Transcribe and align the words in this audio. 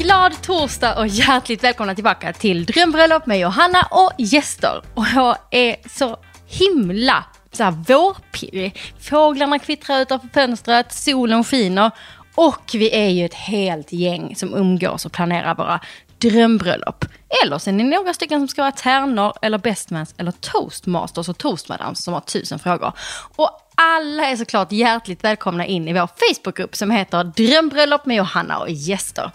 Glad 0.00 0.42
torsdag 0.42 0.98
och 0.98 1.06
hjärtligt 1.06 1.64
välkomna 1.64 1.94
tillbaka 1.94 2.32
till 2.32 2.64
Drömbröllop 2.64 3.26
med 3.26 3.40
Johanna 3.40 3.88
och 3.90 4.12
gäster. 4.18 4.82
Och 4.94 5.04
jag 5.14 5.36
är 5.50 5.76
så 5.88 6.16
himla 6.46 7.24
så 7.52 7.64
här 7.64 7.70
vårpirrig. 7.70 8.80
Fåglarna 9.00 9.58
kvittrar 9.58 10.00
utanför 10.00 10.28
fönstret, 10.28 10.92
solen 10.92 11.44
skiner 11.44 11.90
och 12.34 12.70
vi 12.74 12.94
är 12.94 13.08
ju 13.08 13.24
ett 13.24 13.34
helt 13.34 13.92
gäng 13.92 14.36
som 14.36 14.54
umgås 14.54 15.06
och 15.06 15.12
planerar 15.12 15.54
våra 15.54 15.80
drömbröllop. 16.18 17.04
Eller 17.44 17.58
så 17.58 17.70
är 17.70 17.74
ni 17.74 17.84
några 17.84 18.14
stycken 18.14 18.40
som 18.40 18.48
ska 18.48 18.62
vara 18.62 18.72
tärnor 18.72 19.32
eller 19.42 19.58
bestmans 19.58 20.14
eller 20.16 20.32
toastmasters 20.32 21.28
och 21.28 21.38
toastmadams 21.38 22.04
som 22.04 22.14
har 22.14 22.20
tusen 22.20 22.58
frågor. 22.58 22.92
Och 23.36 23.50
alla 23.74 24.26
är 24.26 24.36
såklart 24.36 24.72
hjärtligt 24.72 25.24
välkomna 25.24 25.66
in 25.66 25.88
i 25.88 25.92
vår 25.92 26.08
Facebookgrupp 26.16 26.76
som 26.76 26.90
heter 26.90 27.24
Drömbröllop 27.24 28.06
med 28.06 28.16
Johanna 28.16 28.58
och 28.58 28.70
gäster. 28.70 29.30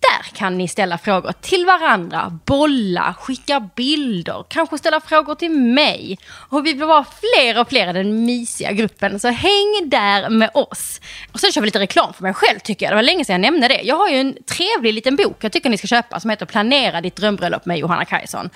Där 0.00 0.36
kan 0.36 0.58
ni 0.58 0.68
ställa 0.68 0.98
frågor 0.98 1.32
till 1.40 1.66
varandra, 1.66 2.38
bolla, 2.44 3.14
skicka 3.18 3.68
bilder, 3.76 4.44
kanske 4.48 4.78
ställa 4.78 5.00
frågor 5.00 5.34
till 5.34 5.50
mig. 5.50 6.18
Och 6.48 6.66
vi 6.66 6.74
blir 6.74 6.86
bara 6.86 7.04
fler 7.04 7.60
och 7.60 7.68
fler 7.68 7.90
i 7.90 7.92
den 7.92 8.24
mysiga 8.24 8.72
gruppen, 8.72 9.20
så 9.20 9.28
häng 9.28 9.82
där 9.84 10.28
med 10.28 10.50
oss. 10.54 11.00
Och 11.32 11.40
sen 11.40 11.52
kör 11.52 11.60
vi 11.60 11.66
lite 11.66 11.78
reklam 11.78 12.12
för 12.12 12.22
mig 12.22 12.34
själv 12.34 12.58
tycker 12.58 12.86
jag. 12.86 12.92
Det 12.92 12.96
var 12.96 13.02
länge 13.02 13.24
sedan 13.24 13.32
jag 13.32 13.52
nämnde 13.52 13.68
det. 13.68 13.80
Jag 13.82 13.96
har 13.96 14.08
ju 14.08 14.16
en 14.16 14.36
trevlig 14.56 14.94
liten 14.94 15.16
bok 15.16 15.44
jag 15.44 15.52
tycker 15.52 15.70
ni 15.70 15.78
ska 15.78 15.86
köpa 15.86 16.20
som 16.20 16.30
heter 16.30 16.46
Planera 16.46 17.00
ditt 17.00 17.16
drömbröllop 17.16 17.66
med 17.66 17.78
Johanna 17.78 18.04
Kajson. 18.04 18.50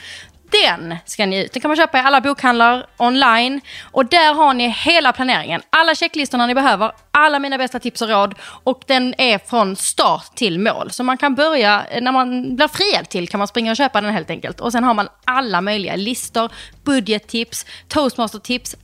Den 0.63 0.97
ska 1.05 1.27
ni 1.27 1.45
ut. 1.45 1.53
Den 1.53 1.63
kan 1.63 1.69
man 1.69 1.77
köpa 1.77 1.99
i 1.99 2.01
alla 2.01 2.21
bokhandlar 2.21 2.87
online. 2.97 3.61
Och 3.83 4.07
där 4.07 4.35
har 4.35 4.55
ni 4.55 4.69
hela 4.69 5.13
planeringen. 5.13 5.63
Alla 5.71 5.95
checklistorna 5.95 6.47
ni 6.47 6.55
behöver, 6.55 6.93
alla 7.11 7.39
mina 7.39 7.59
bästa 7.59 7.81
tips 7.81 8.03
och 8.03 8.09
råd. 8.09 8.35
Och 8.41 8.83
den 8.87 9.15
är 9.19 9.39
från 9.39 9.77
start 9.77 10.35
till 10.35 10.59
mål. 10.59 10.91
Så 10.91 11.05
man 11.05 11.19
kan 11.19 11.35
börja, 11.35 11.85
eh, 11.91 12.03
när 12.03 12.13
man 12.13 12.57
blir 12.57 12.69
friad 12.69 13.09
till 13.09 13.29
kan 13.29 13.39
man 13.39 13.49
springa 13.49 13.71
och 13.71 13.77
köpa 13.77 14.01
den 14.01 14.13
helt 14.13 14.31
enkelt. 14.31 14.61
Och 14.61 14.73
sen 14.73 14.85
har 14.85 14.95
man 14.95 15.09
alla 15.25 15.61
möjliga 15.61 15.97
listor, 15.97 16.51
budgettips, 16.85 17.67
toastmastertips, 17.89 18.77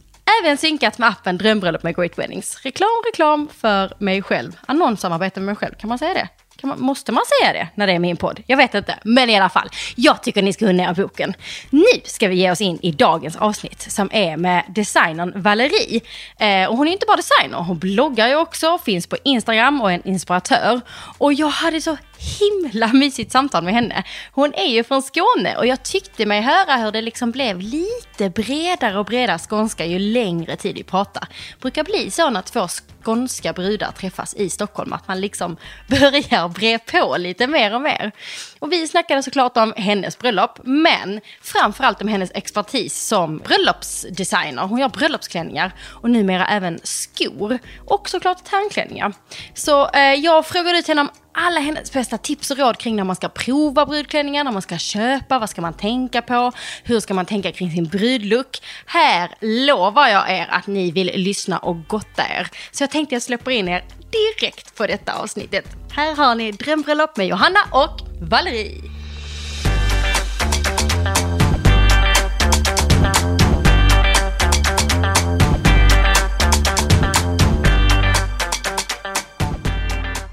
Även 0.43 0.57
synkat 0.57 0.99
med 0.99 1.09
appen 1.09 1.39
Drömbröllop 1.39 1.83
med 1.83 1.97
Great 1.97 2.19
Weddings. 2.19 2.61
Reklam, 2.63 3.03
reklam 3.07 3.49
för 3.61 3.93
mig 3.99 4.23
själv. 4.23 4.59
Annonssamarbete 4.67 5.41
med 5.41 5.47
mig 5.47 5.57
själv, 5.57 5.75
kan 5.75 5.89
man 5.89 5.99
säga 5.99 6.15
det? 6.15 6.29
Man, 6.63 6.81
måste 6.81 7.13
man 7.13 7.23
säga 7.41 7.53
det 7.53 7.69
när 7.75 7.87
det 7.87 7.93
är 7.93 7.99
min 7.99 8.17
podd? 8.17 8.43
Jag 8.47 8.57
vet 8.57 8.75
inte, 8.75 8.99
men 9.05 9.31
i 9.31 9.37
alla 9.37 9.49
fall. 9.49 9.69
Jag 9.97 10.23
tycker 10.23 10.43
ni 10.43 10.53
ska 10.53 10.67
unna 10.67 10.95
boken. 10.95 11.35
Nu 11.71 12.01
ska 12.05 12.29
vi 12.29 12.35
ge 12.35 12.51
oss 12.51 12.61
in 12.61 12.79
i 12.83 12.93
dagens 12.93 13.37
avsnitt 13.37 13.83
som 13.93 14.11
är 14.13 14.37
med 14.37 14.65
designern 14.69 15.33
Valerie. 15.43 16.01
Eh, 16.39 16.69
och 16.69 16.77
hon 16.77 16.89
är 16.89 16.93
inte 16.93 17.07
bara 17.07 17.17
designer, 17.17 17.59
hon 17.59 17.79
bloggar 17.79 18.29
ju 18.29 18.37
också, 18.37 18.79
finns 18.79 19.07
på 19.07 19.17
Instagram 19.23 19.81
och 19.81 19.91
är 19.91 19.95
en 19.95 20.09
inspiratör. 20.09 20.81
Och 21.19 21.33
jag 21.33 21.49
hade 21.49 21.81
så 21.81 21.97
himla 22.21 22.93
mysigt 22.93 23.33
samtal 23.33 23.65
med 23.65 23.75
henne. 23.75 24.05
Hon 24.33 24.55
är 24.55 24.67
ju 24.67 24.85
från 24.85 25.03
Skåne 25.03 25.57
och 25.57 25.67
jag 25.67 25.83
tyckte 25.83 26.27
mig 26.27 26.41
höra 26.41 26.77
hur 26.77 26.93
det 26.93 27.03
liksom 27.03 27.31
blev 27.31 27.61
lite 27.61 28.31
bredare 28.31 28.99
och 28.99 29.05
bredare 29.05 29.39
skånska 29.39 29.87
ju 29.87 29.99
längre 29.99 30.57
tid 30.57 30.75
vi 30.75 30.83
pratar. 30.83 31.29
Brukar 31.61 31.85
bli 31.85 32.11
så 32.11 32.31
när 32.31 32.43
två 32.43 32.69
skånska 33.05 33.53
brudar 33.53 33.93
träffas 33.93 34.35
i 34.35 34.51
Stockholm, 34.51 34.93
att 34.93 35.09
man 35.09 35.21
liksom 35.21 35.57
börjar 35.89 36.49
bre 36.49 36.79
på 36.79 37.17
lite 37.17 37.47
mer 37.47 37.75
och 37.75 37.83
mer. 37.83 38.13
Och 38.61 38.73
vi 38.73 38.89
snackade 38.89 39.23
såklart 39.23 39.57
om 39.57 39.73
hennes 39.77 40.19
bröllop, 40.19 40.59
men 40.65 41.21
framförallt 41.43 42.03
om 42.03 42.09
hennes 42.09 42.31
expertis 42.35 43.07
som 43.07 43.39
bröllopsdesigner. 43.39 44.63
Hon 44.63 44.79
gör 44.79 44.89
bröllopsklänningar 44.89 45.73
och 45.81 46.11
numera 46.11 46.47
även 46.47 46.81
skor 46.83 47.59
och 47.87 48.09
såklart 48.09 48.45
tärnklänningar. 48.45 49.13
Så 49.55 49.89
eh, 49.89 50.15
jag 50.15 50.47
frågade 50.47 50.79
ut 50.79 50.89
henne 50.89 51.01
om 51.01 51.11
alla 51.33 51.61
hennes 51.61 51.93
bästa 51.93 52.19
tips 52.19 52.51
och 52.51 52.59
råd 52.59 52.79
kring 52.79 52.97
när 52.97 53.05
man 53.05 53.17
ska 53.17 53.29
prova 53.29 53.87
brudklänningar, 53.87 54.45
när 54.45 54.53
man 54.53 54.63
ska 54.63 54.79
köpa, 54.79 55.39
vad 55.39 55.51
ska 55.51 55.63
man 55.63 55.75
tänka 55.75 56.23
på, 56.23 56.53
hur 56.85 57.01
ska 57.01 57.15
man 57.15 57.27
tänka 57.27 57.53
kring 57.53 57.71
sin 57.71 57.85
brudlook. 57.85 58.59
Här 58.87 59.31
lovar 59.41 60.09
jag 60.09 60.31
er 60.31 60.47
att 60.51 60.67
ni 60.67 60.91
vill 60.91 61.11
lyssna 61.15 61.59
och 61.59 61.89
gotta 61.89 62.23
er. 62.23 62.49
Så 62.73 62.83
jag 62.83 62.91
tänkte 62.91 63.15
jag 63.15 63.23
släpper 63.23 63.51
in 63.51 63.69
er 63.69 63.85
direkt 64.11 64.77
på 64.77 64.87
detta 64.87 65.13
avsnittet. 65.13 65.65
Här 65.93 66.17
har 66.17 66.35
ni 66.35 66.53
Drömbröllop 66.53 67.17
med 67.17 67.27
Johanna 67.27 67.61
och 67.73 68.01
Valerie. 68.21 68.83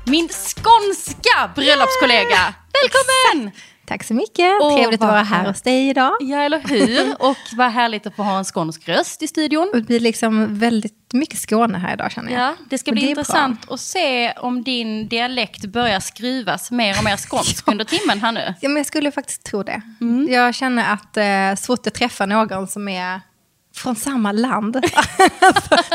Min 0.05 0.29
skånska 0.29 1.51
bröllopskollega. 1.55 2.53
Välkommen! 2.81 3.51
Tack 3.85 4.03
så 4.03 4.13
mycket. 4.13 4.61
Och 4.61 4.71
Trevligt 4.71 5.01
att 5.01 5.09
vara 5.09 5.23
här 5.23 5.47
hos 5.47 5.61
dig 5.61 5.89
idag. 5.89 6.17
Ja, 6.19 6.37
eller 6.37 6.59
hur? 6.59 7.15
Och 7.19 7.37
vad 7.57 7.71
härligt 7.71 8.07
att 8.07 8.15
få 8.15 8.23
ha 8.23 8.37
en 8.37 8.45
skånsk 8.45 8.89
röst 8.89 9.23
i 9.23 9.27
studion. 9.27 9.69
Det 9.73 9.81
blir 9.81 9.99
liksom 9.99 10.59
väldigt 10.59 10.96
mycket 11.13 11.39
Skåne 11.39 11.77
här 11.77 11.93
idag 11.93 12.11
känner 12.11 12.31
jag. 12.31 12.41
Ja, 12.41 12.55
det 12.69 12.77
ska 12.77 12.91
bli 12.91 13.01
det 13.01 13.07
intressant 13.09 13.67
bra. 13.67 13.73
att 13.73 13.79
se 13.79 14.31
om 14.31 14.63
din 14.63 15.07
dialekt 15.07 15.65
börjar 15.65 15.99
skruvas 15.99 16.71
mer 16.71 16.97
och 16.97 17.03
mer 17.03 17.17
skånsk 17.17 17.63
ja. 17.65 17.71
under 17.71 17.85
timmen 17.85 18.21
här 18.21 18.31
nu. 18.31 18.53
Ja, 18.61 18.69
men 18.69 18.77
jag 18.77 18.85
skulle 18.85 19.11
faktiskt 19.11 19.43
tro 19.43 19.63
det. 19.63 19.81
Mm. 20.01 20.27
Jag 20.29 20.55
känner 20.55 20.93
att 20.93 21.17
eh, 21.17 21.61
så 21.61 21.65
fort 21.65 21.85
jag 21.85 21.93
träffar 21.93 22.27
någon 22.27 22.67
som 22.67 22.87
är 22.87 23.21
från 23.75 23.95
samma 23.95 24.31
land, 24.31 24.77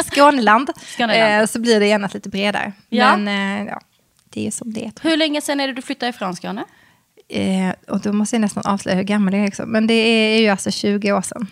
Skåneland, 0.04 0.70
Skåneland. 0.96 1.42
Eh, 1.42 1.46
så 1.46 1.60
blir 1.60 1.80
det 1.80 1.86
gärna 1.86 2.08
lite 2.14 2.28
bredare. 2.28 2.72
Ja. 2.88 3.16
Men 3.16 3.60
eh, 3.60 3.66
ja, 3.72 3.80
det 4.30 4.46
är 4.46 4.50
som 4.50 4.72
det 4.72 4.84
är. 4.84 4.92
Hur 5.02 5.16
länge 5.16 5.40
sedan 5.40 5.60
är 5.60 5.66
det 5.66 5.72
du 5.74 5.82
flyttade 5.82 6.10
ifrån 6.10 6.36
Skåne? 6.36 6.64
Eh, 7.28 7.72
och 7.88 8.00
då 8.00 8.12
måste 8.12 8.36
jag 8.36 8.40
nästan 8.40 8.66
avslöja 8.66 8.96
hur 8.96 9.04
gammal 9.04 9.34
jag 9.34 9.42
är 9.42 9.48
också. 9.48 9.66
Men 9.66 9.86
det 9.86 9.94
är 9.94 10.40
ju 10.40 10.48
alltså 10.48 10.70
20 10.70 11.12
år 11.12 11.22
sedan. 11.22 11.46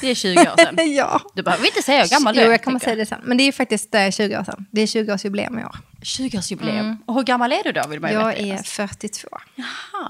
Det 0.00 0.10
är 0.10 0.14
20 0.14 0.40
år 0.40 0.56
sedan? 0.58 0.94
ja. 0.94 1.20
Du 1.34 1.42
behöver 1.42 1.66
inte 1.66 1.82
säga 1.82 2.02
hur 2.02 2.08
gammal 2.08 2.34
du 2.34 2.40
är. 2.40 2.44
Jo, 2.44 2.50
jag 2.50 2.62
kommer 2.62 2.78
säga 2.78 2.96
det 2.96 3.06
sen. 3.06 3.20
Men 3.24 3.36
det 3.36 3.44
är 3.44 3.52
faktiskt 3.52 3.94
20 4.12 4.32
eh, 4.32 4.40
år 4.40 4.44
sedan. 4.44 4.66
Det 4.70 4.80
är 4.80 4.86
20-årsjubileum 4.86 5.60
i 5.60 5.64
år. 5.64 5.76
20-årsjubileum. 6.02 6.80
Mm. 6.80 6.96
Och 7.06 7.14
hur 7.14 7.22
gammal 7.22 7.52
är 7.52 7.62
du 7.64 7.72
då? 7.72 7.88
Vill 7.88 8.00
man 8.00 8.12
jag 8.12 8.38
är 8.38 8.56
42. 8.56 9.28
Jaha, 9.54 9.66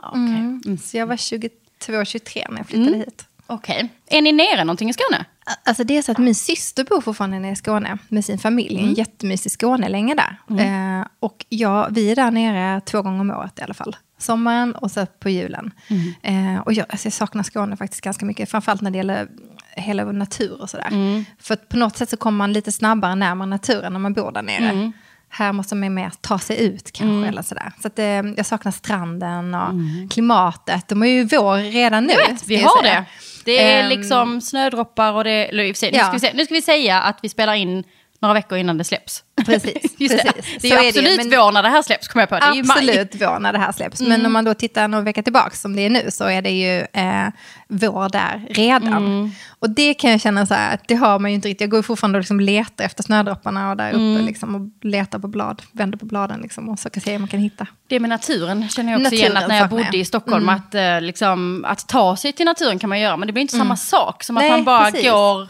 okej. 0.08 0.22
Okay. 0.22 0.34
Mm. 0.34 0.62
Mm. 0.64 0.78
Så 0.78 0.96
jag 0.96 1.06
var 1.06 1.16
22-23 1.16 2.46
när 2.50 2.58
jag 2.58 2.66
flyttade 2.66 2.88
mm. 2.88 3.00
hit. 3.00 3.24
Okej. 3.46 3.76
Okay. 3.76 4.18
Är 4.18 4.22
ni 4.22 4.32
nere 4.32 4.64
någonting 4.64 4.90
i 4.90 4.92
Skåne? 4.92 5.24
Alltså 5.64 5.84
det 5.84 5.96
är 5.96 6.02
så 6.02 6.12
att 6.12 6.18
min 6.18 6.34
syster 6.34 6.84
bor 6.84 7.00
fortfarande 7.00 7.38
nere 7.38 7.52
i 7.52 7.56
Skåne 7.56 7.98
med 8.08 8.24
sin 8.24 8.38
familj. 8.38 8.76
Mm. 8.78 8.88
En 8.88 8.94
jättemysig 8.94 9.52
Skånelänge 9.52 10.14
där. 10.14 10.40
Mm. 10.50 11.00
Eh, 11.00 11.06
och 11.20 11.44
ja, 11.48 11.88
vi 11.90 12.10
är 12.10 12.16
där 12.16 12.30
nere 12.30 12.80
två 12.80 13.02
gånger 13.02 13.20
om 13.20 13.30
året 13.30 13.58
i 13.58 13.62
alla 13.62 13.74
fall. 13.74 13.96
Sommaren 14.18 14.74
och 14.74 14.90
så 14.90 15.06
på 15.06 15.30
julen. 15.30 15.72
Mm. 15.88 16.54
Eh, 16.56 16.60
och 16.60 16.72
jag, 16.72 16.86
alltså 16.88 17.06
jag 17.06 17.12
saknar 17.12 17.42
Skåne 17.42 17.76
faktiskt 17.76 18.00
ganska 18.02 18.26
mycket. 18.26 18.50
Framförallt 18.50 18.80
när 18.80 18.90
det 18.90 18.96
gäller 18.96 19.28
hela 19.76 20.04
vår 20.04 20.12
natur 20.12 20.60
och 20.60 20.70
sådär. 20.70 20.88
Mm. 20.90 21.24
För 21.38 21.56
på 21.56 21.76
något 21.76 21.96
sätt 21.96 22.10
så 22.10 22.16
kommer 22.16 22.38
man 22.38 22.52
lite 22.52 22.72
snabbare 22.72 23.14
närmare 23.14 23.48
naturen 23.48 23.92
när 23.92 24.00
man 24.00 24.12
bor 24.12 24.32
där 24.32 24.42
nere. 24.42 24.70
Mm. 24.70 24.92
Här 25.28 25.52
måste 25.52 25.74
man 25.74 25.94
mer 25.94 26.12
ta 26.20 26.38
sig 26.38 26.64
ut 26.64 26.92
kanske. 26.92 27.16
Mm. 27.16 27.28
Eller 27.28 27.42
sådär. 27.42 27.72
Så 27.82 27.88
att, 27.88 27.98
eh, 27.98 28.06
jag 28.06 28.46
saknar 28.46 28.72
stranden 28.72 29.54
och 29.54 29.70
mm. 29.70 30.08
klimatet. 30.08 30.88
De 30.88 31.02
är 31.02 31.06
ju 31.06 31.24
vår 31.24 31.72
redan 31.72 32.04
nu. 32.04 32.14
Vet, 32.28 32.48
vi 32.48 32.56
har 32.56 32.82
det. 32.82 33.04
Det 33.44 33.62
är 33.72 33.82
um, 33.82 33.88
liksom 33.88 34.40
snödroppar 34.40 35.12
och 35.12 35.24
det... 35.24 35.48
Eller, 35.48 35.64
nu, 35.64 35.74
ska 35.74 35.86
vi 35.86 36.32
nu 36.34 36.44
ska 36.44 36.54
vi 36.54 36.62
säga 36.62 37.00
att 37.02 37.18
vi 37.22 37.28
spelar 37.28 37.54
in 37.54 37.84
några 38.20 38.34
veckor 38.34 38.58
innan 38.58 38.78
det 38.78 38.84
släpps. 38.84 39.24
Precis. 39.44 39.94
Just 39.96 40.16
det. 40.16 40.32
det 40.60 40.70
är 40.70 40.82
ju 40.82 40.88
absolut 40.88 41.20
är 41.20 41.30
det, 41.30 41.36
vår 41.36 41.52
när 41.52 41.62
det 41.62 41.68
här 41.68 41.82
släpps, 41.82 42.08
kommer 42.08 42.22
jag 42.22 42.28
på. 42.28 42.34
Det 42.34 42.58
är 42.58 42.60
absolut 42.60 43.14
vår 43.14 43.38
när 43.38 43.52
det 43.52 43.58
här 43.58 43.72
släpps. 43.72 44.00
Mm. 44.00 44.12
Men 44.12 44.26
om 44.26 44.32
man 44.32 44.44
då 44.44 44.54
tittar 44.54 44.88
några 44.88 45.04
veckor 45.04 45.22
tillbaka, 45.22 45.56
som 45.56 45.76
det 45.76 45.82
är 45.82 45.90
nu, 45.90 46.10
så 46.10 46.24
är 46.24 46.42
det 46.42 46.50
ju 46.50 46.78
eh, 46.80 47.28
vår 47.68 48.08
där 48.08 48.46
redan. 48.50 49.06
Mm. 49.06 49.30
Och 49.58 49.70
det 49.70 49.94
kan 49.94 50.10
jag 50.10 50.20
känna 50.20 50.46
så 50.46 50.54
här, 50.54 50.74
att 50.74 50.88
det 50.88 50.94
har 50.94 51.18
man 51.18 51.30
ju 51.30 51.34
inte 51.34 51.48
riktigt. 51.48 51.60
Jag 51.60 51.70
går 51.70 51.78
ju 51.78 51.82
fortfarande 51.82 52.16
och 52.18 52.20
liksom 52.20 52.40
letar 52.40 52.84
efter 52.84 53.02
snödropparna 53.02 53.70
och 53.70 53.76
där 53.76 53.88
uppe 53.90 54.00
mm. 54.00 54.26
liksom, 54.26 54.54
och 54.54 54.84
letar 54.84 55.18
på 55.18 55.28
blad, 55.28 55.62
vänder 55.72 55.98
på 55.98 56.06
bladen 56.06 56.40
liksom, 56.40 56.68
och 56.68 56.78
kan 56.92 57.00
se 57.00 57.14
om 57.16 57.22
man 57.22 57.28
kan 57.28 57.40
hitta. 57.40 57.66
Det 57.86 58.00
med 58.00 58.10
naturen 58.10 58.68
känner 58.68 58.92
jag 58.92 59.00
också 59.00 59.14
naturen, 59.14 59.32
igen, 59.32 59.36
att 59.36 59.48
när 59.48 59.58
jag 59.58 59.68
bodde 59.68 59.96
i 59.96 60.04
Stockholm, 60.04 60.48
mm. 60.48 60.54
att, 60.54 60.74
eh, 60.74 61.00
liksom, 61.00 61.64
att 61.68 61.88
ta 61.88 62.16
sig 62.16 62.32
till 62.32 62.46
naturen 62.46 62.78
kan 62.78 62.88
man 62.88 63.00
göra, 63.00 63.16
men 63.16 63.26
det 63.26 63.32
blir 63.32 63.42
inte 63.42 63.52
samma 63.52 63.64
mm. 63.64 63.76
sak 63.76 64.24
som 64.24 64.36
att 64.36 64.42
Nej, 64.42 64.50
man 64.50 64.64
bara 64.64 64.90
precis. 64.90 65.10
går 65.10 65.48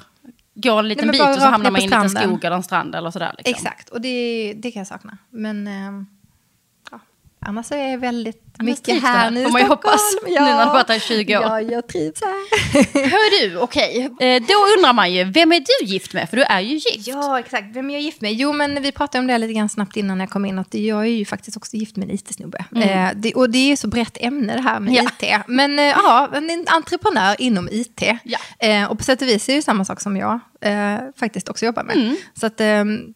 går 0.57 0.79
en 0.79 0.89
liten 0.89 1.11
bit 1.11 1.21
och 1.21 1.35
så 1.35 1.41
hamnar 1.41 1.71
man 1.71 1.81
i 1.81 1.85
en 1.85 1.91
liten 1.91 2.11
skog 2.11 2.45
eller 2.45 2.57
en 2.57 2.63
strand 2.63 2.95
eller 2.95 3.11
sådär. 3.11 3.35
Liksom. 3.39 3.55
Exakt, 3.55 3.89
och 3.89 4.01
det, 4.01 4.55
det 4.57 4.71
kan 4.71 4.81
jag 4.81 4.87
sakna. 4.87 5.19
Men 5.31 5.67
ja. 5.67 6.05
Annars 7.47 7.73
är 7.73 7.91
jag 7.91 7.99
väldigt 7.99 8.47
mycket 8.59 9.03
här 9.03 9.31
nu 9.31 9.41
i 9.41 9.45
Stockholm. 9.45 9.69
hoppas, 9.69 10.01
ja. 10.27 10.45
nu 10.45 10.51
när 10.51 10.67
du 10.67 10.93
här 10.93 10.97
i 10.97 11.01
20 11.01 11.37
år. 11.37 11.43
Ja, 11.43 11.61
jag 11.61 11.87
trivs 11.87 12.21
här. 12.21 13.05
Hör 13.11 13.49
du, 13.49 13.59
okej. 13.59 14.11
Okay. 14.13 14.29
Eh, 14.29 14.43
då 14.43 14.55
undrar 14.77 14.93
man 14.93 15.13
ju, 15.13 15.25
vem 15.25 15.53
är 15.53 15.61
du 15.61 15.87
gift 15.87 16.15
med? 16.15 16.31
För 16.31 16.37
du 16.37 16.43
är 16.43 16.61
ju 16.61 16.75
gift. 16.75 17.07
Ja, 17.09 17.39
exakt. 17.39 17.77
Vem 17.77 17.91
är 17.91 17.95
jag 17.95 18.03
gift 18.03 18.21
med? 18.21 18.33
Jo, 18.33 18.53
men 18.53 18.83
vi 18.83 18.93
pratade 18.93 19.19
om 19.19 19.27
det 19.27 19.39
lite 19.39 19.53
grann 19.53 19.69
snabbt 19.69 19.97
innan 19.97 20.21
jag 20.21 20.31
kom 20.31 20.45
in. 20.45 20.59
Att 20.59 20.75
jag 20.75 21.01
är 21.01 21.05
ju 21.05 21.25
faktiskt 21.25 21.57
också 21.57 21.77
gift 21.77 21.97
med 21.97 22.09
en 22.09 22.15
IT-snubbe. 22.15 22.65
Mm. 22.75 22.89
Eh, 22.89 23.13
det, 23.17 23.35
och 23.35 23.51
det 23.51 23.73
är 23.73 23.77
så 23.77 23.89
brett 23.89 24.17
ämne 24.21 24.55
det 24.55 24.63
här 24.63 24.81
med 24.81 24.95
ja. 24.95 25.03
IT. 25.03 25.43
Men 25.47 25.79
eh, 25.79 25.85
ja, 25.85 26.31
en 26.33 26.67
entreprenör 26.69 27.37
inom 27.39 27.69
IT. 27.73 28.03
Ja. 28.23 28.39
Eh, 28.59 28.91
och 28.91 28.99
på 28.99 29.05
sätt 29.05 29.23
och 29.23 29.29
vis 29.29 29.49
är 29.49 29.53
det 29.53 29.57
ju 29.57 29.63
samma 29.63 29.85
sak 29.85 30.01
som 30.01 30.17
jag 30.17 30.41
eh, 30.61 30.99
faktiskt 31.17 31.49
också 31.49 31.67
jobbar 31.67 31.85
med. 31.85 31.97
Mm. 31.97 32.17
Så 32.35 32.47
att 32.47 32.61
ehm, 32.61 33.15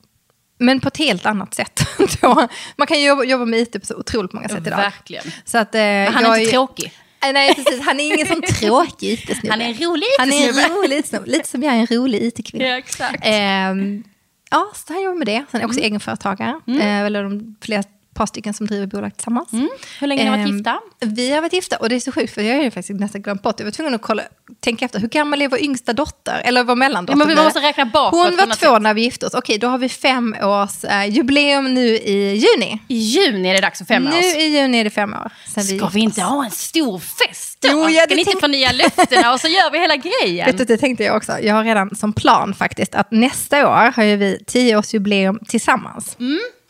Men 0.60 0.80
på 0.80 0.88
ett 0.88 0.96
helt 0.96 1.26
annat 1.26 1.54
sätt. 1.54 1.80
Man 2.76 2.86
kan 2.86 3.02
jobba, 3.02 3.24
jobba 3.24 3.44
med 3.44 3.60
IT 3.60 3.72
på 3.80 3.86
så 3.86 3.96
otroligt 3.96 4.32
många 4.32 4.48
sätt 4.48 4.66
idag. 4.66 4.76
Verkligen. 4.76 5.24
Så 5.44 5.58
att, 5.58 5.74
eh, 5.74 5.80
Men 5.80 6.14
han 6.14 6.24
är 6.24 6.36
inte 6.38 6.50
tråkig. 6.50 6.92
Nej, 7.22 7.32
Nej, 7.32 7.54
precis. 7.54 7.80
Han 7.80 8.00
är 8.00 8.04
ingen 8.14 8.26
sån 8.26 8.42
tråkig 8.60 9.12
IT-snubbe. 9.12 9.50
Han 9.50 9.60
är 9.60 9.66
en 9.68 9.74
rolig 9.74 10.06
Han 10.18 10.32
är 10.32 10.48
IT-snubbe. 10.48 10.68
rolig 10.74 10.98
IT-snubbe. 10.98 11.30
Lite 11.30 11.48
som 11.48 11.62
jag 11.62 11.74
är 11.74 11.78
en 11.78 11.86
rolig 11.86 12.22
IT-kvinna. 12.22 12.64
Ja, 12.66 12.78
exakt. 12.78 13.18
Ehm, 13.22 14.04
ja, 14.50 14.66
så 14.74 14.92
han 14.92 15.02
jobbar 15.02 15.18
med 15.18 15.26
det. 15.26 15.44
Sen 15.50 15.60
är 15.60 15.64
Mm. 15.64 15.70
också 15.70 15.80
egenföretagare. 15.80 16.60
Eh, 16.66 17.00
eller 17.00 17.22
de 17.22 17.56
flera 17.62 17.82
par 18.20 18.26
stycken 18.26 18.54
som 18.54 18.66
driver 18.66 18.86
bolag 18.86 19.16
tillsammans. 19.16 19.52
Mm. 19.52 19.68
Hur 20.00 20.06
länge 20.06 20.30
har 20.30 20.36
ni 20.36 20.42
varit 20.42 20.50
Ehm, 20.50 20.56
gifta? 20.56 20.80
Vi 21.00 21.30
har 21.30 21.40
varit 21.40 21.52
gifta 21.52 21.76
och 21.76 21.88
det 21.88 21.94
är 21.94 22.00
så 22.00 22.12
sjukt 22.12 22.34
för 22.34 22.42
jag 22.42 22.56
har 22.56 22.62
ju 22.62 22.70
faktiskt 22.70 23.00
nästan 23.00 23.22
glömt 23.22 23.42
bort. 23.42 23.54
Jag 23.58 23.64
var 23.64 23.72
tvungen 23.72 23.94
att 23.94 24.02
kolla, 24.02 24.22
tänka 24.60 24.84
efter, 24.84 25.00
hur 25.00 25.08
gammal 25.08 25.42
är 25.42 25.48
vår 25.48 25.60
yngsta 25.60 25.92
dotter? 25.92 26.40
Eller 26.44 26.64
vår 26.64 26.76
mellandotter? 26.76 27.12
Ja, 27.20 27.26
men 27.26 27.36
vi 27.36 27.42
måste 27.44 27.60
räkna 27.60 27.84
bakåt 27.84 28.24
Hon 28.28 28.36
var 28.36 28.46
två 28.56 28.78
när 28.78 28.94
vi 28.94 29.02
gifte 29.02 29.26
oss. 29.26 29.34
Okej, 29.34 29.58
då 29.58 29.66
har 29.68 29.78
vi 29.78 29.88
fem 29.88 30.36
års 30.42 30.84
eh, 30.84 31.06
jubileum 31.10 31.74
nu 31.74 31.86
i 31.86 32.34
juni. 32.34 32.78
I 32.88 32.94
juni 32.96 33.48
är 33.48 33.54
det 33.54 33.60
dags 33.60 33.78
för 33.78 33.84
fem 33.84 34.04
nu 34.04 34.10
år. 34.10 34.22
i 34.24 34.46
juni 34.58 34.78
är 34.80 34.84
det 34.84 34.90
fem 34.90 35.14
år 35.14 35.30
sedan 35.54 35.64
vi 35.66 35.78
Ska 35.78 35.88
vi 35.88 36.00
inte 36.00 36.22
ha 36.22 36.44
en 36.44 36.50
stor 36.50 36.98
fest 36.98 37.58
då? 37.60 37.68
Jo, 37.72 37.88
Ska 37.88 38.06
ni 38.14 38.20
inte 38.20 38.30
tänk- 38.30 38.40
förnya 38.40 38.72
löftena 38.72 39.32
och 39.32 39.40
så 39.40 39.48
gör 39.48 39.70
vi 39.70 39.78
hela 39.78 39.96
grejen? 39.96 40.46
Vet 40.46 40.58
du, 40.58 40.64
det 40.64 40.76
tänkte 40.76 41.04
jag 41.04 41.16
också. 41.16 41.38
Jag 41.42 41.54
har 41.54 41.64
redan 41.64 41.96
som 41.96 42.12
plan 42.12 42.54
faktiskt 42.54 42.94
att 42.94 43.10
nästa 43.10 43.68
år 43.68 43.92
har 43.96 44.02
ju 44.04 44.16
vi 44.16 44.38
tioårsjubileum 44.46 45.38
tillsammans. 45.48 46.16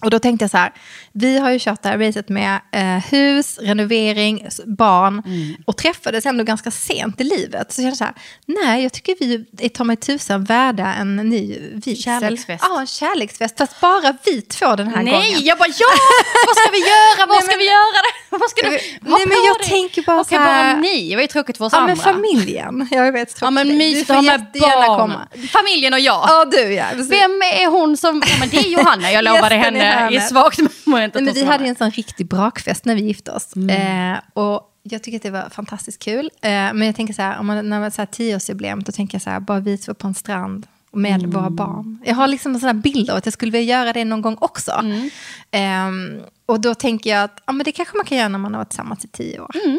Och 0.00 0.10
då 0.10 0.18
tänkte 0.18 0.42
jag 0.42 0.50
så 0.50 0.56
här, 0.56 0.72
vi 1.12 1.38
har 1.38 1.50
ju 1.50 1.58
kört 1.58 1.82
det 1.82 1.88
här 1.88 1.98
racet 1.98 2.28
med 2.28 2.60
eh, 2.72 2.82
hus, 3.12 3.58
renovering, 3.62 4.48
barn 4.66 5.22
och 5.66 5.76
träffades 5.76 6.26
ändå 6.26 6.44
ganska 6.44 6.70
sent 6.70 7.20
i 7.20 7.24
livet. 7.24 7.72
Så 7.72 7.80
jag 7.80 7.84
kände 7.84 7.96
så 7.96 8.04
här, 8.04 8.14
nej 8.46 8.82
jag 8.82 8.92
tycker 8.92 9.16
vi 9.20 9.44
är 9.58 9.68
ta 9.68 9.84
mig 9.84 9.96
tusan 9.96 10.44
värda 10.44 10.94
en 10.94 11.16
ny 11.16 11.58
vigsel. 11.72 12.20
Kärleksfest. 12.20 12.64
Ja, 12.68 12.80
en 12.80 12.86
kärleksfest. 12.86 13.58
Fast 13.58 13.80
bara 13.80 14.16
vi 14.24 14.42
två 14.42 14.76
den 14.76 14.88
här 14.88 15.02
Nej, 15.02 15.12
gången. 15.12 15.44
jag 15.44 15.58
bara 15.58 15.68
ja! 15.68 15.86
Vad 16.46 16.56
ska 16.56 16.70
vi 16.72 16.78
göra? 16.78 17.26
Vad 17.26 17.36
Nej, 17.36 17.42
ska 17.48 17.56
vi 17.56 17.66
göra? 17.66 18.02
Vad 18.38 18.50
ska 18.50 18.62
du 18.66 18.70
Nej, 18.70 18.98
ha 19.02 19.18
men 19.18 19.36
jag 19.46 19.58
dig? 19.58 19.68
tänker 19.68 20.02
bara 20.02 20.24
så 20.24 20.34
här- 20.38 20.74
bara 20.74 20.80
ni. 20.80 21.08
Det 21.08 21.14
var 21.14 21.22
ju 21.22 21.26
tråkigt 21.28 21.56
för 21.56 21.64
oss 21.64 21.72
Ja, 21.72 21.78
andra. 21.78 21.94
men 21.94 22.02
familjen. 22.04 22.88
Jag 22.90 23.12
vet, 23.12 23.38
Ja, 23.40 23.50
men 23.50 23.76
mysigt 23.78 24.10
att 24.10 24.16
ha 24.16 24.22
med 24.22 24.46
barn. 24.60 24.98
komma. 24.98 25.28
Familjen 25.52 25.92
och 25.92 26.00
jag. 26.00 26.24
Ja, 26.28 26.44
du 26.44 26.58
ja. 26.74 26.84
precis. 26.92 27.10
Vem 27.12 27.30
är 27.42 27.66
hon 27.70 27.96
som... 27.96 28.22
Ja, 28.26 28.34
men 28.40 28.48
det 28.48 28.56
är 28.56 28.68
Johanna, 28.70 29.12
jag 29.12 29.24
lovade 29.24 29.54
henne 29.54 30.08
i 30.12 30.20
svagt 30.20 30.58
moment. 30.84 31.16
att 31.16 31.22
Nej, 31.22 31.34
men 31.34 31.44
vi 31.44 31.50
hade 31.50 31.64
en 31.64 31.76
sån 31.76 31.90
riktig 31.90 32.28
brakfest 32.28 32.84
när 32.84 32.94
vi 32.94 33.00
gifte 33.02 33.30
oss. 33.32 33.56
Mm. 33.56 34.12
Eh, 34.12 34.18
och 34.34 34.66
jag 34.82 35.02
tycker 35.02 35.16
att 35.16 35.22
det 35.22 35.30
var 35.30 35.48
fantastiskt 35.50 36.02
kul. 36.02 36.30
Eh, 36.42 36.50
men 36.50 36.82
jag 36.82 36.96
tänker 36.96 37.14
så 37.14 37.22
här, 37.22 37.38
om 37.38 37.46
man, 37.46 37.68
när 37.68 37.80
man 37.80 37.90
har 37.96 38.06
tioårsjubileum, 38.06 38.82
då 38.82 38.92
tänker 38.92 39.14
jag 39.14 39.22
så 39.22 39.30
här, 39.30 39.40
bara 39.40 39.60
vi 39.60 39.78
två 39.78 39.94
på 39.94 40.06
en 40.06 40.14
strand 40.14 40.66
med 40.92 41.14
Mm. 41.20 41.30
våra 41.30 41.50
barn. 41.50 41.98
Jag 42.04 42.14
har 42.14 42.26
liksom 42.28 42.54
en 42.54 42.60
sån 42.60 42.66
här 42.66 42.74
bild 42.74 43.10
av 43.10 43.16
att 43.16 43.26
jag 43.26 43.32
skulle 43.32 43.52
vilja 43.52 43.76
göra 43.78 43.92
det 43.92 44.04
någon 44.04 44.22
gång 44.22 44.36
också. 44.40 44.72
Mm. 44.82 45.10
Eh, 45.50 46.22
och 46.46 46.60
då 46.60 46.74
tänker 46.74 47.10
jag 47.10 47.24
att 47.24 47.42
ja, 47.46 47.52
men 47.52 47.64
det 47.64 47.72
kanske 47.72 47.96
man 47.96 48.06
kan 48.06 48.18
göra 48.18 48.28
när 48.28 48.38
man 48.38 48.54
har 48.54 48.60
varit 48.60 48.68
tillsammans 48.70 49.04
i 49.04 49.08
tio 49.08 49.40
år. 49.40 49.50
Mm. 49.64 49.78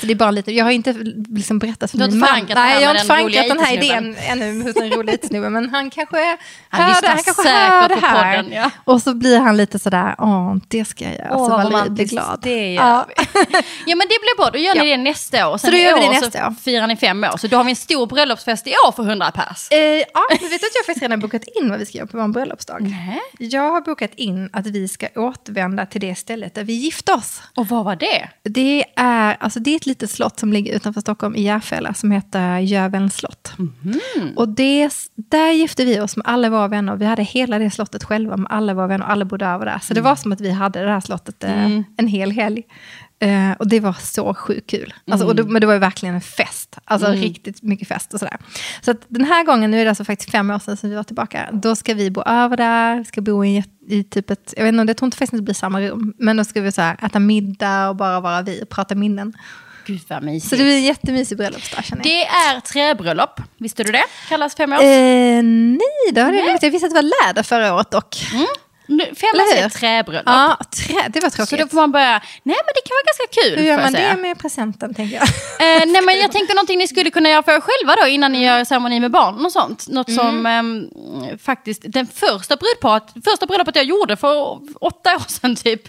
Så 0.00 0.06
det 0.06 0.12
är 0.12 0.14
bara 0.14 0.30
lite, 0.30 0.52
jag 0.52 0.64
har 0.64 0.70
inte 0.70 0.92
liksom 1.28 1.58
berättat 1.58 1.90
för 1.90 1.98
Du 1.98 2.06
min 2.08 2.18
man. 2.18 2.28
Nej, 2.54 2.82
jag 2.82 2.88
har 2.88 2.94
inte 2.94 2.98
den 2.98 3.06
förankrat 3.06 3.24
roliga 3.24 3.42
den 3.54 3.58
här 3.58 3.74
IT-snubben. 3.74 4.04
idén 4.04 4.16
ännu 4.42 4.62
hos 4.62 4.76
en 4.76 4.90
rolig 4.90 5.14
IT-snubbe. 5.14 5.50
Men 5.50 5.68
han 5.70 5.90
kanske 5.90 6.36
Han 6.68 6.82
hör 6.82 7.00
det, 7.02 7.08
han 7.08 7.16
kanske 7.16 7.42
säkert 7.42 7.68
hör 7.70 7.88
det 7.88 7.94
här. 8.06 8.36
podden, 8.42 8.52
ja. 8.52 8.70
Och 8.84 9.02
så 9.02 9.14
blir 9.14 9.38
han 9.38 9.56
lite 9.56 9.78
sådär, 9.78 10.14
åh, 10.18 10.56
det 10.68 10.84
ska 10.84 11.04
jag 11.04 11.14
göra. 11.14 11.36
Åh, 11.36 11.44
så 11.44 11.50
vad 11.50 11.72
Valerie 11.72 11.90
blir 11.90 12.04
glad. 12.06 12.38
Det 12.42 12.72
gör 12.74 12.82
ja. 12.84 13.06
Ja 13.86 13.96
men 13.96 14.06
det 14.08 14.18
blir 14.20 14.36
bra, 14.36 14.50
då 14.50 14.58
gör 14.58 14.74
ni 14.74 14.90
Ja. 14.90 14.96
det 14.96 15.02
nästa 15.02 15.48
år. 15.48 15.58
Sen 15.58 15.70
Så 15.70 15.76
då 15.76 15.82
gör 15.82 15.94
vi 15.94 16.00
det 16.06 16.20
nästa 16.20 16.46
år. 16.46 16.54
firar 16.62 16.86
ni 16.86 16.96
fem 16.96 17.24
år. 17.24 17.36
Så 17.36 17.46
då 17.46 17.56
har 17.56 17.64
vi 17.64 17.70
en 17.70 17.76
stor 17.76 18.06
bröllopsfest 18.06 18.66
i 18.66 18.70
år 18.86 18.92
för 18.92 19.02
100 19.02 19.30
pers. 19.30 19.68
Eh, 19.70 19.78
ja, 19.78 20.04
men 20.30 20.38
vet 20.50 20.50
du 20.50 20.54
att 20.66 20.74
jag 20.74 20.86
faktiskt 20.86 21.02
redan 21.02 21.20
bokat 21.20 21.42
in 21.60 21.70
vad 21.70 21.78
vi 21.78 21.86
ska 21.86 21.98
göra 21.98 22.06
på 22.08 22.18
vår 22.18 22.28
bröllopsdag? 22.28 22.82
Nej. 22.82 23.20
Jag 23.38 23.70
har 23.70 23.80
bokat 23.80 24.10
in 24.16 24.50
att 24.52 24.66
vi 24.66 24.88
ska 24.88 25.06
återvända 25.16 25.86
till 25.86 26.00
det 26.00 26.14
stället 26.14 26.54
där 26.54 26.64
vi 26.64 26.72
gifte 26.72 27.12
oss. 27.12 27.42
Och 27.56 27.66
vad 27.68 27.84
var 27.84 27.96
det? 27.96 28.28
Det 28.42 28.84
är, 28.96 29.36
alltså 29.40 29.60
det 29.60 29.74
är 29.74 29.81
ett 29.82 29.86
litet 29.86 30.10
slott 30.10 30.40
som 30.40 30.52
ligger 30.52 30.74
utanför 30.74 31.00
Stockholm 31.00 31.36
i 31.36 31.42
Järfälla 31.42 31.94
som 31.94 32.10
heter 32.10 32.58
Jövens 32.58 33.16
slott. 33.16 33.52
Och 34.36 34.48
det, 34.48 34.90
där 35.14 35.50
gifte 35.50 35.84
vi 35.84 36.00
oss 36.00 36.16
med 36.16 36.26
alla 36.26 36.50
våra 36.50 36.68
vänner. 36.68 36.96
Vi 36.96 37.04
hade 37.04 37.22
hela 37.22 37.58
det 37.58 37.70
slottet 37.70 38.04
själva 38.04 38.36
med 38.36 38.46
alla 38.50 38.74
våra 38.74 38.86
vänner. 38.86 39.06
Alla 39.06 39.24
bodde 39.24 39.46
över 39.46 39.66
där. 39.66 39.78
Så 39.78 39.94
det 39.94 40.00
var 40.00 40.16
som 40.16 40.32
att 40.32 40.40
vi 40.40 40.50
hade 40.50 40.84
det 40.84 40.90
här 40.90 41.00
slottet 41.00 41.44
eh, 41.44 41.70
en 41.96 42.06
hel 42.08 42.30
helg. 42.30 42.62
Eh, 43.22 43.52
och 43.58 43.68
det 43.68 43.80
var 43.80 43.92
så 43.92 44.34
sjukt 44.34 44.70
kul. 44.70 44.94
Alltså, 45.10 45.26
och 45.26 45.36
det, 45.36 45.44
men 45.44 45.60
det 45.60 45.66
var 45.66 45.74
ju 45.74 45.80
verkligen 45.80 46.14
en 46.14 46.20
fest. 46.20 46.78
Alltså 46.84 47.10
riktigt 47.10 47.62
mycket 47.62 47.88
fest 47.88 48.14
och 48.14 48.20
sådär. 48.20 48.36
Så 48.80 48.90
att 48.90 49.00
den 49.08 49.24
här 49.24 49.44
gången, 49.44 49.70
nu 49.70 49.80
är 49.80 49.84
det 49.84 49.90
alltså 49.90 50.04
faktiskt 50.04 50.30
fem 50.30 50.50
år 50.50 50.58
sedan 50.58 50.76
som 50.76 50.90
vi 50.90 50.96
var 50.96 51.02
tillbaka. 51.02 51.48
Då 51.52 51.76
ska 51.76 51.94
vi 51.94 52.10
bo 52.10 52.22
över 52.22 52.56
där. 52.56 52.98
Vi 52.98 53.04
ska 53.04 53.20
bo 53.20 53.44
i, 53.44 53.64
i 53.88 54.04
typ 54.04 54.30
ett, 54.30 54.54
jag 54.56 54.64
vet 54.64 54.74
inte, 54.74 54.90
jag 54.90 54.96
tror 54.96 55.06
inte 55.06 55.16
faktiskt 55.16 55.38
det 55.38 55.42
blir 55.42 55.54
samma 55.54 55.80
rum. 55.80 56.14
Men 56.18 56.36
då 56.36 56.44
ska 56.44 56.60
vi 56.60 56.72
så 56.72 56.82
här, 56.82 56.96
äta 57.04 57.18
middag 57.18 57.88
och 57.88 57.96
bara 57.96 58.20
vara 58.20 58.42
vi 58.42 58.62
och 58.62 58.68
prata 58.68 58.94
minnen. 58.94 59.32
Gud 59.86 60.00
vad 60.08 60.22
mysigt. 60.22 60.50
Så 60.50 60.56
det 60.56 60.62
blir 60.62 60.76
en 60.76 60.82
jättemysig 60.84 61.38
bröllopsdag 61.38 61.84
känner 61.84 62.04
jag. 62.04 62.12
Det 62.12 62.24
är 62.26 62.60
träbröllop, 62.60 63.40
visste 63.58 63.84
du 63.84 63.92
det? 63.92 64.04
Kallas 64.28 64.54
fem 64.54 64.72
år. 64.72 64.76
Eh, 64.76 65.42
nej, 65.42 66.12
det 66.12 66.20
har 66.20 66.32
jag 66.32 66.50
inte. 66.50 66.66
Jag 66.66 66.70
visste 66.70 66.86
att 66.86 66.90
det 66.94 67.02
var 67.02 67.26
läder 67.26 67.42
förra 67.42 67.74
året 67.74 67.90
dock. 67.90 68.16
Nu, 68.34 68.46
fem 68.88 68.98
eller 69.34 69.42
år 69.44 69.56
hur? 69.56 69.64
är 69.64 69.68
träbröllop. 69.68 70.22
Ja, 70.26 70.56
trä, 70.76 71.08
det 71.08 71.20
var 71.20 71.30
Så 71.30 71.36
tråkigt. 71.36 71.58
då 71.60 71.66
får 71.68 71.76
man 71.76 71.92
börja, 71.92 72.22
nej 72.42 72.56
men 72.66 72.72
det 72.74 72.82
kan 72.88 72.94
vara 72.98 73.06
ganska 73.10 73.40
kul. 73.42 73.58
Hur 73.58 73.64
gör 73.66 73.82
man 73.82 73.92
det 73.92 74.16
med 74.22 74.38
presenten, 74.38 74.94
tänker 74.94 75.14
jag? 75.16 75.22
Eh, 75.22 75.86
nej 75.86 76.02
men 76.02 76.18
jag 76.18 76.32
tänker 76.32 76.54
någonting 76.54 76.78
ni 76.78 76.88
skulle 76.88 77.10
kunna 77.10 77.28
göra 77.28 77.42
för 77.42 77.52
er 77.52 77.60
själva 77.60 77.96
då 78.02 78.08
innan 78.08 78.32
ni 78.32 78.44
gör 78.44 78.64
ceremoni 78.64 79.00
med 79.00 79.10
barn 79.10 79.44
och 79.46 79.52
sånt. 79.52 79.88
Något 79.88 80.08
Mm. 80.08 80.18
som 80.18 80.46
ehm, 80.46 80.88
faktiskt, 81.38 81.82
den 81.86 82.06
första 82.06 82.56
brudparet, 82.56 83.02
första 83.24 83.46
bröllopet 83.46 83.76
jag 83.76 83.84
gjorde 83.84 84.16
för 84.16 84.58
åtta 84.80 85.14
år 85.16 85.28
sedan 85.28 85.56
typ. 85.56 85.82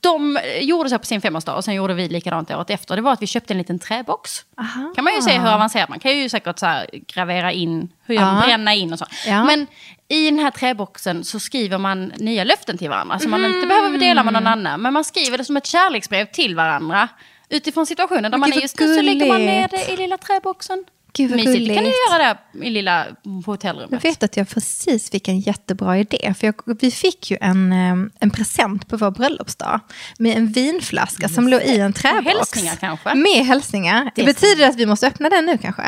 De 0.00 0.38
gjorde 0.60 0.90
så 0.90 0.98
på 0.98 1.06
sin 1.06 1.20
femårsdag 1.20 1.54
och 1.54 1.64
sen 1.64 1.74
gjorde 1.74 1.94
vi 1.94 2.08
likadant 2.08 2.50
året 2.50 2.70
efter. 2.70 2.96
Det 2.96 3.02
var 3.02 3.12
att 3.12 3.22
vi 3.22 3.26
köpte 3.26 3.52
en 3.54 3.58
liten 3.58 3.78
träbox. 3.78 4.44
Aha. 4.60 4.92
Kan 4.94 5.04
man 5.04 5.14
ju 5.14 5.22
se 5.22 5.38
hur 5.38 5.48
avancerat 5.52 5.88
man 5.88 5.98
kan 6.00 6.18
ju 6.18 6.28
säkert 6.28 6.58
så 6.58 6.66
gravera 7.06 7.52
in, 7.52 7.88
hur 8.06 8.14
gör 8.14 8.22
man, 8.24 8.34
Ja. 8.40 8.46
bränna 8.46 8.74
in 8.74 8.92
och 8.92 8.98
så. 8.98 9.06
Ja. 9.26 9.44
Men 9.44 9.66
i 10.08 10.24
den 10.30 10.38
här 10.38 10.50
träboxen 10.50 11.24
så 11.24 11.40
skriver 11.40 11.78
man 11.78 12.12
nya 12.16 12.44
löften 12.44 12.78
till 12.78 12.88
varandra 12.88 13.18
som 13.18 13.30
man 13.30 13.44
Mm. 13.44 13.54
inte 13.56 13.66
behöver 13.66 13.98
dela 13.98 14.24
med 14.24 14.32
någon 14.32 14.46
annan. 14.46 14.80
Men 14.82 14.92
man 14.92 15.04
skriver 15.04 15.38
det 15.38 15.44
som 15.44 15.56
ett 15.56 15.66
kärleksbrev 15.66 16.24
till 16.26 16.56
varandra. 16.56 17.08
Utifrån 17.48 17.86
situationen 17.86 18.30
där 18.30 18.38
man 18.38 18.52
är 18.52 18.60
just 18.60 18.80
nu 18.80 18.94
så 18.96 19.02
lägger 19.02 19.26
man 19.28 19.40
ner 19.46 19.68
gulligt. 19.68 19.86
det 19.88 19.92
i 19.94 19.96
lilla 19.96 20.18
träboxen. 20.18 20.84
Gud, 21.16 21.30
vad 21.30 21.36
Mysigt. 21.36 21.54
kan 21.54 21.62
ni 21.62 21.68
gulligt. 21.74 21.96
göra 22.10 22.36
det 22.52 22.66
i 22.66 22.70
lilla 22.70 23.04
på 23.04 23.30
Jag 23.30 23.42
hotellrummet. 23.46 24.04
vet 24.04 24.22
att 24.22 24.36
jag 24.36 24.48
precis 24.48 25.10
fick 25.10 25.28
en 25.28 25.40
jättebra 25.40 25.98
idé. 25.98 26.34
För 26.38 26.46
jag, 26.46 26.54
vi 26.80 26.90
fick 26.90 27.30
ju 27.30 27.36
en, 27.40 27.72
en 28.20 28.30
present 28.30 28.88
på 28.88 28.96
vår 28.96 29.10
bröllopsdag. 29.10 29.80
Med 30.18 30.36
en 30.36 30.46
vinflaska 30.46 31.28
som 31.28 31.48
låg 31.48 31.62
i 31.62 31.78
en 31.80 31.92
träbox. 31.92 32.26
hälsningar 32.26 32.76
kanske? 32.76 33.14
Med 33.14 33.46
hälsningar. 33.46 34.04
Det, 34.04 34.10
Det- 34.22 34.24
betyder 34.24 34.56
det 34.56 34.68
att 34.68 34.76
vi 34.76 34.86
måste 34.86 35.06
öppna 35.06 35.28
den 35.28 35.46
nu 35.46 35.58
kanske? 35.58 35.82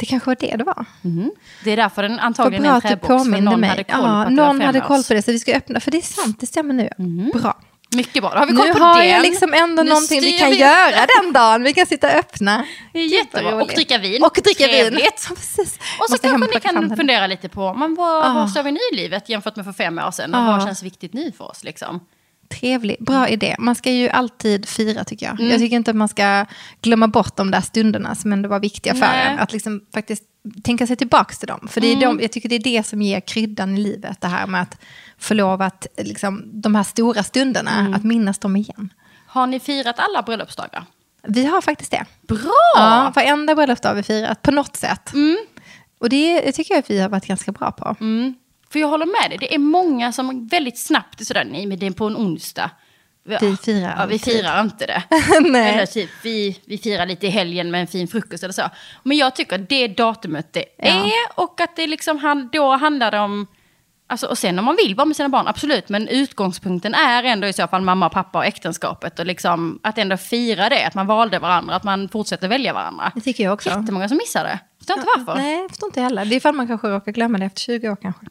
Det 0.00 0.06
kanske 0.06 0.26
var 0.30 0.36
det 0.40 0.56
det 0.56 0.64
var. 0.64 0.84
Mm. 1.04 1.30
Det 1.64 1.70
är 1.70 1.76
därför 1.76 2.02
den 2.02 2.18
antagligen 2.18 2.64
är 2.66 2.74
en 2.74 2.80
träbox. 2.80 3.06
För 3.06 3.18
påminde 3.18 3.40
någon 3.50 3.60
mig. 3.60 3.70
hade 3.70 3.84
koll 3.84 3.96
på 4.00 4.06
ja, 4.06 4.22
att 4.22 4.28
det 4.28 4.34
var 4.42 4.46
någon 4.46 4.60
hade 4.60 4.80
koll 4.80 5.04
på 5.04 5.14
det, 5.14 5.22
så 5.22 5.32
vi 5.32 5.38
ska 5.38 5.54
öppna. 5.56 5.80
För 5.80 5.90
det 5.90 5.98
är 5.98 6.02
sant, 6.02 6.40
det 6.40 6.46
stämmer 6.46 6.74
nu. 6.74 6.90
Bra. 7.40 7.58
Mycket 7.94 8.22
bra, 8.22 8.30
då 8.32 8.38
har 8.38 8.46
vi 8.46 8.52
koll 8.52 8.66
Nu 8.66 8.72
på 8.72 8.78
har 8.84 8.98
den. 8.98 9.08
jag 9.08 9.22
liksom 9.22 9.54
ändå 9.54 9.82
Nu 9.82 9.88
någonting 9.90 10.20
vi 10.20 10.38
kan 10.38 10.50
vi- 10.50 10.56
göra 10.60 11.06
den 11.22 11.32
dagen. 11.32 11.62
Vi 11.62 11.72
kan 11.72 11.86
sitta 11.86 12.06
och 12.12 12.14
öppna. 12.18 12.64
Det 12.92 12.98
är 12.98 13.06
jättebra. 13.06 13.54
Och 13.62 13.68
dricka 13.68 13.98
vin. 13.98 14.22
Och 14.22 14.38
dricka 14.44 14.66
vin. 14.66 14.76
Trevligt. 14.76 15.26
Ja, 15.28 15.34
precis. 15.36 15.78
Och 15.98 16.06
så 16.06 16.12
Måste 16.12 16.28
kanske 16.28 16.54
ni 16.54 16.60
kan 16.60 16.96
fundera 16.96 17.26
lite 17.26 17.48
på, 17.48 17.74
men 17.74 17.94
vad, 17.94 18.24
Ah. 18.24 18.32
var 18.34 18.46
står 18.46 18.62
vi 18.62 18.72
nu 18.72 18.78
i 18.92 18.96
livet 18.96 19.28
jämfört 19.28 19.56
med 19.56 19.64
för 19.64 19.72
fem 19.72 19.98
år 19.98 20.10
sedan? 20.10 20.34
Ah. 20.34 20.46
vad 20.56 20.64
känns 20.66 20.82
viktigt 20.82 21.12
nu 21.12 21.32
för 21.38 21.50
oss? 21.50 21.64
Liksom? 21.64 22.00
Trevlig, 22.58 22.96
bra 23.00 23.28
idé. 23.28 23.56
Man 23.58 23.74
ska 23.74 23.90
ju 23.92 24.08
alltid 24.08 24.68
fira 24.68 25.04
tycker 25.04 25.26
jag. 25.26 25.40
Mm. 25.40 25.50
Jag 25.50 25.60
tycker 25.60 25.76
inte 25.76 25.90
att 25.90 25.96
man 25.96 26.08
ska 26.08 26.46
glömma 26.82 27.08
bort 27.08 27.36
de 27.36 27.50
där 27.50 27.60
stunderna 27.60 28.14
som 28.14 28.32
ändå 28.32 28.48
var 28.48 28.60
viktiga 28.60 28.94
för 28.94 29.00
Nej. 29.00 29.26
en. 29.26 29.38
Att 29.38 29.52
liksom 29.52 29.80
faktiskt 29.94 30.24
tänka 30.64 30.86
sig 30.86 30.96
tillbaka 30.96 31.34
till 31.34 31.48
dem. 31.48 31.68
För 31.70 31.80
det 31.80 31.86
är 31.86 31.96
Mm. 31.96 32.16
de, 32.16 32.22
jag 32.22 32.32
tycker 32.32 32.48
det 32.48 32.54
är 32.54 32.62
det 32.62 32.86
som 32.86 33.02
ger 33.02 33.20
kryddan 33.20 33.74
i 33.78 33.80
livet. 33.80 34.20
Det 34.20 34.26
här 34.26 34.46
med 34.46 34.62
att 34.62 34.76
få 35.18 35.34
lov 35.34 35.62
att, 35.62 35.86
liksom, 35.96 36.42
de 36.52 36.74
här 36.74 36.82
stora 36.82 37.22
stunderna, 37.22 37.78
Mm. 37.80 37.94
att 37.94 38.04
minnas 38.04 38.38
dem 38.38 38.56
igen. 38.56 38.92
Har 39.26 39.46
ni 39.46 39.60
firat 39.60 39.96
alla 39.98 40.22
bröllopsdagar? 40.22 40.84
Vi 41.22 41.44
har 41.46 41.60
faktiskt 41.60 41.90
det. 41.90 42.04
Bra! 42.28 42.52
Ja, 42.76 43.12
varenda 43.16 43.54
bröllopsdag 43.54 43.88
har 43.88 43.96
vi 43.96 44.02
firat 44.02 44.42
på 44.42 44.50
något 44.50 44.76
sätt. 44.76 45.12
Och 45.98 46.08
det, 46.08 46.40
det 46.40 46.52
tycker 46.52 46.74
jag 46.74 46.78
att 46.78 46.90
vi 46.90 47.00
har 47.00 47.08
varit 47.08 47.26
ganska 47.26 47.52
bra 47.52 47.70
på. 47.72 47.96
Mm. 48.00 48.34
För 48.72 48.78
jag 48.78 48.88
håller 48.88 49.06
med 49.06 49.30
dig, 49.30 49.38
det 49.38 49.54
är 49.54 49.58
många 49.58 50.12
som 50.12 50.46
väldigt 50.46 50.78
snabbt 50.78 51.20
är 51.20 51.24
sådär, 51.24 51.44
nej 51.44 51.66
men 51.66 51.78
det 51.78 51.86
är 51.86 51.90
på 51.90 52.06
en 52.06 52.16
onsdag. 52.16 52.70
Vi 53.40 53.56
firar 53.56 53.96
ja, 53.98 54.06
vi 54.06 54.18
firar 54.18 54.60
inte 54.60 54.86
det. 54.86 55.02
Nej. 55.40 55.74
Eller 55.74 55.86
typ, 55.86 56.10
vi, 56.22 56.60
vi 56.64 56.78
firar 56.78 57.06
lite 57.06 57.26
i 57.26 57.30
helgen 57.30 57.70
med 57.70 57.80
en 57.80 57.86
fin 57.86 58.08
frukost 58.08 58.42
eller 58.44 58.52
så. 58.52 58.70
Men 59.02 59.16
jag 59.16 59.36
tycker 59.36 59.54
att 59.56 59.68
det 59.68 59.88
datumet 59.88 60.52
det 60.52 60.64
Ja. 60.78 60.86
är 60.86 61.40
och 61.40 61.60
att 61.60 61.76
det 61.76 61.86
liksom, 61.86 62.48
då 62.52 62.76
handlar 62.76 63.10
det 63.10 63.18
om 63.18 63.46
Alltså, 64.06 64.26
och 64.26 64.38
sen 64.38 64.58
om 64.58 64.64
man 64.64 64.76
vill 64.76 64.94
vara 64.94 65.04
med 65.04 65.16
sina 65.16 65.28
barn, 65.28 65.48
absolut. 65.48 65.88
Men 65.88 66.08
utgångspunkten 66.08 66.94
är 66.94 67.24
ändå 67.24 67.46
i 67.46 67.52
så 67.52 67.66
fall 67.66 67.82
mamma 67.82 68.06
och 68.06 68.12
pappa 68.12 68.38
och 68.38 68.44
äktenskapet. 68.44 69.18
Och 69.18 69.26
liksom 69.26 69.80
att 69.82 69.98
ändå 69.98 70.16
fira 70.16 70.68
det, 70.68 70.86
att 70.86 70.94
man 70.94 71.06
valde 71.06 71.38
varandra, 71.38 71.74
att 71.74 71.84
man 71.84 72.08
fortsätter 72.08 72.48
välja 72.48 72.72
varandra. 72.72 73.12
Det 73.14 73.20
tycker 73.20 73.44
jag 73.44 73.52
också. 73.52 73.68
Jättemånga 73.68 74.08
som 74.08 74.16
missar 74.16 74.44
det. 74.44 74.58
Förstår 74.80 74.96
inte 74.96 75.08
varför. 75.16 75.34
Nej, 75.34 75.60
jag 75.60 75.70
förstår 75.70 75.88
inte 75.88 76.00
heller. 76.00 76.24
Det 76.24 76.34
är 76.34 76.36
ifall 76.36 76.54
man 76.54 76.66
kanske 76.66 76.88
råkar 76.88 77.12
glömma 77.12 77.38
det 77.38 77.44
efter 77.44 77.60
20 77.60 77.88
år 77.88 77.96
kanske. 78.02 78.26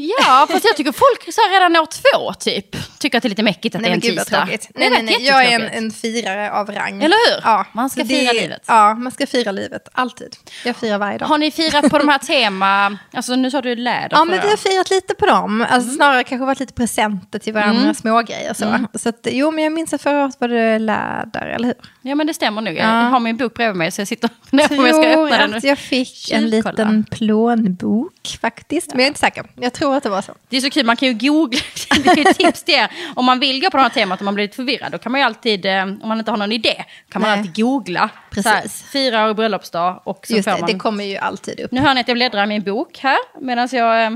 Ja, 0.00 0.46
fast 0.50 0.64
jag 0.64 0.76
tycker 0.76 0.92
folk 0.92 1.34
så 1.34 1.40
redan 1.52 1.76
år 1.76 1.86
två 1.86 2.32
typ 2.32 2.76
tycker 2.98 3.18
att 3.18 3.22
det 3.22 3.26
är 3.26 3.30
lite 3.30 3.42
mäckigt 3.42 3.74
att 3.74 3.80
Nej 3.82 3.90
det 3.90 3.92
är 3.92 3.94
en 3.94 4.00
gud 4.00 4.18
tisdag. 4.18 4.44
Nej, 4.44 4.50
vet, 4.56 4.70
nej, 4.74 5.02
nej. 5.02 5.26
Jag 5.26 5.44
är 5.44 5.60
en, 5.60 5.84
en 5.84 5.90
firare 5.90 6.52
av 6.52 6.70
rang. 6.70 7.02
Eller 7.02 7.30
hur? 7.34 7.40
Ja. 7.44 7.66
Man 7.72 7.90
ska 7.90 8.02
Det- 8.02 8.08
fira 8.08 8.32
livet. 8.32 8.62
Ja, 8.66 8.94
man 8.94 9.12
ska 9.12 9.26
fira 9.26 9.52
livet. 9.52 9.88
Alltid. 9.92 10.36
Jag 10.64 10.76
firar 10.76 10.98
varje 10.98 11.18
dag. 11.18 11.26
Har 11.26 11.38
ni 11.38 11.50
firat 11.50 11.90
på 11.90 11.98
de 11.98 12.08
här 12.08 12.18
tema, 12.18 12.98
alltså 13.12 13.36
nu 13.36 13.50
sa 13.50 13.60
du 13.62 13.76
läder 13.76 14.08
Ja, 14.10 14.24
men 14.24 14.40
vi 14.40 14.48
har 14.50 14.56
firat 14.56 14.90
lite 14.90 15.14
på 15.14 15.26
dem. 15.26 15.60
Alltså, 15.62 15.88
Mm. 15.88 15.96
Snarare 15.96 16.24
kanske 16.24 16.44
varit 16.46 16.60
lite 16.60 16.72
presenter 16.72 17.38
till 17.38 17.52
varandra, 17.54 17.94
smågrejer 17.94 18.54
så. 18.54 18.78
Så 18.98 19.08
att, 19.08 19.26
jo, 19.30 19.50
men 19.50 19.64
jag 19.64 19.72
minns 19.72 19.92
att 19.92 20.02
förra 20.02 20.24
året 20.24 20.36
var 20.40 20.48
det 20.48 20.78
läder, 20.78 21.46
eller 21.46 21.66
hur? 21.66 21.74
Ja 22.02 22.14
men 22.14 22.26
det 22.26 22.34
stämmer 22.34 22.62
nog. 22.62 22.74
Jag 22.74 22.84
Ja. 22.86 22.90
har 22.90 23.20
min 23.20 23.36
bok 23.36 23.54
bredvid 23.54 23.76
mig 23.76 23.90
så 23.90 24.00
jag 24.00 24.08
sitter 24.08 24.28
och 24.28 24.50
på 24.50 24.74
om 24.74 24.86
jag 24.86 24.94
ska 24.94 25.12
tror 25.12 25.24
öppna 25.24 25.38
den. 25.38 25.54
att 25.54 25.64
jag 25.64 25.78
fick 25.78 26.30
en 26.32 26.50
liten 26.50 27.04
plånbok 27.10 28.38
faktiskt. 28.40 28.88
Men 28.90 28.98
jag 28.98 29.04
är 29.04 29.08
inte 29.08 29.20
säker. 29.20 29.44
Jag 29.60 29.72
tror 29.72 29.87
att 29.96 30.02
det 30.02 30.08
var 30.08 30.22
så. 30.22 30.34
Det 30.48 30.56
är 30.56 30.60
så 30.60 30.70
kul, 30.70 30.86
man 30.86 30.96
kan 30.96 31.08
ju 31.08 31.14
googla. 31.14 31.60
Det 32.04 32.10
är 32.10 32.30
ett 32.30 32.38
tips 32.38 32.62
till 32.62 32.74
er. 32.74 32.90
Om 33.14 33.24
man 33.24 33.40
vill 33.40 33.60
gå 33.60 33.70
på 33.70 33.76
det 33.76 33.82
här 33.82 33.90
temat 33.90 34.18
och 34.18 34.24
man 34.24 34.34
blir 34.34 34.44
lite 34.44 34.56
förvirrad, 34.56 34.92
då 34.92 34.98
kan 34.98 35.12
man 35.12 35.20
ju 35.20 35.24
alltid, 35.26 35.66
eh, 35.66 35.82
om 35.82 36.00
man 36.08 36.18
inte 36.18 36.30
har 36.30 36.38
någon 36.38 36.52
idé, 36.52 36.84
kan 37.08 37.22
man 37.22 37.30
Nej. 37.30 37.38
alltid 37.38 37.56
googla. 37.56 38.10
Precis. 38.30 38.52
Här, 38.52 38.68
fyra 38.92 39.30
år 39.30 39.34
bröllopsdag 39.34 40.00
och 40.04 40.26
så 40.26 40.34
Just 40.34 40.48
får 40.48 40.54
det, 40.54 40.60
man... 40.60 40.70
det 40.72 40.78
kommer 40.78 41.04
ju 41.04 41.16
alltid 41.16 41.60
upp. 41.60 41.72
Nu 41.72 41.80
hör 41.80 41.94
ni 41.94 42.00
att 42.00 42.08
jag 42.08 42.16
bläddrar 42.16 42.44
i 42.44 42.46
min 42.46 42.62
bok 42.62 42.98
här, 42.98 43.18
medan 43.40 43.68
jag 43.72 44.04
eh, 44.04 44.10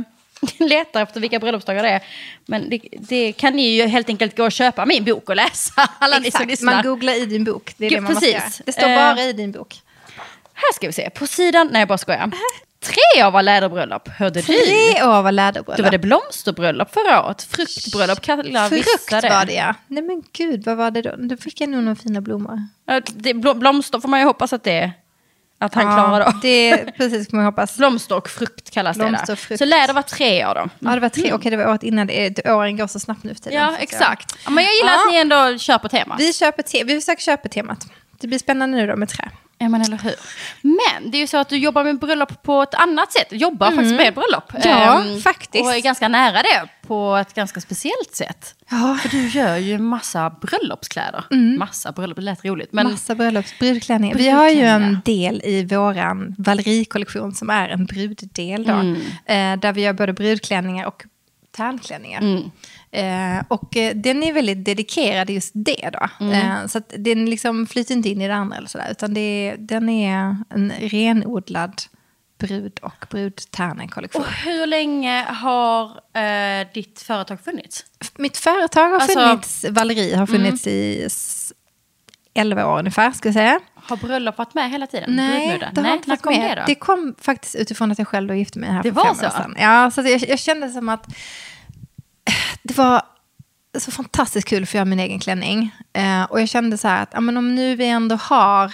letar 0.59 1.03
efter 1.03 1.21
vilka 1.21 1.39
bröllopsdagar 1.39 1.83
det 1.83 1.89
är. 1.89 2.03
Men 2.47 2.71
det, 2.71 2.81
det 2.93 3.33
kan 3.33 3.53
ni 3.57 3.69
ju 3.69 3.87
helt 3.87 4.09
enkelt 4.09 4.37
gå 4.37 4.45
och 4.45 4.53
köpa 4.53 4.87
min 4.87 5.05
bok 5.05 5.29
och 5.29 5.37
läsa, 5.37 5.91
alla 5.99 6.19
ni 6.19 6.23
som 6.23 6.27
Exakt, 6.27 6.51
lyssnar. 6.51 6.73
man 6.75 6.83
googlar 6.83 7.23
i 7.23 7.27
din 7.27 7.45
bok. 7.45 7.75
Det 7.77 7.87
är 7.87 7.91
Gud, 7.91 7.99
det 7.99 8.01
man 8.01 8.13
måste 8.13 8.27
precis. 8.27 8.59
göra. 8.59 8.65
Det 8.67 8.73
står 8.73 8.89
Eh, 8.89 8.97
bara 8.97 9.23
i 9.23 9.33
din 9.33 9.53
bok. 9.53 9.81
Här 10.55 10.73
ska 10.75 10.87
vi 10.87 10.93
se, 10.93 11.11
på 11.11 11.27
sidan, 11.27 11.69
nej 11.73 11.81
jag 11.81 11.89
bara 11.89 11.99
skojar. 11.99 12.31
Tre 12.83 13.25
år 13.27 13.31
var 13.31 13.43
läderbröllop, 13.43 14.09
hörde 14.09 14.41
du? 14.41 14.47
Tre 14.47 15.03
år 15.05 15.23
var 15.23 15.33
läderbröllop. 15.33 15.77
Då 15.77 15.83
var 15.83 15.91
det 15.91 15.99
blomsterbröllop 15.99 16.95
förra 16.95 17.25
året. 17.27 17.43
Fruktbröllop 17.43 18.21
kallar 18.21 18.43
vissa 18.43 18.69
Frukt 18.69 19.23
det. 19.23 19.29
var 19.31 19.45
det 19.47 19.53
ja. 19.55 19.75
Nej 19.87 20.03
men 20.03 20.23
gud, 20.33 20.65
vad 20.65 20.77
var 20.77 20.91
det 20.91 21.03
då? 21.03 21.15
Då 21.19 21.37
fick 21.37 21.61
jag 21.61 21.69
nog 21.71 21.83
några 21.83 21.97
fina 21.97 22.21
blommor. 22.21 22.59
Ja, 22.87 23.01
det. 23.15 23.33
bl- 23.33 23.55
Blomster 23.55 24.01
får 24.01 24.09
man 24.09 24.21
ju 24.21 24.27
hoppas 24.27 24.53
att 24.53 24.65
det 24.65 24.73
är. 24.73 24.93
Att 25.59 25.75
han 25.75 25.85
klarar 25.85 26.25
då. 26.33 26.39
det 26.43 26.77
precis 26.97 27.31
som 27.31 27.39
jag 27.39 27.47
hoppas. 27.47 27.77
Blomster 27.77 28.17
och 28.17 28.29
frukt 28.31 28.71
kallas 28.71 28.97
Blomster 28.97 29.27
det 29.27 29.33
där. 29.33 29.37
frukt. 29.37 29.59
Så 29.59 29.65
läder 29.65 29.95
var 29.95 30.03
tre 30.03 30.47
år 30.47 30.55
då. 30.55 30.69
Ja, 30.79 30.91
det 30.95 31.01
var 31.01 31.09
tre. 31.09 31.33
Okej, 31.33 31.51
det 31.51 31.57
var 31.57 31.69
året 31.71 31.83
innan. 31.83 32.07
Det, 32.07 32.51
åren 32.53 32.77
går 32.77 32.87
så 32.87 33.01
snabbt 33.01 33.25
nu 33.25 33.35
för 33.35 33.41
tiden. 33.43 33.59
Ja, 33.63 33.77
exakt. 33.79 34.37
Ja, 34.45 34.51
men 34.51 34.65
jag 34.65 34.75
gillar 34.75 34.93
Ja. 34.93 35.07
att 35.07 35.13
ni 35.13 35.19
ändå 35.19 35.59
kör 35.59 35.79
på 35.79 35.89
tema. 35.89 36.15
Vi, 36.19 36.33
köper 36.33 36.63
te- 36.63 36.85
vi 36.85 36.95
försöker 37.01 37.23
köpa 37.23 37.49
temat. 37.49 37.87
Det 38.21 38.27
blir 38.27 38.39
spännande 38.39 38.77
nu 38.77 38.87
då 38.87 38.97
med 38.97 39.09
trä. 39.09 39.29
Ja, 39.63 39.69
men 39.69 39.81
eller 39.83 39.99
hur. 39.99 40.15
Men 40.63 41.11
det 41.11 41.17
är 41.17 41.21
ju 41.21 41.27
så 41.27 41.37
att 41.37 41.49
du 41.49 41.57
jobbar 41.57 41.85
med 41.85 41.99
bröllop 41.99 42.43
på 42.43 42.63
ett 42.63 42.75
annat 42.75 43.13
sätt. 43.13 43.27
Jobbar 43.31 43.71
faktiskt 43.71 43.95
med 43.97 44.15
bröllop. 44.15 44.55
Mm. 44.55 44.63
Ja, 44.69 45.03
Ehm, 45.03 45.21
faktiskt. 45.21 45.65
Och 45.65 45.75
är 45.75 45.81
ganska 45.81 46.09
nära 46.09 46.43
det 46.43 46.69
på 46.87 47.17
ett 47.17 47.35
ganska 47.35 47.61
speciellt 47.61 48.15
sätt. 48.15 48.55
Ja, 48.71 48.99
För 49.03 49.09
du 49.09 49.29
gör 49.29 49.57
ju 49.57 49.79
massa 49.79 50.31
bröllopskläder. 50.31 51.25
Massa 51.59 51.93
bröllop, 51.93 52.17
det 52.17 52.23
lät 52.23 52.45
roligt. 52.45 52.73
Men 52.73 52.91
massa 52.91 53.15
bröllops, 53.15 53.59
brudklänningar. 53.59 54.17
Vi 54.17 54.29
har 54.29 54.49
ju 54.49 54.63
en 54.63 55.01
del 55.05 55.43
i 55.45 55.65
våran 55.65 56.35
Valerie-kollektion 56.39 57.35
som 57.35 57.51
är 57.51 57.69
en 57.69 57.87
bruddel. 57.87 58.65
Då, 58.65 58.73
Mm. 58.73 58.97
eh, 59.27 59.61
där 59.61 59.73
vi 59.73 59.83
gör 59.83 59.93
både 59.93 60.13
brudklänningar 60.13 60.87
och 60.87 61.05
tärnklänningar. 61.57 62.21
Mm. 62.21 62.51
Eh, 62.95 63.43
och 63.49 63.77
eh, 63.77 63.97
den 63.97 64.23
är 64.23 64.33
väldigt 64.33 64.65
dedikerad 64.65 65.31
just 65.31 65.53
det 65.55 65.91
då. 65.93 66.09
Mm. 66.25 66.33
Eh, 66.51 66.67
så 66.67 66.79
att 66.79 66.93
den 66.99 67.27
liksom 67.31 67.67
flyter 67.67 67.95
inte 67.95 68.09
in 68.09 68.21
i 68.21 68.29
det 68.29 68.35
andra 68.35 68.57
eller 68.57 68.69
sådär. 68.69 68.89
Utan 68.91 69.15
det, 69.15 69.55
den 69.59 69.89
är 69.89 70.37
en 70.51 70.73
renodlad 70.81 71.83
brud 72.39 72.79
och 72.83 73.07
brudtärnenkollektion. 73.11 74.23
och 74.23 74.29
hur 74.33 74.67
länge 74.67 75.23
har 75.25 75.85
eh, 76.17 76.67
ditt 76.75 77.01
företag 77.01 77.41
funnits? 77.41 77.85
Mitt 78.19 78.37
företag 78.37 78.89
har 78.89 78.95
Alltså- 79.01 79.19
Mm. 79.19 79.29
funnits, 79.31 79.65
Valerie 79.71 80.17
har 80.17 80.27
funnits 80.27 80.67
i 80.67 81.03
s- 81.05 81.53
11 82.35 82.67
år 82.67 82.79
ungefär, 82.79 83.13
ska 83.13 83.29
jag 83.29 83.35
säga. 83.35 83.61
Har 83.75 83.97
bröllop 83.97 84.39
varit 84.39 84.55
med 84.55 84.71
hela 84.71 84.87
tiden? 84.87 85.17
Nej, 85.17 85.59
det 85.59 85.65
har 85.77 85.83
Nej, 85.83 85.93
inte 85.93 86.09
varit 86.11 86.25
med. 86.25 86.57
det? 86.59 86.65
Det 86.67 86.75
kom 86.75 87.15
faktiskt 87.21 87.55
utifrån 87.57 87.93
att 87.93 87.99
jag 87.99 88.09
själv 88.09 88.29
då 88.29 88.35
gifte 88.35 88.59
mig 88.59 88.71
här 88.71 88.83
Det 88.83 88.89
för 88.93 88.97
var 88.97 89.05
fem 89.07 89.15
så? 89.15 89.27
år 89.27 89.31
sedan. 89.31 89.55
Ja, 89.59 89.91
så 89.91 90.01
jag, 90.01 90.29
jag 90.29 90.39
kände 90.39 90.69
som 90.69 90.89
att 90.89 91.07
det 92.63 92.77
var 92.79 93.03
så 93.79 93.91
fantastiskt 93.91 94.49
kul 94.49 94.67
för 94.67 94.71
att 94.71 94.75
göra 94.75 94.85
min 94.85 95.01
egen 95.01 95.19
klänning. 95.19 95.75
Eh, 95.93 96.23
och 96.23 96.41
jag 96.41 96.49
kände 96.49 96.79
så 96.79 96.89
här 96.89 97.03
att 97.03 97.11
ja, 97.13 97.21
men 97.21 97.37
om 97.37 97.55
nu 97.55 97.77
vi 97.77 97.87
ändå 97.89 98.15
har 98.17 98.73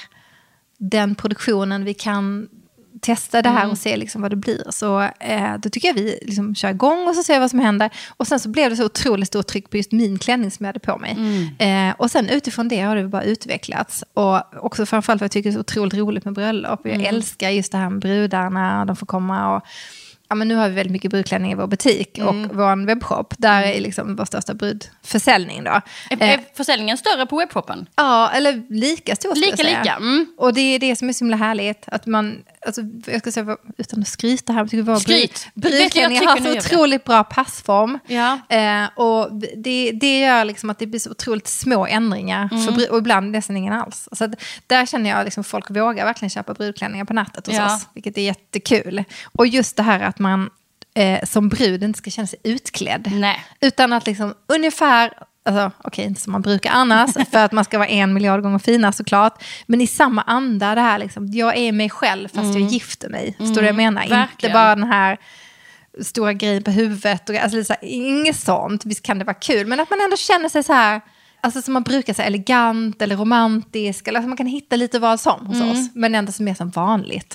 den 0.78 1.14
produktionen 1.14 1.84
vi 1.84 1.94
kan 1.94 2.48
testa 3.02 3.42
det 3.42 3.48
här 3.48 3.58
Mm. 3.60 3.70
och 3.70 3.78
se 3.78 3.96
liksom 3.96 4.22
vad 4.22 4.30
det 4.32 4.36
blir. 4.36 4.62
Så 4.70 5.00
eh, 5.00 5.54
då 5.58 5.70
tycker 5.70 5.88
jag 5.88 5.94
vi 5.94 6.18
liksom 6.22 6.54
kör 6.54 6.70
igång 6.70 7.08
och 7.08 7.14
så 7.14 7.22
ser 7.22 7.34
vi 7.34 7.40
vad 7.40 7.50
som 7.50 7.58
händer. 7.58 7.90
Och 8.16 8.26
sen 8.26 8.40
så 8.40 8.48
blev 8.48 8.70
det 8.70 8.76
så 8.76 8.84
otroligt 8.84 9.28
stort 9.28 9.46
tryck 9.46 9.70
på 9.70 9.76
just 9.76 9.92
min 9.92 10.18
klänning 10.18 10.50
som 10.50 10.64
jag 10.64 10.68
hade 10.68 10.80
på 10.80 10.98
mig. 10.98 11.12
Mm. 11.12 11.88
Eh, 11.90 11.94
och 11.98 12.10
sen 12.10 12.28
utifrån 12.28 12.68
det 12.68 12.80
har 12.80 12.96
det 12.96 13.08
bara 13.08 13.22
utvecklats. 13.22 14.04
Och 14.14 14.64
också 14.64 14.86
framförallt 14.86 15.18
för 15.20 15.26
att 15.26 15.34
jag 15.34 15.44
tycker 15.44 15.50
det 15.50 15.54
är 15.54 15.54
så 15.54 15.60
otroligt 15.60 15.94
roligt 15.94 16.24
med 16.24 16.34
bröllop. 16.34 16.80
Jag 16.84 16.94
Mm. 16.94 17.06
älskar 17.06 17.50
just 17.50 17.72
det 17.72 17.78
här 17.78 17.90
med 17.90 18.00
brudarna, 18.00 18.84
de 18.84 18.96
får 18.96 19.06
komma 19.06 19.56
och 19.56 19.62
Ja, 20.28 20.34
men 20.34 20.48
nu 20.48 20.54
har 20.54 20.68
vi 20.68 20.74
väldigt 20.74 20.92
mycket 20.92 21.10
brudklänning 21.10 21.52
i 21.52 21.54
vår 21.54 21.66
butik 21.66 22.18
och 22.22 22.34
vår 22.34 22.86
webbshop. 22.86 23.34
Där 23.38 23.62
är 23.62 23.80
liksom 23.80 24.16
vår 24.16 24.24
största 24.24 24.54
brudförsäljning. 24.54 25.64
Då. 25.64 25.70
Är, 25.70 25.82
Eh, 26.20 26.30
är 26.30 26.40
försäljningen 26.54 26.98
större 26.98 27.26
på 27.26 27.36
webbshoppen? 27.38 27.86
Ja, 27.96 28.30
eller 28.30 28.62
lika 28.74 29.16
stor 29.16 29.34
Lika, 29.34 29.62
lika, 29.62 29.94
mm. 29.94 30.26
Och 30.38 30.54
det 30.54 30.60
är 30.60 30.78
det 30.78 30.96
som 30.96 31.08
är 31.08 31.12
så 31.12 31.24
himla 31.24 31.36
härligt. 31.36 31.84
Att 31.86 32.06
man, 32.06 32.42
alltså, 32.68 33.10
jag 33.10 33.20
ska 33.20 33.32
säga, 33.32 33.56
utan 33.76 34.00
att 34.00 34.08
skryta 34.08 34.52
här, 34.52 34.68
men 34.72 34.84
vår 34.84 34.96
Skryt. 34.96 35.48
tycker 35.54 36.26
har 36.26 36.36
så 36.36 36.58
otroligt 36.58 37.04
bra 37.04 37.24
passform. 37.24 37.98
Ja. 38.06 38.38
Eh, 38.48 38.84
och 38.96 39.32
det, 39.56 39.92
det 39.92 40.18
gör 40.18 40.44
liksom 40.44 40.70
att 40.70 40.78
det 40.78 40.86
blir 40.86 41.00
så 41.00 41.10
otroligt 41.10 41.46
små 41.48 41.86
ändringar. 41.86 42.48
Mm. 42.52 42.64
För, 42.74 42.92
och 42.92 42.98
ibland 42.98 43.30
nästan 43.30 43.56
ingen 43.56 43.72
alls. 43.72 44.08
Så 44.12 44.24
att 44.24 44.30
där 44.66 44.86
känner 44.86 45.10
jag 45.10 45.18
att 45.18 45.24
liksom 45.24 45.44
folk 45.44 45.70
vågar 45.70 46.04
verkligen 46.04 46.30
köpa 46.30 46.54
brudklänningar 46.54 47.04
på 47.04 47.12
nätet 47.14 47.46
hos 47.46 47.56
Ja. 47.56 47.74
oss. 47.76 47.86
Vilket 47.94 48.18
är 48.18 48.22
jättekul. 48.22 49.04
Och 49.32 49.46
just 49.46 49.76
det 49.76 49.82
här 49.82 50.00
att 50.00 50.18
man 50.18 50.50
eh, 50.94 51.24
som 51.24 51.48
brud 51.48 51.82
inte 51.82 51.98
ska 51.98 52.10
känna 52.10 52.26
sig 52.26 52.38
utklädd. 52.42 53.12
Nej. 53.14 53.44
Utan 53.60 53.92
att 53.92 54.06
liksom 54.06 54.34
ungefär, 54.46 55.12
alltså, 55.48 55.70
okej 55.84 56.04
inte 56.04 56.20
som 56.20 56.32
man 56.32 56.42
brukar 56.42 56.70
annars, 56.70 57.10
för 57.30 57.38
att 57.38 57.52
man 57.52 57.64
ska 57.64 57.78
vara 57.78 57.88
en 57.88 58.14
miljard 58.14 58.42
gånger 58.42 58.58
finare 58.58 58.92
såklart. 58.92 59.44
Men 59.66 59.80
i 59.80 59.86
samma 59.86 60.22
anda, 60.22 60.74
det 60.74 60.80
här 60.80 60.98
liksom, 60.98 61.28
jag 61.32 61.56
är 61.56 61.72
mig 61.72 61.90
själv 61.90 62.28
fast 62.28 62.54
jag 62.54 62.60
gifter 62.62 63.08
mig. 63.08 63.34
Förstår 63.38 63.54
du 63.54 63.60
vad 63.60 63.68
jag 63.68 63.76
menar? 63.76 64.02
Inte 64.02 64.14
verkligen. 64.14 64.52
bara 64.52 64.74
den 64.74 64.84
här 64.88 65.18
stora 66.02 66.32
grejen 66.32 66.62
på 66.62 66.70
huvudet. 66.70 67.28
Och, 67.28 67.36
alltså, 67.36 67.64
så 67.64 67.72
här, 67.72 67.80
inget 67.82 68.36
sånt, 68.36 68.84
visst 68.86 69.02
kan 69.02 69.18
det 69.18 69.24
vara 69.24 69.34
kul, 69.34 69.66
men 69.66 69.80
att 69.80 69.90
man 69.90 70.00
ändå 70.00 70.16
känner 70.16 70.48
sig 70.48 70.62
så 70.62 70.72
här, 70.72 71.00
alltså 71.40 71.62
som 71.62 71.74
man 71.74 71.82
brukar 71.82 72.14
säga, 72.14 72.26
elegant 72.26 73.02
eller 73.02 73.16
romantisk. 73.16 74.08
Eller 74.08 74.18
alltså, 74.18 74.28
man 74.28 74.36
kan 74.36 74.46
hitta 74.46 74.76
lite 74.76 74.98
vad 74.98 75.20
som 75.20 75.46
hos 75.46 75.60
oss, 75.72 75.90
men 75.94 76.14
ändå 76.14 76.32
som 76.32 76.48
är 76.48 76.54
som 76.54 76.70
vanligt. 76.70 77.34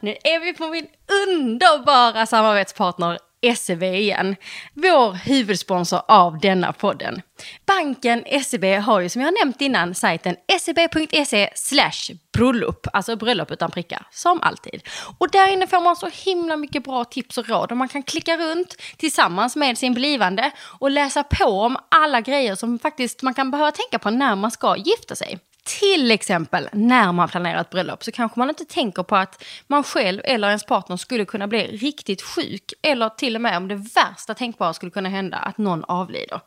Nu 0.00 0.16
är 0.24 0.40
vi 0.40 0.52
på 0.52 0.68
min 0.68 0.86
underbara 1.26 2.26
samarbetspartner 2.26 3.18
SEB 3.56 3.82
igen. 3.82 4.36
Vår 4.74 5.12
huvudsponsor 5.12 6.00
av 6.08 6.38
denna 6.38 6.72
podden. 6.72 7.22
Banken 7.66 8.24
SEB 8.44 8.64
har 8.64 9.00
ju 9.00 9.08
som 9.08 9.22
jag 9.22 9.34
nämnt 9.40 9.60
innan 9.60 9.94
sajten 9.94 10.36
seb.se 10.60 11.50
slash 11.54 12.16
bröllop, 12.32 12.86
alltså 12.92 13.16
bröllop 13.16 13.50
utan 13.50 13.70
prickar, 13.70 14.06
som 14.10 14.40
alltid. 14.42 14.82
Och 15.18 15.30
där 15.30 15.48
inne 15.48 15.66
får 15.66 15.80
man 15.80 15.96
så 15.96 16.08
himla 16.12 16.56
mycket 16.56 16.84
bra 16.84 17.04
tips 17.04 17.38
och 17.38 17.48
råd 17.48 17.70
och 17.70 17.76
man 17.76 17.88
kan 17.88 18.02
klicka 18.02 18.36
runt 18.36 18.76
tillsammans 18.96 19.56
med 19.56 19.78
sin 19.78 19.94
blivande 19.94 20.50
och 20.78 20.90
läsa 20.90 21.24
på 21.24 21.44
om 21.44 21.76
alla 21.88 22.20
grejer 22.20 22.54
som 22.54 22.78
faktiskt 22.78 23.22
man 23.22 23.34
kan 23.34 23.50
behöva 23.50 23.70
tänka 23.70 23.98
på 23.98 24.10
när 24.10 24.36
man 24.36 24.50
ska 24.50 24.76
gifta 24.76 25.14
sig. 25.14 25.38
Till 25.64 26.10
exempel 26.10 26.68
när 26.72 27.12
man 27.12 27.28
planerar 27.28 27.60
ett 27.60 27.70
bröllop 27.70 28.04
så 28.04 28.12
kanske 28.12 28.38
man 28.38 28.48
inte 28.48 28.64
tänker 28.64 29.02
på 29.02 29.16
att 29.16 29.44
man 29.66 29.84
själv 29.84 30.20
eller 30.24 30.48
ens 30.48 30.66
partner 30.66 30.96
skulle 30.96 31.24
kunna 31.24 31.46
bli 31.46 31.76
riktigt 31.76 32.22
sjuk 32.22 32.72
eller 32.82 33.08
till 33.08 33.34
och 33.34 33.42
med 33.42 33.56
om 33.56 33.68
det 33.68 33.74
värsta 33.74 34.34
tänkbara 34.34 34.74
skulle 34.74 34.90
kunna 34.90 35.08
hända 35.08 35.36
att 35.36 35.58
någon 35.58 35.84
avlider. 35.84 36.40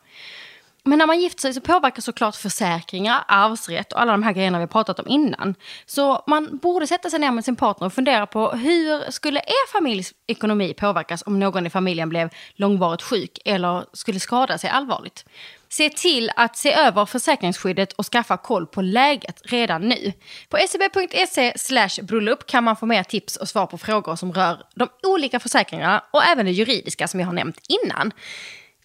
Men 0.86 0.98
när 0.98 1.06
man 1.06 1.20
gifter 1.20 1.40
sig 1.40 1.54
så 1.54 1.60
påverkar 1.60 2.02
såklart 2.02 2.36
försäkringar, 2.36 3.24
arvsrätt 3.28 3.92
och 3.92 4.00
alla 4.00 4.12
de 4.12 4.22
här 4.22 4.32
grejerna 4.32 4.58
vi 4.58 4.62
har 4.62 4.68
pratat 4.68 5.00
om 5.00 5.08
innan. 5.08 5.54
Så 5.86 6.24
man 6.26 6.58
borde 6.58 6.86
sätta 6.86 7.10
sig 7.10 7.18
ner 7.18 7.30
med 7.30 7.44
sin 7.44 7.56
partner 7.56 7.86
och 7.86 7.92
fundera 7.92 8.26
på 8.26 8.50
hur 8.50 9.10
skulle 9.10 9.40
er 9.40 9.72
familjs 9.72 10.14
ekonomi 10.26 10.74
påverkas 10.74 11.22
om 11.26 11.38
någon 11.38 11.66
i 11.66 11.70
familjen 11.70 12.08
blev 12.08 12.30
långvarigt 12.54 13.02
sjuk 13.02 13.38
eller 13.44 13.84
skulle 13.92 14.20
skada 14.20 14.58
sig 14.58 14.70
allvarligt. 14.70 15.24
Se 15.68 15.90
till 15.90 16.30
att 16.36 16.56
se 16.56 16.72
över 16.72 17.06
försäkringsskyddet 17.06 17.92
och 17.92 18.06
skaffa 18.06 18.36
koll 18.36 18.66
på 18.66 18.82
läget 18.82 19.40
redan 19.44 19.88
nu. 19.88 20.12
På 20.48 20.58
seb.se 20.68 21.52
slash 21.58 22.02
bröllop 22.02 22.46
kan 22.46 22.64
man 22.64 22.76
få 22.76 22.86
mer 22.86 23.02
tips 23.02 23.36
och 23.36 23.48
svar 23.48 23.66
på 23.66 23.78
frågor 23.78 24.16
som 24.16 24.32
rör 24.32 24.62
de 24.74 24.88
olika 25.02 25.40
försäkringarna 25.40 26.04
och 26.12 26.24
även 26.24 26.46
det 26.46 26.52
juridiska 26.52 27.08
som 27.08 27.20
jag 27.20 27.26
har 27.26 27.34
nämnt 27.34 27.60
innan. 27.68 28.12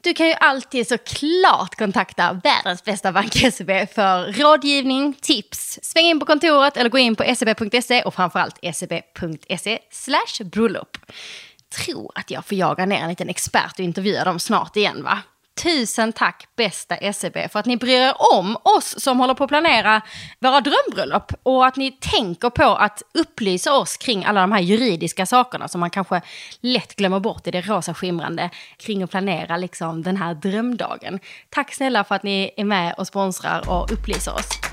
Du 0.04 0.14
kan 0.14 0.28
ju 0.28 0.34
alltid 0.34 0.88
såklart 0.88 1.76
kontakta 1.76 2.42
världens 2.44 2.84
bästa 2.84 3.12
bank 3.12 3.34
SEB 3.54 3.90
för 3.90 4.32
rådgivning, 4.32 5.14
tips. 5.22 5.80
Sväng 5.84 6.06
in 6.06 6.20
på 6.20 6.26
kontoret 6.26 6.78
eller 6.78 6.90
gå 6.90 6.98
in 6.98 7.16
på 7.16 7.36
seb.se 7.36 8.04
och 8.04 8.14
framförallt 8.14 8.60
seb.se 8.74 9.80
slash 9.92 10.46
bröllop. 10.46 10.98
Tror 11.86 12.12
att 12.16 12.32
jag 12.32 12.46
får 12.46 12.58
jaga 12.58 12.86
ner 12.86 13.02
en 13.02 13.10
liten 13.10 13.30
expert 13.30 13.74
och 13.74 13.86
intervjua 13.86 14.24
dem 14.24 14.40
snart 14.40 14.76
igen 14.76 15.04
va? 15.04 15.20
Tusen 15.64 16.14
tack 16.14 16.48
bästa 16.56 17.14
SEB 17.14 17.52
för 17.52 17.60
att 17.60 17.66
ni 17.66 17.78
bryr 17.78 18.02
er 18.02 18.14
om 18.38 18.58
oss 18.64 19.04
som 19.04 19.20
håller 19.20 19.34
på 19.34 19.44
att 19.44 19.50
planera 19.50 20.02
våra 20.40 20.62
drömbröllop 20.62 21.34
och 21.44 21.66
att 21.66 21.76
ni 21.76 21.92
tänker 21.92 22.50
på 22.50 22.64
att 22.64 23.02
upplysa 23.14 23.74
oss 23.74 23.98
kring 23.98 24.26
alla 24.26 24.42
de 24.42 24.52
här 24.52 24.60
juridiska 24.60 25.26
sakerna 25.26 25.68
som 25.68 25.80
man 25.80 25.90
kanske 25.90 26.22
lätt 26.60 26.96
glömmer 26.96 27.20
bort 27.20 27.48
i 27.48 27.52
det 27.52 27.62
rosa 27.62 27.94
skimrande 27.94 28.50
kring 28.78 29.04
att 29.04 29.12
planera 29.12 29.58
liksom 29.58 30.04
den 30.04 30.18
här 30.18 30.34
drömdagen. 30.34 31.20
Tack 31.50 31.74
snälla 31.74 32.04
för 32.04 32.16
att 32.16 32.24
ni 32.24 32.52
är 32.58 32.66
med 32.66 32.94
och 32.98 33.08
sponsrar 33.08 33.70
och 33.70 33.92
upplyser 33.92 34.34
oss. 34.34 34.71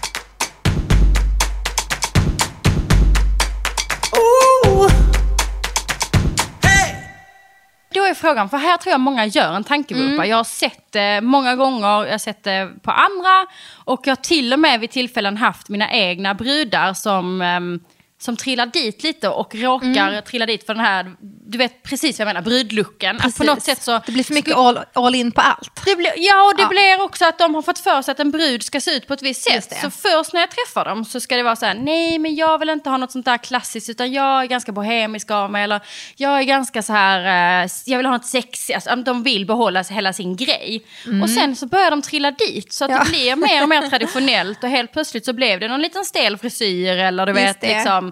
Då 7.99 8.05
är 8.05 8.14
frågan, 8.14 8.49
för 8.49 8.57
här 8.57 8.76
tror 8.76 8.90
jag 8.90 9.00
många 9.00 9.26
gör 9.26 9.52
en 9.52 9.64
tankevurpa. 9.64 10.12
Mm. 10.12 10.28
Jag 10.28 10.37
har 10.37 10.45
sett 10.45 10.93
det 10.93 11.21
många 11.21 11.57
gånger, 11.57 12.05
jag 12.05 12.11
har 12.11 12.19
sett 12.19 12.45
det 12.45 12.71
på 12.83 12.90
andra 12.90 13.47
och 13.85 14.00
jag 14.05 14.11
har 14.11 14.23
till 14.23 14.52
och 14.52 14.59
med 14.59 14.81
vid 14.81 14.90
tillfällen 14.90 15.37
haft 15.37 15.69
mina 15.69 15.93
egna 15.93 16.35
brudar 16.35 16.95
som, 16.95 17.43
ehm, 17.43 17.81
som 18.21 18.37
trillar 18.37 18.67
dit 18.67 19.03
lite 19.03 19.29
och 19.29 19.55
råkar 19.55 19.87
Mm. 20.09 20.23
trilla 20.25 20.47
dit 20.47 20.67
för 20.67 20.75
den 20.75 20.85
här, 20.85 21.13
du 21.47 21.59
vet 21.59 21.83
precis 21.83 22.19
vad 22.19 22.29
jag 22.29 22.35
menar, 22.35 22.43
brudlucken. 22.45 23.21
Att 23.21 23.37
på 23.39 23.45
något 23.45 23.63
sätt 23.63 23.83
så... 23.83 24.01
det 24.07 24.13
blir 24.13 24.25
för 24.25 24.35
mycket 24.35 24.55
all, 24.57 24.79
all 24.93 25.15
in 25.15 25.33
på 25.33 25.41
allt. 25.41 25.81
Det 25.85 25.97
blir, 25.97 26.13
ja, 26.17 26.43
och 26.51 26.57
det 26.57 26.63
Ja. 26.63 26.69
blir 26.69 27.03
också 27.05 27.25
att 27.25 27.39
de 27.39 27.55
har 27.55 27.63
fått 27.63 27.79
för 27.79 28.03
sig 28.03 28.13
att 28.13 28.21
en 28.21 28.31
brud 28.31 28.63
ska 28.63 28.81
se 28.81 28.91
ut 28.97 29.07
på 29.07 29.15
ett 29.15 29.23
visst 29.23 29.43
sätt. 29.43 29.73
Så 29.83 29.91
först 29.91 30.33
när 30.33 30.41
jag 30.41 30.51
träffar 30.51 30.85
dem 30.85 31.05
så 31.05 31.21
ska 31.21 31.37
det 31.37 31.43
vara 31.43 31.57
så 31.57 31.67
här, 31.67 31.75
nej 31.75 32.19
men 32.19 32.35
jag 32.35 32.59
vill 32.59 32.69
inte 32.71 32.91
ha 32.91 32.97
något 32.97 33.13
sånt 33.13 33.25
där 33.25 33.39
klassiskt 33.39 33.89
utan 33.91 34.13
jag 34.13 34.43
är 34.43 34.47
ganska 34.47 34.73
bohemisk 34.73 35.31
av 35.31 35.51
mig. 35.51 35.65
Eller 35.65 35.81
jag 36.17 36.39
är 36.39 36.43
ganska 36.43 36.83
så 36.83 36.93
här, 36.93 37.63
eh, 37.65 37.71
jag 37.85 37.97
vill 37.97 38.07
ha 38.07 38.13
något 38.13 38.27
sexigt. 38.27 38.75
Alltså, 38.77 38.97
de 38.97 39.23
vill 39.23 39.47
behålla 39.47 39.83
hela 39.83 40.13
sin 40.13 40.37
grej. 40.37 40.83
Och 41.23 41.31
sen 41.31 41.57
så 41.57 41.67
börjar 41.67 41.91
de 41.91 42.03
trilla 42.03 42.31
dit 42.31 42.73
så 42.73 42.85
att 42.85 42.91
Mm. 42.91 42.99
Ja. 43.01 43.05
det 43.05 43.11
blir 43.11 43.37
mer 43.37 43.63
och 43.63 43.69
mer 43.69 43.89
traditionellt 43.91 44.65
och 44.65 44.71
helt 44.71 44.93
plötsligt 44.93 45.25
så 45.25 45.33
blev 45.33 45.61
det 45.61 45.69
någon 45.69 45.81
liten 45.83 46.05
stel 46.05 46.37
frisyr 46.39 46.97
eller 46.97 47.27
du 47.27 47.33
Just 47.33 47.43
vet 47.45 47.61
det. 47.61 47.75
liksom 47.77 48.08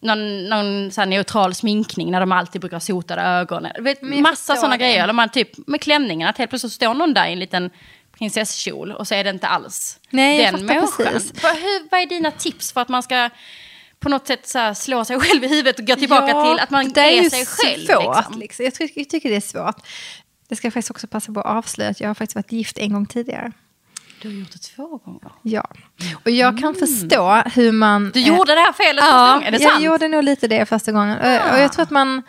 någon, 0.00 0.44
någon 0.48 0.90
så 0.90 1.04
neutral 1.04 1.54
sminkning 1.54 2.10
när 2.10 2.20
de 2.20 2.32
alltid 2.32 2.60
brukar 2.60 2.76
ha 2.76 2.80
sotade 2.80 3.22
ögon. 3.22 3.66
Vet, 3.78 3.98
jag 4.02 4.20
massa 4.22 4.56
sådana 4.56 4.76
det. 4.76 4.84
grejer. 4.84 5.02
Eller 5.02 5.12
man 5.12 5.28
typ 5.28 5.66
med 5.66 5.80
klänningen, 5.80 6.28
att 6.28 6.38
helt 6.38 6.50
plötsligt 6.50 6.72
står 6.72 6.94
någon 6.94 7.14
där 7.14 7.26
i 7.26 7.32
en 7.32 7.38
liten 7.38 7.70
prinsesskjol 8.18 8.92
och 8.92 9.08
så 9.08 9.14
är 9.14 9.24
det 9.24 9.30
inte 9.30 9.46
alls 9.46 9.98
Nej, 10.10 10.42
jag 10.42 10.54
den 10.54 10.66
människan. 10.66 11.20
Vad, 11.42 11.56
hur, 11.56 11.90
vad 11.90 12.00
är 12.00 12.06
dina 12.06 12.30
tips 12.30 12.72
för 12.72 12.80
att 12.80 12.88
man 12.88 13.02
ska 13.02 13.30
på 14.00 14.08
något 14.08 14.26
sätt 14.26 14.48
så 14.48 14.74
slå 14.74 15.04
sig 15.04 15.20
själv 15.20 15.44
i 15.44 15.48
huvudet 15.48 15.78
och 15.78 15.86
gå 15.86 15.94
tillbaka 15.94 16.26
till 16.26 16.60
att 16.60 16.70
man 16.70 16.92
det 16.92 17.00
är, 17.00 17.22
ju 17.22 17.30
sig 17.30 17.46
själv? 17.46 17.86
Svårt, 17.86 18.16
liksom? 18.16 18.38
liksom. 18.38 18.64
Jag, 18.64 18.74
tycker, 18.74 19.00
jag 19.00 19.08
tycker 19.08 19.30
det 19.30 19.36
är 19.36 19.40
svårt. 19.40 19.86
Jag 20.48 20.58
ska 20.58 20.70
faktiskt 20.70 20.90
också 20.90 21.06
passa 21.06 21.32
på 21.32 21.40
att 21.40 21.46
avslöja 21.46 21.90
att 21.90 22.00
jag 22.00 22.08
har 22.08 22.14
faktiskt 22.14 22.34
varit 22.34 22.52
gift 22.52 22.78
en 22.78 22.92
gång 22.92 23.06
tidigare. 23.06 23.52
Du 24.22 24.28
har 24.28 24.34
gjort 24.34 24.52
det 24.52 24.58
två 24.58 24.96
gånger. 24.96 25.30
Ja. 25.42 25.70
Och 26.24 26.30
jag 26.30 26.58
kan 26.58 26.74
förstå 26.74 27.42
hur 27.54 27.72
man... 27.72 27.96
Mm. 28.02 28.10
Du 28.14 28.20
gjorde 28.20 28.54
det 28.54 28.60
här 28.60 28.72
felet 28.72 29.04
första 29.04 29.16
Ja, 29.16 29.32
gången, 29.32 29.46
är 29.54 29.58
det 29.58 29.62
jag 29.62 29.72
sant? 29.72 29.84
gjorde 29.84 30.08
nog 30.08 30.24
lite 30.24 30.48
det 30.48 30.66
första 30.66 30.92
gången. 30.92 31.18
Och- 31.18 31.52
Och 31.54 31.58
jag 31.58 31.72
tror 31.72 31.82
att 31.82 31.90
man... 31.90 32.22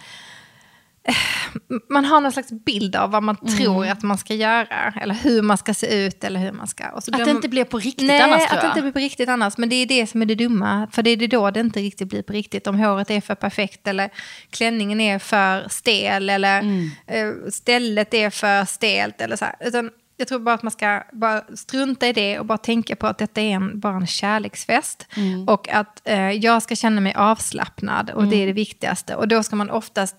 Man 1.90 2.06
har 2.06 2.22
någon 2.22 2.32
slags 2.32 2.52
bild 2.52 2.96
av 2.96 3.12
vad 3.12 3.24
man 3.24 3.38
Mm. 3.42 3.58
tror 3.58 3.88
att 3.88 4.04
man 4.04 4.18
ska 4.18 4.34
göra. 4.34 4.94
Eller 5.02 5.16
hur 5.16 5.42
man 5.42 5.58
ska 5.58 5.74
se 5.74 6.06
ut. 6.06 6.24
Eller 6.24 6.40
hur 6.40 6.52
man 6.52 6.68
ska. 6.68 6.84
Att 6.84 7.08
glöm- 7.08 7.26
det 7.26 7.32
inte 7.32 7.50
blir 7.50 7.64
på 7.64 7.78
riktigt 7.80 8.08
Nej, 8.08 8.22
annars 8.22 8.42
att 8.42 8.50
tror 8.50 8.60
det 8.60 8.66
jag. 8.66 8.72
inte 8.72 8.82
blir 8.82 8.92
på 8.92 9.00
riktigt 9.00 9.30
annars. 9.30 9.58
Men 9.58 9.70
det 9.70 9.76
är 9.76 9.86
det 9.86 10.08
som 10.08 10.22
är 10.22 10.26
det 10.26 10.36
dumma. 10.36 10.88
För 10.92 11.04
det 11.04 11.10
är 11.10 11.18
det 11.18 11.28
då 11.28 11.52
det 11.52 11.60
inte 11.60 11.80
riktigt 11.80 12.08
blir 12.10 12.22
på 12.22 12.34
riktigt. 12.34 12.68
Om 12.68 12.80
håret 12.80 13.12
är 13.12 13.22
för 13.22 13.36
perfekt 13.36 13.88
eller 13.88 14.10
klänningen 14.52 15.02
är 15.02 15.20
för 15.20 15.68
stel 15.70 16.30
eller 16.30 16.60
Mm. 16.60 16.90
eh, 17.08 17.50
stället 17.52 18.14
är 18.14 18.30
för 18.30 18.66
stelt. 18.66 19.22
Eller 19.22 19.36
så 19.36 19.46
här. 19.46 19.56
Utan 19.60 19.90
jag 20.20 20.28
tror 20.28 20.40
bara 20.40 20.56
att 20.56 20.64
man 20.64 20.72
ska 20.72 21.04
bara 21.14 21.44
strunta 21.56 22.08
i 22.08 22.14
det 22.14 22.40
och 22.40 22.46
bara 22.46 22.58
tänka 22.58 22.96
på 22.96 23.08
att 23.08 23.18
detta 23.18 23.42
är 23.42 23.50
en, 23.50 23.80
bara 23.80 23.96
en 23.96 24.08
kärleksfest. 24.08 25.08
Mm. 25.16 25.48
Och 25.48 25.70
att 25.70 26.02
eh, 26.04 26.32
jag 26.32 26.64
ska 26.64 26.76
känna 26.76 27.02
mig 27.02 27.14
avslappnad 27.14 28.10
och 28.10 28.28
det 28.28 28.36
är 28.36 28.48
det 28.48 28.54
viktigaste. 28.54 29.16
Och 29.16 29.28
då 29.28 29.44
ska 29.44 29.56
man 29.56 29.70
oftast 29.70 30.16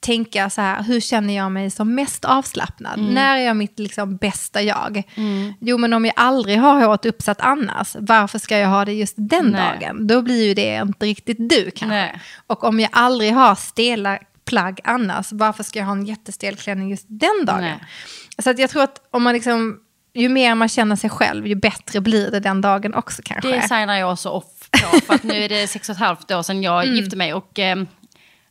tänka 0.00 0.50
så 0.50 0.60
här, 0.60 0.82
hur 0.82 1.00
känner 1.00 1.36
jag 1.36 1.52
mig 1.52 1.70
som 1.70 1.94
mest 1.94 2.24
avslappnad? 2.24 2.98
Mm. 2.98 3.14
När 3.14 3.36
är 3.36 3.40
jag 3.40 3.56
mitt 3.56 3.78
liksom, 3.78 4.16
bästa 4.16 4.62
jag? 4.62 5.02
Jo, 5.60 5.78
men 5.78 5.92
om 5.92 6.04
jag 6.04 6.14
aldrig 6.16 6.58
har 6.58 6.84
håret 6.84 7.06
uppsatt 7.06 7.40
annars, 7.40 7.96
varför 7.98 8.38
ska 8.38 8.58
jag 8.58 8.68
ha 8.68 8.84
det 8.84 8.92
just 8.92 9.14
den 9.16 9.46
Nej. 9.46 9.78
dagen? 9.80 10.06
Då 10.06 10.22
blir 10.22 10.44
ju 10.44 10.54
det 10.54 10.76
inte 10.82 11.06
riktigt 11.06 11.36
du 11.38 11.70
kanske. 11.70 11.86
Nej. 11.86 12.20
Och 12.46 12.64
om 12.64 12.80
jag 12.80 12.90
aldrig 12.92 13.32
har 13.34 13.54
stela 13.54 14.18
plagg 14.46 14.80
annars, 14.84 15.32
varför 15.32 15.62
ska 15.62 15.78
jag 15.78 15.86
ha 15.86 15.92
en 15.92 16.06
jättestel 16.06 16.56
klänning 16.56 16.90
just 16.90 17.06
den 17.08 17.44
dagen? 17.46 17.60
Nej. 17.60 17.78
Så 18.38 18.50
att 18.50 18.58
jag 18.58 18.70
tror 18.70 18.82
att 18.82 19.00
om 19.10 19.22
man 19.22 19.34
liksom, 19.34 19.80
ju 20.14 20.28
mer 20.28 20.54
man 20.54 20.68
känner 20.68 20.96
sig 20.96 21.10
själv, 21.10 21.46
ju 21.46 21.54
bättre 21.54 22.00
blir 22.00 22.30
det 22.30 22.40
den 22.40 22.60
dagen 22.60 22.94
också 22.94 23.22
kanske. 23.24 23.50
Det 23.50 23.62
signar 23.62 23.96
jag 23.98 24.12
också 24.12 24.28
off 24.28 24.70
på. 24.70 25.00
För 25.00 25.14
att 25.14 25.22
nu 25.22 25.34
är 25.44 25.48
det 25.48 25.66
sex 25.68 25.88
och 25.88 25.92
ett 25.92 26.00
halvt 26.00 26.30
år 26.30 26.42
sedan 26.42 26.62
jag 26.62 26.84
Mm. 26.84 26.96
gifte 26.96 27.16
mig. 27.16 27.34
Och 27.34 27.58
eh, 27.58 27.76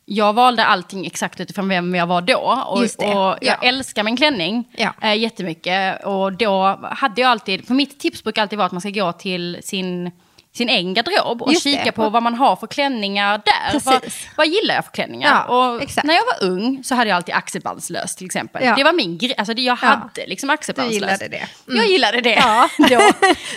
jag 0.04 0.32
valde 0.32 0.64
allting 0.64 1.06
exakt 1.06 1.40
utifrån 1.40 1.68
vem 1.68 1.94
jag 1.94 2.06
var 2.06 2.20
då. 2.20 2.64
Och, 2.66 2.78
och 2.78 2.84
jag 3.04 3.38
ja. 3.40 3.54
älskar 3.62 4.02
min 4.02 4.16
klänning 4.16 4.64
Ja. 4.76 4.94
eh, 5.02 5.14
jättemycket. 5.18 6.04
Och 6.04 6.32
då 6.32 6.80
hade 6.82 7.20
jag 7.20 7.30
alltid, 7.30 7.66
för 7.66 7.74
mitt 7.74 8.00
tips 8.00 8.22
brukar 8.24 8.42
alltid 8.42 8.56
vara 8.58 8.66
att 8.66 8.72
man 8.72 8.80
ska 8.80 8.90
gå 8.90 9.12
till 9.12 9.58
sin 9.62 10.10
sin 10.56 10.68
egen 10.68 10.94
garderob 10.94 11.42
och 11.42 11.52
Just 11.52 11.64
det. 11.64 11.70
kika 11.70 11.92
på 11.92 12.08
vad 12.10 12.22
man 12.22 12.34
har 12.34 12.56
för 12.56 12.66
klänningar 12.66 13.42
där. 13.44 13.70
Precis. 13.80 14.26
Vad, 14.36 14.46
gillar 14.46 14.74
jag 14.74 14.84
för 14.84 14.92
klänningar? 14.92 15.44
Ja, 15.48 15.54
och 15.74 15.82
exakt. 15.82 16.06
när 16.06 16.14
jag 16.14 16.24
var 16.24 16.48
ung 16.50 16.84
så 16.84 16.94
hade 16.94 17.10
jag 17.10 17.16
alltid 17.16 17.34
axelbandslöst 17.34 18.18
till 18.18 18.26
exempel. 18.26 18.64
Ja. 18.64 18.74
Det 18.74 18.84
var 18.84 18.92
min 18.92 19.18
grej, 19.18 19.34
alltså 19.38 19.54
det 19.54 19.62
jag 19.62 19.78
Ja. 19.82 19.86
hade 19.86 20.26
liksom 20.26 20.50
axelbandslöst. 20.50 20.94
gillade 20.94 21.28
det. 21.28 21.46
Mm. 21.68 21.76
Jag 21.82 21.86
gillade 21.86 22.20
det. 22.20 22.30
Ja. 22.34 22.68
då. 22.78 22.84
Men 22.88 22.98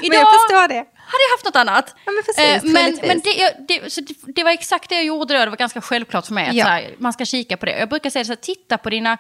Idag, 0.02 0.22
jag 0.22 0.28
förstår 0.34 0.68
det. 0.68 0.76
hade 0.84 1.24
jag 1.26 1.32
haft 1.36 1.46
något 1.46 1.56
annat. 1.56 1.96
Ja, 2.06 2.12
men 2.12 2.24
precis, 2.24 2.64
Eh, 2.64 2.72
men 2.74 3.00
men 3.08 3.20
det, 3.20 3.54
det, 3.68 3.98
det, 4.08 4.34
det 4.36 4.44
var 4.44 4.52
exakt 4.52 4.90
det 4.90 4.96
jag 4.96 5.06
gjorde 5.06 5.34
då. 5.34 5.40
Det 5.40 5.50
var 5.50 5.58
ganska 5.58 5.82
självklart 5.82 6.26
för 6.26 6.34
mig 6.34 6.48
att 6.50 6.56
Ja. 6.56 6.66
här, 6.66 6.96
man 6.98 7.14
ska 7.14 7.26
kika 7.26 7.58
på 7.58 7.66
det. 7.66 7.80
Jag 7.80 7.90
brukar 7.90 8.10
säga 8.10 8.26
så 8.26 8.32
här, 8.32 8.36
titta 8.36 8.78
på 8.78 8.90
dina, 8.90 9.18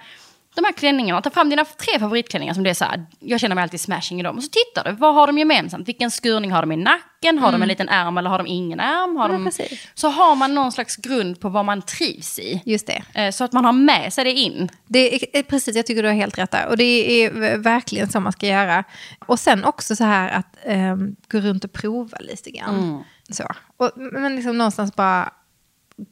de 0.62 0.66
här 0.66 0.74
klänningarna. 0.74 1.22
Ta 1.22 1.30
fram 1.30 1.50
dina 1.50 1.66
tre 1.66 2.00
favoritklänningar 2.00 2.54
som 2.54 2.64
det 2.64 2.70
är 2.70 2.74
så 2.74 2.86
här, 2.86 3.06
jag 3.20 3.40
känner 3.40 3.56
mig 3.56 3.62
alltid 3.62 3.82
smashing 3.82 4.20
i 4.20 4.24
dem. 4.24 4.38
Och 4.38 4.44
så 4.44 4.50
tittar 4.50 4.92
du, 4.92 4.98
vad 4.98 5.16
har 5.16 5.28
de 5.28 5.38
gemensamt? 5.38 5.88
Vilken 5.88 6.12
skurning 6.12 6.52
har 6.52 6.62
de 6.62 6.72
i 6.72 6.76
nacken? 6.76 7.40
Har 7.40 7.52
de 7.52 7.62
en 7.62 7.68
liten 7.68 7.90
ärm 7.90 8.18
eller 8.18 8.30
har 8.30 8.38
de 8.38 8.48
ingen 8.48 8.80
ärm? 8.80 9.16
Har 9.18 9.30
Mm. 9.30 9.52
Ja, 9.58 9.66
de, 9.70 9.78
så 9.94 10.10
har 10.10 10.36
man 10.36 10.56
någon 10.56 10.72
slags 10.72 10.96
grund 10.96 11.40
på 11.40 11.50
vad 11.50 11.66
man 11.66 11.82
trivs 11.82 12.40
i. 12.40 12.62
Just 12.66 12.88
det. 12.88 13.04
Eh, 13.14 13.32
Så 13.32 13.44
att 13.44 13.54
man 13.54 13.66
har 13.66 13.74
med 13.74 14.14
sig 14.14 14.24
det 14.24 14.32
in. 14.34 14.70
Det 14.88 15.16
är, 15.16 15.40
är 15.40 15.44
precis, 15.44 15.76
jag 15.76 15.86
tycker 15.86 16.04
du 16.04 16.10
har 16.10 16.16
helt 16.16 16.38
rätt 16.38 16.52
där. 16.52 16.68
Och 16.68 16.78
det 16.78 16.84
är 17.24 17.58
verkligen 17.58 18.10
så 18.10 18.20
man 18.20 18.32
ska 18.32 18.48
göra. 18.48 18.84
Och 19.28 19.40
sen 19.40 19.66
också 19.66 19.96
så 19.96 20.04
här 20.04 20.30
att 20.30 20.58
ehm, 20.64 21.16
gå 21.32 21.40
runt 21.40 21.64
och 21.64 21.74
prova 21.74 22.18
lite 22.20 22.52
grann. 22.52 23.04
Så. 23.30 23.44
Och, 23.78 23.92
men 23.96 24.36
liksom 24.36 24.58
någonstans 24.58 24.96
bara 24.96 25.34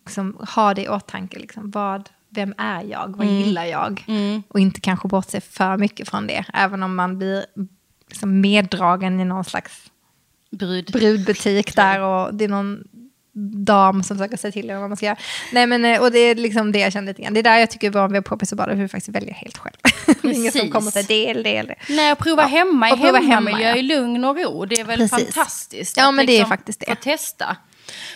liksom, 0.06 0.38
ha 0.56 0.74
det 0.74 0.82
i 0.82 0.90
åtanke. 0.90 1.40
Liksom, 1.40 1.72
vad, 1.72 2.10
vem 2.38 2.54
är 2.58 2.84
jag? 2.84 3.14
Vad 3.18 3.28
gillar 3.28 3.66
jag? 3.66 4.06
Och 4.48 4.60
inte 4.60 4.82
kanske 4.82 5.08
bortse 5.08 5.42
för 5.42 5.78
mycket 5.78 6.10
från 6.10 6.28
det. 6.28 6.46
Även 6.54 6.84
om 6.84 6.96
man 6.96 7.18
blir 7.18 7.46
liksom, 8.10 8.42
meddragen 8.42 9.20
i 9.20 9.26
någon 9.26 9.44
slags 9.44 9.92
Brud. 10.52 10.92
brudbutik 10.92 11.76
där 11.76 12.02
och 12.02 12.34
det 12.34 12.44
är 12.44 12.50
någon 12.50 12.84
dam 13.66 14.04
som 14.04 14.18
försöker 14.18 14.38
säga 14.38 14.52
till 14.52 14.70
en 14.70 14.80
vad 14.82 14.90
man 14.90 14.98
ska 14.98 15.06
göra. 15.06 15.18
Nej 15.52 15.68
men 15.68 15.86
eh, 15.86 16.02
och 16.02 16.12
det 16.12 16.20
är 16.20 16.36
liksom 16.36 16.72
det 16.72 16.80
jag 16.80 16.94
känner 16.94 17.08
lite 17.08 17.22
grann. 17.22 17.34
Det 17.34 17.40
är 17.40 17.44
där 17.44 17.58
jag 17.58 17.72
tycker 17.72 17.90
vår 17.90 18.08
webbpoppis 18.08 18.52
och 18.52 18.58
bara 18.58 18.74
hur 18.74 18.82
vi 18.82 18.88
faktiskt 18.88 19.16
välja 19.16 19.34
helt 19.34 19.58
själv. 19.58 19.76
Ingen 20.36 20.52
som 20.52 20.70
kommer 20.70 20.88
och 20.88 20.94
säger 20.94 21.36
eller 21.36 21.64
det. 21.64 21.76
Nej, 21.90 22.12
och 22.12 22.18
prova 22.18 22.42
Ja, 22.42 22.48
hemma 22.48 22.90
i 22.90 22.96
hemmamiljö 22.96 23.68
hemma, 23.68 23.78
i 23.78 23.82
lugn 23.82 24.26
och 24.26 24.38
ro. 24.38 24.66
Det 24.66 24.80
är 24.80 24.84
väl 24.84 25.00
Precis. 25.00 25.34
fantastiskt. 25.36 25.98
Ja, 25.98 26.08
att 26.10 26.14
men 26.14 26.26
det 26.26 26.40
är 26.40 26.46
faktiskt 26.46 26.80
det. 26.80 26.86
Få 26.86 26.96
testa. 26.96 27.58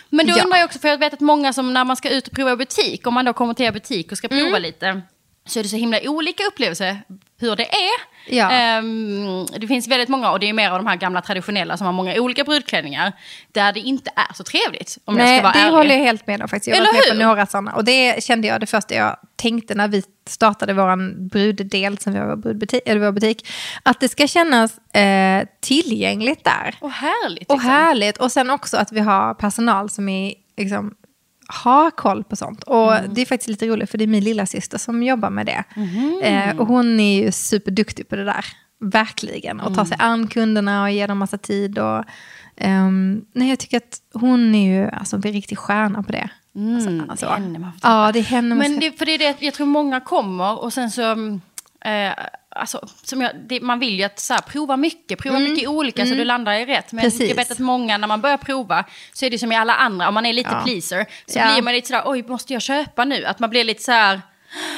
Men 0.10 0.27
då 0.27 0.34
Ja. 0.38 0.43
undrar 0.43 0.57
jag 0.57 0.65
också, 0.65 0.79
för 0.79 0.88
jag 0.88 0.97
vet 0.97 1.13
att 1.13 1.19
många 1.19 1.53
som 1.53 1.73
när 1.73 1.84
man 1.86 1.95
ska 1.95 2.10
ut 2.10 2.27
och 2.27 2.34
prova 2.34 2.51
i 2.51 2.55
butik, 2.55 3.07
om 3.07 3.13
man 3.13 3.25
då 3.25 3.34
kommer 3.34 3.53
till 3.53 3.65
er 3.65 3.71
butik 3.71 4.12
och 4.12 4.17
ska 4.17 4.27
prova 4.27 4.47
Mm. 4.47 4.62
lite, 4.62 5.01
så 5.45 5.60
är 5.60 5.63
det 5.63 5.69
så 5.69 5.75
himla 5.75 5.99
olika 6.05 6.43
upplevelser 6.43 6.97
hur 7.39 7.55
det 7.55 7.65
är. 7.73 8.12
Ja. 8.29 8.51
Ehm, 8.51 9.45
det 9.45 9.67
finns 9.67 9.88
väldigt 9.88 10.10
många, 10.10 10.31
och 10.31 10.39
det 10.39 10.49
är 10.49 10.53
mer 10.53 10.69
av 10.71 10.77
de 10.77 10.88
här 10.88 10.95
gamla 10.95 11.21
traditionella 11.21 11.77
som 11.77 11.86
har 11.86 11.93
många 11.93 12.21
olika 12.21 12.43
brudklänningar, 12.43 13.12
där 13.51 13.73
det 13.73 13.79
inte 13.79 14.12
är 14.15 14.34
så 14.34 14.43
trevligt. 14.43 14.97
Om 15.05 15.17
jag 15.17 15.25
Nej, 15.25 15.38
ska 15.38 15.43
vara 15.43 15.53
det 15.53 15.60
ärlig. 15.60 15.71
håller 15.77 15.95
jag 15.95 16.03
helt 16.03 16.27
med 16.27 16.41
om 16.41 16.47
faktiskt. 16.47 16.67
Jag 16.77 16.86
har 16.86 16.93
varit 16.93 17.10
med 17.10 17.17
på 17.17 17.23
några 17.23 17.45
sådana. 17.45 17.71
Och 17.71 17.84
det 17.86 18.23
kände 18.23 18.47
jag 18.47 18.60
det 18.60 18.65
första 18.67 18.95
jag 18.95 19.17
tänkte 19.41 19.75
när 19.75 19.88
vi 19.88 20.04
startade 20.27 20.73
vår 20.73 21.13
bruddel 21.30 21.97
som 21.97 22.13
vi 22.13 22.19
har 22.19 22.27
vår, 22.27 22.36
brudbutik, 22.36 22.82
eller 22.86 23.01
vår 23.01 23.12
butik. 23.12 23.47
Att 23.84 23.99
det 23.99 24.10
ska 24.10 24.27
kännas 24.27 24.77
eh, 24.95 25.47
tillgängligt 25.60 26.43
där. 26.43 26.75
Och 26.80 26.91
härligt. 26.91 27.49
Och 27.49 27.56
liksom. 27.56 27.71
härligt. 27.71 28.17
Och 28.17 28.32
sen 28.32 28.49
också 28.49 28.77
att 28.77 28.91
vi 28.91 28.99
har 28.99 29.34
personal 29.34 29.89
som 29.89 30.10
är, 30.10 30.34
liksom, 30.58 30.95
ha 31.63 31.91
koll 31.91 32.23
på 32.23 32.36
sånt. 32.36 32.63
Och 32.63 32.93
det 33.10 33.21
är 33.21 33.25
faktiskt 33.25 33.47
lite 33.47 33.67
roligt 33.67 33.89
för 33.89 33.97
det 33.97 34.04
är 34.06 34.08
min 34.08 34.23
lilla 34.23 34.45
syster 34.45 34.77
som 34.77 35.04
jobbar 35.04 35.30
med 35.30 35.45
det. 35.45 35.63
Eh, 36.23 36.60
och 36.60 36.67
hon 36.67 36.99
är 36.99 37.23
ju 37.23 37.32
superduktig 37.32 38.10
på 38.10 38.15
det 38.15 38.25
där. 38.25 38.45
Verkligen. 38.80 39.60
Och 39.60 39.75
tar 39.75 39.86
sig 39.86 39.97
an 39.99 40.27
kunderna 40.27 40.84
och 40.84 40.91
ger 40.91 41.08
dem 41.08 41.17
massa 41.17 41.38
tid. 41.38 41.80
Och, 41.80 42.04
ehm, 42.58 43.25
nej, 43.34 43.49
jag 43.49 43.60
tycker 43.60 43.77
att 43.77 44.01
hon 44.13 44.56
är 44.56 44.73
ju 44.73 44.89
alltså, 44.89 45.15
en 45.15 45.21
riktig 45.21 45.58
stjärna 45.58 46.04
på 46.04 46.12
det. 46.12 46.30
Mm, 46.55 47.09
Alltså, 47.09 47.25
det 47.25 47.31
är 47.31 47.35
henne 47.35 47.59
man 47.59 47.71
får 47.73 47.89
Ja, 47.91 48.11
det 48.11 48.31
man 48.31 48.57
Men 48.57 48.79
det, 48.79 48.97
för 48.97 49.05
det 49.05 49.11
är 49.13 49.17
det, 49.17 49.35
jag 49.39 49.53
tror 49.53 49.67
många 49.67 49.99
kommer 49.99 50.63
och 50.63 50.73
sen 50.73 50.91
så... 50.91 51.01
mm, 51.03 51.41
Eh, 51.85 52.13
alltså, 52.49 52.87
som 53.03 53.21
jag, 53.21 53.31
det, 53.47 53.61
man 53.61 53.79
vill 53.79 53.97
ju 53.99 54.03
att 54.03 54.19
så 54.19 54.33
här, 54.33 54.41
prova 54.41 54.77
mycket, 54.77 55.19
prova 55.19 55.39
mycket 55.39 55.69
olika 55.69 56.05
så 56.05 56.13
du 56.13 56.23
landar 56.25 56.53
i 56.53 56.65
rätt. 56.65 56.91
Men 56.91 56.99
Mm. 56.99 57.11
Precis. 57.11 57.29
jag 57.29 57.35
vet 57.35 57.51
att 57.51 57.59
många, 57.59 57.97
när 57.97 58.07
man 58.07 58.21
börjar 58.21 58.37
prova, 58.37 58.85
så 59.13 59.25
är 59.25 59.29
det 59.29 59.39
som 59.39 59.51
i 59.51 59.55
alla 59.55 59.75
andra, 59.75 60.07
om 60.07 60.13
man 60.13 60.25
är 60.25 60.33
lite 60.33 60.49
Ja. 60.51 60.61
pleaser, 60.65 61.05
så 61.25 61.39
Ja. 61.39 61.53
blir 61.53 61.61
man 61.61 61.73
lite 61.73 61.87
sådär, 61.87 62.03
oj, 62.05 62.23
måste 62.27 62.53
jag 62.53 62.61
köpa 62.61 63.05
nu? 63.05 63.25
Att 63.25 63.39
man 63.39 63.49
blir 63.49 63.63
lite 63.63 63.83
så 63.83 63.91
här, 63.91 64.21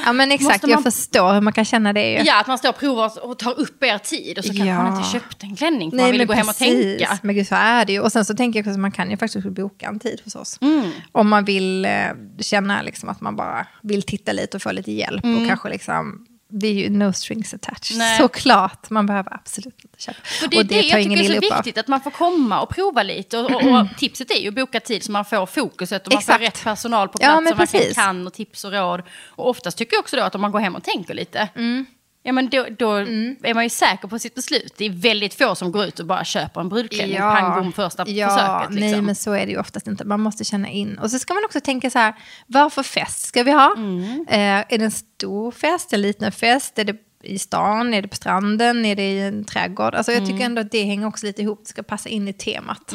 Ja, 0.05 0.13
men 0.13 0.31
exakt. 0.31 0.53
Måste 0.53 0.67
Jag 0.71 0.77
man- 0.77 0.83
förstår 0.91 1.33
hur 1.33 1.41
man 1.41 1.53
kan 1.53 1.65
känna 1.65 1.93
det. 1.93 2.11
Ju. 2.11 2.17
ja, 2.23 2.39
att 2.39 2.47
man 2.47 2.57
står 2.57 2.69
och 2.69 2.77
provar 2.79 3.25
och- 3.25 3.39
tar 3.39 3.59
upp 3.59 3.83
er 3.83 3.97
tid 3.97 4.37
och 4.37 4.43
så 4.45 4.49
kanske 4.49 4.65
Ja. 4.67 4.83
man 4.83 4.97
inte 4.97 5.09
köpt 5.09 5.43
en 5.43 5.55
klänning 5.55 5.91
för 5.91 5.97
man 5.97 6.11
vill 6.11 6.17
men 6.17 6.27
gå 6.27 6.33
hem 6.33 6.49
och 6.49 6.57
precis. 6.57 6.97
tänka. 6.99 7.17
Men 7.21 7.35
gud, 7.35 7.47
så 7.47 7.55
är 7.55 7.85
det 7.85 7.93
ju. 7.93 7.99
Och 7.99 8.11
sen 8.11 8.25
så 8.25 8.33
tänker 8.35 8.59
jag 8.63 8.71
att 8.71 8.79
man 8.79 8.91
kan 8.91 9.09
ju 9.11 9.17
faktiskt 9.17 9.47
boka 9.47 9.85
en 9.87 9.99
tid 9.99 10.21
hos 10.23 10.35
oss. 10.35 10.57
Mm. 10.61 10.91
Om 11.11 11.29
man 11.29 11.45
vill 11.45 11.85
eh, 11.85 11.91
känna 12.39 12.81
liksom 12.81 13.09
att 13.09 13.21
man 13.21 13.35
bara 13.35 13.67
vill 13.81 14.03
titta 14.03 14.31
lite 14.31 14.57
och 14.57 14.63
få 14.63 14.71
lite 14.71 14.91
hjälp. 14.91 15.23
Och 15.25 15.47
kanske 15.47 15.69
liksom, 15.69 16.25
det 16.59 16.67
är 16.67 16.73
ju 16.73 16.89
no 16.89 17.13
strings 17.13 17.53
attached. 17.53 17.97
Nej. 17.97 18.17
Såklart, 18.17 18.89
man 18.89 19.05
behöver 19.05 19.33
absolut 19.33 19.83
inte 19.83 20.01
köpa. 20.01 20.17
För 20.23 20.47
det 20.47 20.55
är 20.55 20.59
och 20.59 20.65
det, 20.65 20.81
jag 20.81 21.01
ingen 21.01 21.19
tycker 21.19 21.35
är 21.35 21.41
så 21.41 21.55
viktigt, 21.55 21.77
att 21.77 21.87
man 21.87 22.01
får 22.01 22.11
komma 22.11 22.61
och 22.61 22.69
prova 22.69 23.03
lite. 23.03 23.37
Och, 23.37 23.51
och, 23.51 23.79
och 23.79 23.87
tipset 23.97 24.31
är 24.31 24.41
ju 24.41 24.47
att 24.47 24.53
boka 24.55 24.79
tid 24.79 25.03
så 25.03 25.11
man 25.11 25.25
får 25.25 25.45
fokuset 25.45 26.07
och 26.07 26.13
man 26.13 26.19
Exakt. 26.19 26.37
får 26.39 26.45
rätt 26.45 26.63
personal 26.63 27.09
på 27.09 27.17
Ja, 27.21 27.27
plats 27.27 27.43
men 27.43 27.49
som 27.51 27.57
verkligen 27.57 27.93
kan 27.93 28.27
och 28.27 28.33
tips 28.33 28.63
och 28.63 28.71
råd. 28.71 29.01
Och 29.29 29.49
oftast 29.49 29.77
tycker 29.77 29.95
jag 29.95 29.99
också 30.01 30.15
då 30.15 30.23
att 30.23 30.35
om 30.35 30.41
man 30.41 30.51
går 30.51 30.59
hem 30.59 30.75
och 30.75 30.83
tänker 30.83 31.13
lite, 31.13 31.49
Mm. 31.55 31.85
Ja 32.23 32.31
men 32.31 32.49
då, 32.49 32.65
då 32.79 32.91
är 33.43 33.53
man 33.53 33.63
ju 33.63 33.69
säker 33.69 34.07
på 34.07 34.19
sitt 34.19 34.35
beslut. 34.35 34.73
Det 34.77 34.85
är 34.85 34.89
väldigt 34.89 35.33
få 35.33 35.55
som 35.55 35.71
går 35.71 35.85
ut 35.85 35.99
och 35.99 36.05
bara 36.05 36.23
köper 36.25 36.61
en 36.61 36.69
brudklänning, 36.69 37.17
pang 37.17 37.63
bom 37.63 37.71
första 37.73 38.09
ja, 38.09 38.29
försöket. 38.29 38.73
Liksom. 38.75 38.91
Nej, 38.91 39.01
men 39.01 39.15
så 39.15 39.31
är 39.33 39.45
det 39.45 39.51
ju 39.51 39.59
oftast 39.59 39.87
inte. 39.87 40.05
Man 40.05 40.19
måste 40.21 40.43
känna 40.43 40.69
in. 40.69 40.97
Och 40.97 41.11
så 41.11 41.19
ska 41.19 41.33
man 41.33 41.45
också 41.45 41.59
tänka 41.59 41.89
så 41.89 41.99
här, 41.99 42.13
vad 42.47 42.73
för 42.73 42.83
fest 42.83 43.21
ska 43.25 43.43
vi 43.43 43.51
ha? 43.51 43.73
Mm. 43.77 44.25
Eh, 44.29 44.39
är 44.39 44.77
det 44.77 44.85
en 44.85 44.91
stor 44.91 45.51
fest, 45.51 45.93
en 45.93 46.01
liten 46.01 46.31
fest? 46.31 46.79
Är 46.79 46.83
det 46.83 46.95
i 47.23 47.39
stan? 47.39 47.93
Är 47.93 48.01
det 48.01 48.07
på 48.07 48.15
stranden? 48.15 48.85
Är 48.85 48.95
det 48.95 49.11
i 49.11 49.19
en 49.21 49.45
trädgård? 49.45 49.95
Alltså, 49.95 50.11
jag 50.11 50.17
Mm. 50.23 50.31
tycker 50.31 50.45
ändå 50.45 50.61
att 50.61 50.71
det 50.71 50.83
hänger 50.83 51.07
också 51.07 51.25
lite 51.25 51.41
ihop. 51.41 51.59
Det 51.63 51.69
ska 51.69 51.83
passa 51.83 52.09
in 52.09 52.27
i 52.27 52.33
temat. 52.33 52.93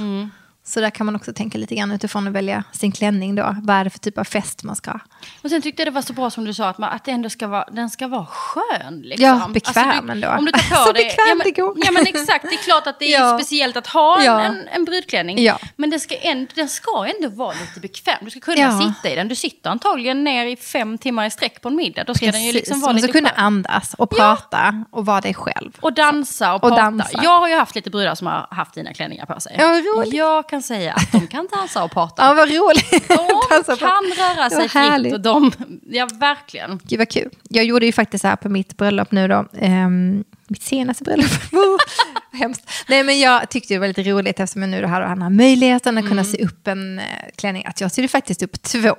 Så 0.68 0.80
där 0.80 0.90
kan 0.90 1.06
man 1.06 1.16
också 1.16 1.32
tänka 1.32 1.58
lite 1.58 1.74
grann 1.74 1.92
utifrån 1.92 2.26
att 2.28 2.32
välja 2.34 2.64
sin 2.72 2.92
klänning 2.92 3.34
då. 3.34 3.56
Vad 3.62 3.76
är 3.76 3.84
det 3.84 3.90
för 3.90 3.98
typ 3.98 4.18
av 4.18 4.24
fest 4.24 4.62
man 4.64 4.76
ska 4.76 4.90
ha? 4.90 5.00
Och 5.42 5.50
sen 5.50 5.62
tyckte 5.62 5.82
jag 5.82 5.86
det 5.86 5.90
var 5.94 6.02
så 6.02 6.12
bra 6.12 6.30
som 6.30 6.44
du 6.44 6.54
sa, 6.54 6.68
att, 6.68 6.78
man, 6.78 6.90
att 6.92 7.04
det 7.04 7.10
ändå 7.10 7.30
ska 7.30 7.46
vara, 7.46 7.64
den 7.72 7.90
ska 7.90 8.08
vara 8.08 8.26
skön. 8.26 9.00
Liksom. 9.04 9.26
Ja, 9.26 9.48
bekväm 9.54 9.84
Alltså, 9.88 10.02
du, 10.06 10.12
ändå. 10.12 10.28
Om 10.28 10.44
du 10.44 10.52
tar 10.52 10.58
på 10.76 10.82
Så 10.86 10.92
dig... 10.92 11.04
bekväm 11.04 11.24
ja, 11.38 11.44
det 11.44 11.52
men, 11.56 11.66
går. 11.66 11.76
ja 11.84 11.90
men 11.92 12.06
exakt, 12.06 12.42
det 12.48 12.54
är 12.54 12.62
klart 12.62 12.86
att 12.86 12.98
det 12.98 13.14
är 13.14 13.20
Ja. 13.30 13.38
speciellt 13.38 13.76
att 13.76 13.86
ha 13.86 14.18
en, 14.18 14.24
Ja. 14.24 14.40
en, 14.40 14.68
en 14.68 14.84
brudklänning. 14.84 15.42
Ja. 15.42 15.58
Men 15.76 15.90
den 15.90 16.00
ska, 16.00 16.14
ändå, 16.16 16.52
den 16.54 16.68
ska 16.68 17.06
ändå 17.16 17.36
vara 17.36 17.52
lite 17.60 17.80
bekväm. 17.80 18.16
Du 18.20 18.30
ska 18.30 18.40
kunna 18.40 18.80
sitta 18.80 19.10
i 19.10 19.14
den. 19.16 19.28
Du 19.28 19.34
sitter 19.34 19.70
antagligen 19.70 20.24
ner 20.24 20.46
i 20.46 20.56
fem 20.56 20.98
timmar 20.98 21.26
i 21.26 21.30
sträck 21.30 21.62
på 21.62 21.68
en 21.68 21.76
middag. 21.76 22.04
Då 22.04 22.14
ska 22.14 22.32
den 22.32 22.42
ju 22.44 22.52
liksom 22.52 22.72
Precis. 22.74 22.82
vara 22.82 22.92
Man 22.92 22.98
ska 23.00 23.06
lite 23.06 23.18
kunna 23.18 23.28
skön. 23.30 23.44
andas 23.44 23.94
och 23.94 24.10
prata 24.10 24.84
och 24.90 25.06
vara 25.06 25.20
dig 25.20 25.34
själv. 25.34 25.72
Och 25.80 25.92
dansa 25.92 26.54
och, 26.54 26.64
Och 26.64 26.70
prata. 26.70 26.82
dansa. 26.82 27.20
Jag 27.22 27.38
har 27.40 27.48
ju 27.48 27.54
haft 27.56 27.74
lite 27.74 27.90
brudar 27.90 28.14
som 28.14 28.26
har 28.26 28.46
haft 28.50 28.74
dina 28.74 28.94
klänningar 28.94 29.26
på 29.26 29.40
sig. 29.40 29.56
Ja, 29.58 29.66
roligt. 29.66 30.12
jag 30.14 30.48
kan 30.48 30.57
säga 30.62 30.92
att 30.92 31.12
de 31.12 31.26
kan 31.26 31.48
dansa 31.52 31.84
och 31.84 31.90
prata. 31.90 32.22
Ja, 32.26 32.34
vad 32.34 32.48
roligt. 32.48 33.08
De 33.08 33.76
kan 33.78 34.04
röra 34.16 34.48
Det 34.48 34.68
sig 34.68 34.68
fritt 35.02 35.12
och 35.12 35.20
de, 35.20 35.52
ja 35.90 36.08
verkligen. 36.12 36.80
Gud 36.84 36.98
vad 36.98 37.08
kul. 37.08 37.30
Jag 37.48 37.64
gjorde 37.64 37.86
ju 37.86 37.92
faktiskt 37.92 38.22
så 38.22 38.28
här 38.28 38.36
på 38.36 38.48
mitt 38.48 38.76
bröllop 38.76 39.12
nu 39.12 39.28
då. 39.28 39.46
ehm, 39.60 40.24
mitt 40.48 40.62
senaste 40.62 41.04
bröllop. 41.04 41.26
Hemskt. 42.32 42.70
Nej 42.88 43.04
men 43.04 43.20
jag 43.20 43.50
tyckte 43.50 43.74
det 43.74 43.78
var 43.78 43.86
lite 43.88 44.02
roligt 44.02 44.40
eftersom 44.40 44.62
jag 44.62 44.68
nu 44.68 44.80
då 44.82 44.88
hade 44.88 45.06
han 45.06 45.22
har 45.22 45.30
möjligheten 45.30 45.98
att 45.98 46.08
kunna 46.08 46.24
sy 46.24 46.38
upp 46.44 46.68
en 46.68 46.98
eh, 46.98 47.04
klänning. 47.36 47.64
Att 47.66 47.80
jag 47.80 47.92
sydde 47.92 48.08
faktiskt 48.08 48.42
upp 48.42 48.62
två. 48.62 48.94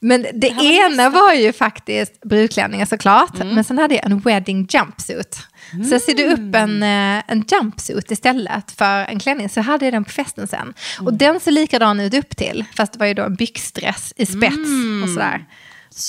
Men 0.00 0.26
det, 0.34 0.48
här 0.48 0.56
var 0.62 0.90
ena 0.92 1.10
var 1.10 1.32
ju 1.32 1.52
faktiskt 1.52 2.20
brudklänningen 2.20 2.86
såklart. 2.86 3.38
Men 3.38 3.64
sen 3.64 3.78
hade 3.78 3.94
jag 3.94 4.04
en 4.04 4.18
wedding 4.20 4.66
jumpsuit. 4.70 5.38
Så 5.88 5.94
jag 5.94 6.02
sydde 6.02 6.24
upp 6.24 6.54
en, 6.54 6.82
eh, 6.82 7.22
en 7.26 7.44
jumpsuit 7.52 8.10
istället 8.10 8.70
för 8.70 9.04
en 9.04 9.18
klänning. 9.18 9.48
Så 9.48 9.60
hade 9.60 9.84
jag 9.84 9.94
den 9.94 10.04
på 10.04 10.10
festen 10.10 10.48
sen. 10.48 10.74
Och 11.00 11.14
den 11.14 11.40
såg 11.40 11.52
likadan 11.52 12.00
ut 12.00 12.14
upp 12.14 12.36
till. 12.36 12.64
Fast 12.76 12.92
det 12.92 12.98
var 12.98 13.06
ju 13.06 13.14
då 13.14 13.22
en 13.22 13.34
byxdress 13.34 14.12
i 14.16 14.26
spets 14.26 14.56
och 15.04 15.08
sådär. 15.08 15.44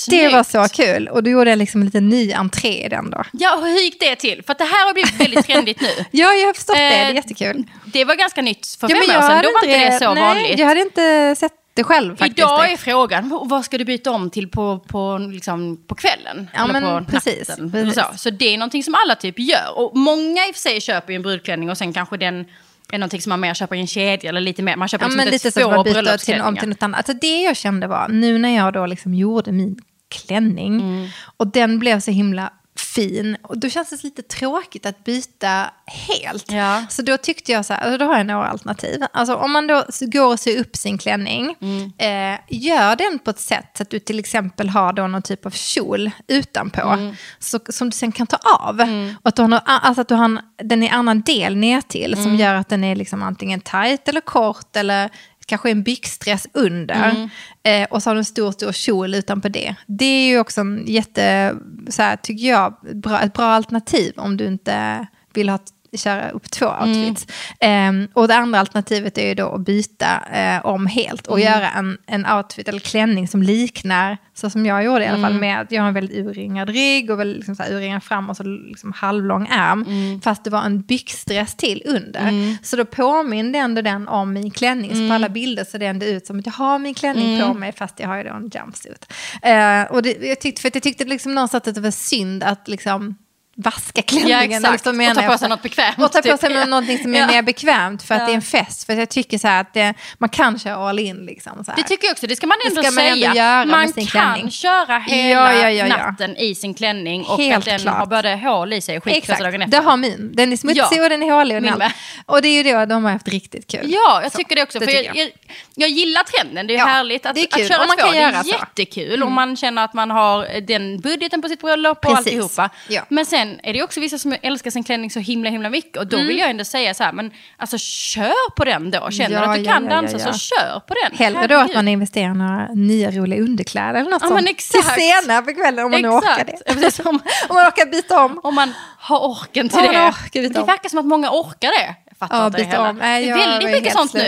Det 0.10 0.28
var 0.28 0.44
så 0.44 0.68
kul. 0.74 1.08
Och 1.08 1.24
då 1.24 1.30
gjorde 1.30 1.56
liksom 1.56 1.82
en 1.82 1.86
liten 1.86 2.10
ny 2.10 2.34
entré 2.34 2.86
i 2.86 2.90
den 2.90 3.10
då. 3.10 3.24
Ja, 3.32 3.58
och 3.58 3.68
hur 3.68 3.80
gick 3.80 4.00
det 4.00 4.16
till? 4.16 4.44
För 4.46 4.52
att 4.52 4.58
det 4.58 4.64
här 4.64 4.88
har 4.88 4.94
blivit 4.94 5.20
väldigt 5.20 5.46
trendigt 5.46 5.82
nu. 5.82 5.88
Ja, 6.12 6.34
jag 6.34 6.48
har 6.48 6.54
förstått 6.54 6.76
det. 6.76 6.90
Det 6.90 6.96
är 6.96 7.10
Eh, 7.10 7.16
jättekul. 7.16 7.64
Det 7.86 8.06
var 8.06 8.16
ganska 8.16 8.42
nytt 8.42 8.68
för 8.80 8.90
Ja, 8.90 8.96
fem 8.96 9.18
år 9.18 9.22
sedan. 9.22 9.44
Då 9.44 9.50
var 9.52 9.66
inte 9.66 9.92
det 9.92 10.00
så 10.00 10.14
nej, 10.14 10.24
vanligt. 10.24 10.60
Jag 10.60 10.68
hade 10.68 10.82
inte 10.82 11.36
sett 11.38 11.52
det 11.78 11.84
själv 11.84 12.16
faktiskt. 12.16 12.38
Idag 12.40 12.72
är 12.72 12.78
frågan, 12.78 13.30
vad 13.46 13.66
ska 13.66 13.78
du 13.78 13.86
byta 13.86 14.12
om 14.12 14.30
till 14.30 14.48
på, 14.50 14.80
på, 14.80 15.18
liksom, 15.18 15.78
på 15.88 15.96
kvällen? 15.96 16.48
Ja, 16.54 16.64
Eller 16.64 16.82
men 16.82 17.06
på 17.06 17.12
precis, 17.12 17.50
natten? 17.50 17.72
precis. 17.72 17.94
Så. 17.96 18.18
så 18.18 18.30
det 18.30 18.54
är 18.54 18.58
någonting 18.58 18.84
som 18.84 18.96
alla 19.04 19.16
typ 19.16 19.40
gör. 19.40 19.78
Och 19.80 19.98
många 19.98 20.48
i 20.48 20.52
och 20.52 20.56
för 20.56 20.60
sig 20.62 20.82
köper 20.82 21.14
ju 21.14 21.16
en 21.16 21.22
brudklänning 21.22 21.70
och 21.70 21.78
sen 21.78 21.94
kanske 21.94 22.18
den 22.18 22.46
är 22.92 22.98
någonting 22.98 23.22
som 23.22 23.30
man 23.30 23.40
mer 23.40 23.54
köper 23.54 23.76
i 23.76 23.80
en 23.80 23.88
kedja 23.88 24.30
eller 24.30 24.42
lite 24.42 24.64
mer. 24.64 24.76
Man 24.76 24.88
köper 24.88 25.06
Ja, 25.06 25.08
liksom 25.08 25.18
men 25.26 25.32
lite 25.32 25.52
två 25.52 25.72
man 25.72 25.84
byter 25.84 25.84
till, 25.84 26.00
om 26.00 26.04
bröllopsklänningar. 26.04 26.60
till 26.60 26.70
något 26.70 26.84
annat. 26.84 26.98
Alltså 26.98 27.14
det 27.14 27.42
jag 27.42 27.58
kände 27.58 27.88
var, 27.88 28.08
nu 28.08 28.38
när 28.38 28.56
jag 28.56 28.74
då 28.74 28.86
liksom 28.86 29.14
gjorde 29.14 29.52
min 29.52 29.78
klänning 30.10 30.74
Mm. 30.82 31.08
och 31.38 31.48
den 31.48 31.80
blev 31.80 32.00
så 32.00 32.12
himla 32.12 32.54
fin. 33.02 33.38
Och 33.44 33.58
då 33.58 33.70
känns 33.70 33.90
det 33.90 34.04
lite 34.04 34.22
tråkigt 34.22 34.86
att 34.86 35.04
byta 35.04 35.70
helt. 35.86 36.52
Ja. 36.52 36.86
Så 36.90 37.02
då 37.02 37.18
tyckte 37.18 37.52
jag 37.52 37.66
så 37.66 37.74
här, 37.74 37.82
alltså 37.82 37.98
då 37.98 38.06
har 38.06 38.18
jag 38.18 38.26
några 38.26 38.48
alternativ. 38.48 39.04
Alltså 39.14 39.36
om 39.36 39.52
man 39.52 39.68
då 39.68 39.84
går 40.02 40.26
och 40.34 40.40
syr 40.40 40.60
upp 40.60 40.76
sin 40.76 40.98
klänning, 40.98 41.56
Mm. 41.62 41.92
eh, 42.34 42.40
gör 42.50 42.96
den 42.96 43.20
på 43.20 43.30
ett 43.30 43.40
sätt 43.40 43.66
så 43.78 43.84
att 43.84 43.90
du 43.90 44.00
till 44.00 44.20
exempel 44.20 44.70
har 44.70 44.94
då 44.94 45.08
någon 45.08 45.22
typ 45.22 45.46
av 45.46 45.50
kjol 45.52 46.12
utanpå, 46.28 46.82
Mm. 46.90 47.16
så, 47.40 47.60
som 47.70 47.90
du 47.90 47.96
sen 47.98 48.12
kan 48.12 48.28
ta 48.28 48.38
av. 48.60 48.82
Och 49.22 49.28
att 49.30 49.36
du 49.36 49.42
har, 49.42 49.50
någon, 49.50 49.60
alltså 49.66 50.02
att 50.02 50.08
du 50.08 50.16
har 50.16 50.26
en, 50.26 50.40
den 50.64 50.84
i 50.84 50.90
annan 50.90 51.22
del 51.22 51.56
ner 51.56 51.82
till 51.82 52.14
som 52.16 52.24
Mm. 52.26 52.36
gör 52.40 52.54
att 52.56 52.70
den 52.70 52.84
är 52.84 52.96
liksom 52.96 53.24
antingen 53.24 53.62
tight 53.62 54.08
eller 54.08 54.22
kort 54.22 54.76
eller 54.76 55.10
kanske 55.48 55.72
en 55.72 55.84
byxdress 55.84 56.48
under. 56.54 57.10
Mm. 57.10 57.30
Eh, 57.64 57.88
och 57.90 58.04
så 58.04 58.10
har 58.10 58.16
du 58.16 58.20
en 58.20 58.26
stor, 58.26 58.52
stor 58.52 58.72
kjol 58.72 59.16
utanpå 59.16 59.50
det. 59.50 59.76
Det 59.86 60.06
är 60.06 60.28
ju 60.28 60.40
också 60.40 60.62
en 60.62 60.84
jätte, 60.88 61.56
så 61.90 62.02
här, 62.02 62.16
tycker 62.16 62.48
jag, 62.48 62.78
bra, 62.94 63.22
ett 63.22 63.34
bra 63.34 63.46
alternativ 63.46 64.14
om 64.18 64.38
du 64.38 64.46
inte 64.46 65.08
vill 65.34 65.50
ha 65.50 65.60
köra 65.94 66.30
upp 66.30 66.52
två 66.52 66.66
outfits. 66.82 67.28
Ehm, 67.60 68.08
och 68.14 68.28
det 68.28 68.36
andra 68.36 68.60
alternativet 68.60 69.18
är 69.18 69.28
ju 69.28 69.34
då 69.34 69.50
att 69.50 69.62
byta 69.62 70.24
eh, 70.34 70.66
om 70.66 70.88
helt 70.88 71.28
och 71.28 71.40
göra 71.40 71.70
en, 71.70 71.98
en 72.06 72.26
outfit 72.26 72.68
eller 72.68 72.80
klänning 72.80 73.28
som 73.28 73.44
liknar, 73.44 74.18
så 74.34 74.50
som 74.50 74.66
jag 74.66 74.84
gjorde 74.84 75.04
i 75.04 75.08
alla 75.08 75.22
fall, 75.22 75.34
med 75.34 75.62
att 75.62 75.72
jag 75.72 75.82
har 75.82 75.88
en 75.88 75.94
väldigt 75.94 76.18
urringad 76.18 76.70
rygg 76.70 77.12
och 77.12 77.26
liksom 77.26 77.56
så 77.56 77.64
urringad 77.64 78.04
fram 78.04 78.30
och 78.30 78.38
så 78.38 78.44
liksom 78.44 78.94
halvlång 78.94 79.48
ärm. 79.52 79.86
Fast 80.22 80.44
det 80.44 80.50
var 80.50 80.62
en 80.62 80.82
byxdress 80.82 81.56
till 81.56 81.82
under. 81.86 82.58
Så 82.66 82.76
då 82.76 82.86
påminde 82.86 83.60
ändå 83.60 83.82
den 83.82 84.08
om 84.08 84.34
min 84.34 84.52
klänning. 84.52 84.96
Så 84.96 85.08
på 85.08 85.14
alla 85.14 85.30
bilder 85.30 85.64
så 85.64 85.78
det 85.78 85.86
ändå 85.86 86.06
ut 86.06 86.28
som 86.28 86.40
att 86.40 86.46
jag 86.46 86.54
har 86.54 86.80
min 86.80 86.94
klänning 86.94 87.42
på 87.42 87.54
mig 87.54 87.72
fast 87.72 88.00
jag 88.00 88.08
har 88.08 88.18
ju 88.18 88.24
då 88.24 88.30
en 88.30 88.50
jumpsuit. 88.54 89.14
Eh, 89.42 89.84
och 89.84 90.02
det, 90.02 90.28
jag 90.28 90.40
tyckte, 90.42 90.62
för 90.62 90.72
jag 90.74 90.84
tyckte 90.84 91.06
liksom 91.06 91.36
någonstans 91.36 91.68
att 91.68 91.76
det 91.76 91.82
var 91.82 91.92
synd 91.92 92.44
att 92.44 92.68
liksom 92.68 93.16
vaska 93.64 94.02
klänningen. 94.02 94.62
Ja, 94.64 94.74
exakt. 94.74 94.96
menar 94.96 95.16
Och 95.16 95.22
ta 95.26 95.32
på 95.32 95.38
sig 95.38 95.50
något 95.50 95.62
bekvämt, 95.62 95.98
Och 95.98 96.12
ta 96.12 96.22
på 96.22 96.28
typ. 96.28 96.40
sig 96.40 96.66
någonting 96.68 96.98
som 96.98 97.16
är 97.16 97.20
Ja. 97.20 97.28
mer 97.28 97.42
bekvämt 97.42 98.04
för 98.04 98.16
att 98.16 98.22
Ja. 98.22 98.26
det 98.26 98.32
är 98.32 98.36
en 98.36 98.42
fest. 98.42 98.86
För 98.86 98.94
jag 98.94 99.10
tycker 99.10 99.38
så 99.38 99.48
här 99.48 99.62
att 99.62 99.74
det, 99.74 99.94
man 100.18 100.30
kan 100.30 100.60
köra 100.60 100.90
all 100.90 101.00
in. 101.00 101.26
Liksom, 101.26 101.64
så 101.66 101.72
här. 101.72 101.76
Det 101.78 101.84
tycker 101.84 102.08
jag 102.08 102.12
också, 102.12 102.28
det 102.28 102.36
ska 102.36 102.48
man 102.48 102.58
Det 102.64 102.68
ändå 102.70 102.84
ska 102.84 102.92
man 102.92 103.04
ändå 103.04 103.16
säga. 103.22 103.36
göra 103.36 103.66
med 103.66 103.68
man 103.68 103.94
kan 103.94 104.06
klänning. 104.06 104.52
köra 104.52 105.00
hela 105.00 105.54
Ja, 105.62 105.70
ja, 105.70 105.88
natten 105.88 106.38
i 106.38 106.56
sin 106.56 106.74
klänning 106.74 107.24
och 107.26 107.40
Helt 107.42 107.58
att 107.58 107.66
den 107.66 107.80
klart. 107.80 107.96
har 107.98 108.06
både 108.06 108.36
hål 108.36 108.74
i 108.74 108.82
sig 108.82 108.98
och 108.98 109.04
skitkrossad 109.04 109.46
dagen 109.46 109.62
efter. 109.62 109.78
det 109.80 109.86
har 109.86 109.98
min. 109.98 110.32
Den 110.36 110.54
är 110.54 110.58
smutsig 110.58 111.02
och 111.04 111.10
den 111.10 111.24
är 111.24 111.32
hålig. 111.32 111.58
Och, 111.58 111.64
Min 111.64 111.82
är 111.82 111.92
och 112.26 112.42
det 112.42 112.48
är 112.48 112.64
ju 112.64 112.74
då 112.74 112.86
de 112.86 113.04
har 113.06 113.12
haft 113.12 113.28
riktigt 113.28 113.72
kul. 113.72 113.82
Ja, 113.86 114.20
jag 114.24 114.32
Så, 114.32 114.38
tycker 114.38 114.56
det 114.56 114.64
också. 114.64 114.80
det 114.80 114.86
för 114.86 114.94
jag, 114.94 115.16
jag. 115.16 115.30
jag, 115.76 115.90
gillar 115.90 116.24
trenden, 116.24 116.68
det 116.68 116.76
är 116.76 116.86
härligt 116.86 117.26
att, 117.26 117.36
det 117.36 117.42
är 117.42 117.46
kul. 117.48 117.62
att 117.62 117.68
köra 117.68 117.82
Och 117.82 117.88
man 117.88 117.98
två. 117.98 118.04
kan 118.04 118.12
det 118.14 118.18
är 118.18 118.22
göra 118.32 118.44
så. 118.44 118.50
Mm. 118.50 118.60
jättekul 118.60 119.24
om 119.24 119.34
man 119.34 119.56
känner 119.58 119.84
att 119.86 119.94
man 119.94 120.12
har 120.12 120.62
den 120.62 121.00
budgeten 121.00 121.42
på 121.42 121.48
sitt 121.50 121.60
bröllop 121.62 122.06
och 122.06 122.18
alltihopa. 122.18 122.70
Men 123.10 123.26
sen 123.26 123.47
är 123.64 123.74
det 123.74 123.84
också 123.84 124.00
vissa 124.00 124.18
som 124.18 124.36
älskar 124.42 124.72
sin 124.72 124.84
klänning 124.84 125.12
så 125.12 125.20
himla 125.20 125.50
himla 125.50 125.70
mycket 125.70 125.98
och 125.98 126.08
då 126.08 126.18
Mm. 126.18 126.28
vill 126.28 126.38
jag 126.40 126.50
ändå 126.50 126.64
säga 126.64 126.94
så 126.94 127.04
här, 127.04 127.12
men 127.14 127.32
alltså 127.58 127.78
kör 127.78 128.56
på 128.56 128.66
den 128.66 128.92
då. 128.92 129.12
Känner 129.12 129.36
Ja, 129.36 129.40
du 129.42 129.46
att 129.48 129.56
du 129.56 129.62
ja, 129.62 129.72
kan 129.74 129.84
ja, 129.84 129.90
dansa 129.90 130.20
så 130.20 130.40
kör 130.40 130.80
på 130.80 130.94
den. 131.04 131.18
Hellre 131.20 131.48
då 131.48 131.56
att 131.56 131.60
Herregud. 131.62 131.76
man 131.76 131.88
investerar 131.88 132.32
i 132.32 132.34
några 132.38 132.68
nya 132.74 133.12
roliga 133.12 133.42
underkläder 133.42 134.00
eller 134.00 134.12
något 134.12 134.22
Ja, 134.24 134.28
sånt. 134.30 134.50
exakt. 134.50 134.94
Till 134.96 135.04
senare 135.04 135.42
på 135.42 135.54
kvällen 135.54 135.86
om 135.86 135.92
man 135.92 136.06
orkar 136.06 136.46
det. 136.46 137.04
Om, 137.10 137.20
Om 137.50 137.56
man 137.56 137.68
orkar 137.68 137.86
byta 137.92 138.26
om. 138.26 138.40
om 138.44 138.56
man 138.56 138.74
har 139.00 139.20
orken 139.20 139.70
till 139.70 139.80
det. 139.82 139.90
orkar 139.90 140.42
byta 140.42 140.60
det 140.60 140.66
verkar 140.66 140.90
som 140.90 141.00
att 141.00 141.06
många 141.06 141.30
orkar 141.32 141.70
det. 141.80 141.96
Jag 142.10 142.18
fattar 142.18 142.38
Ja, 142.40 142.46
inte 142.46 142.58
det 142.58 142.64
byta 142.64 142.78
heller. 142.78 142.90
om. 142.90 142.98
Nej, 142.98 143.26
det 143.26 143.32
är 143.32 143.38
väldigt 143.38 143.72
mycket 143.72 143.94
sånt 143.94 144.12
slut. 144.12 144.24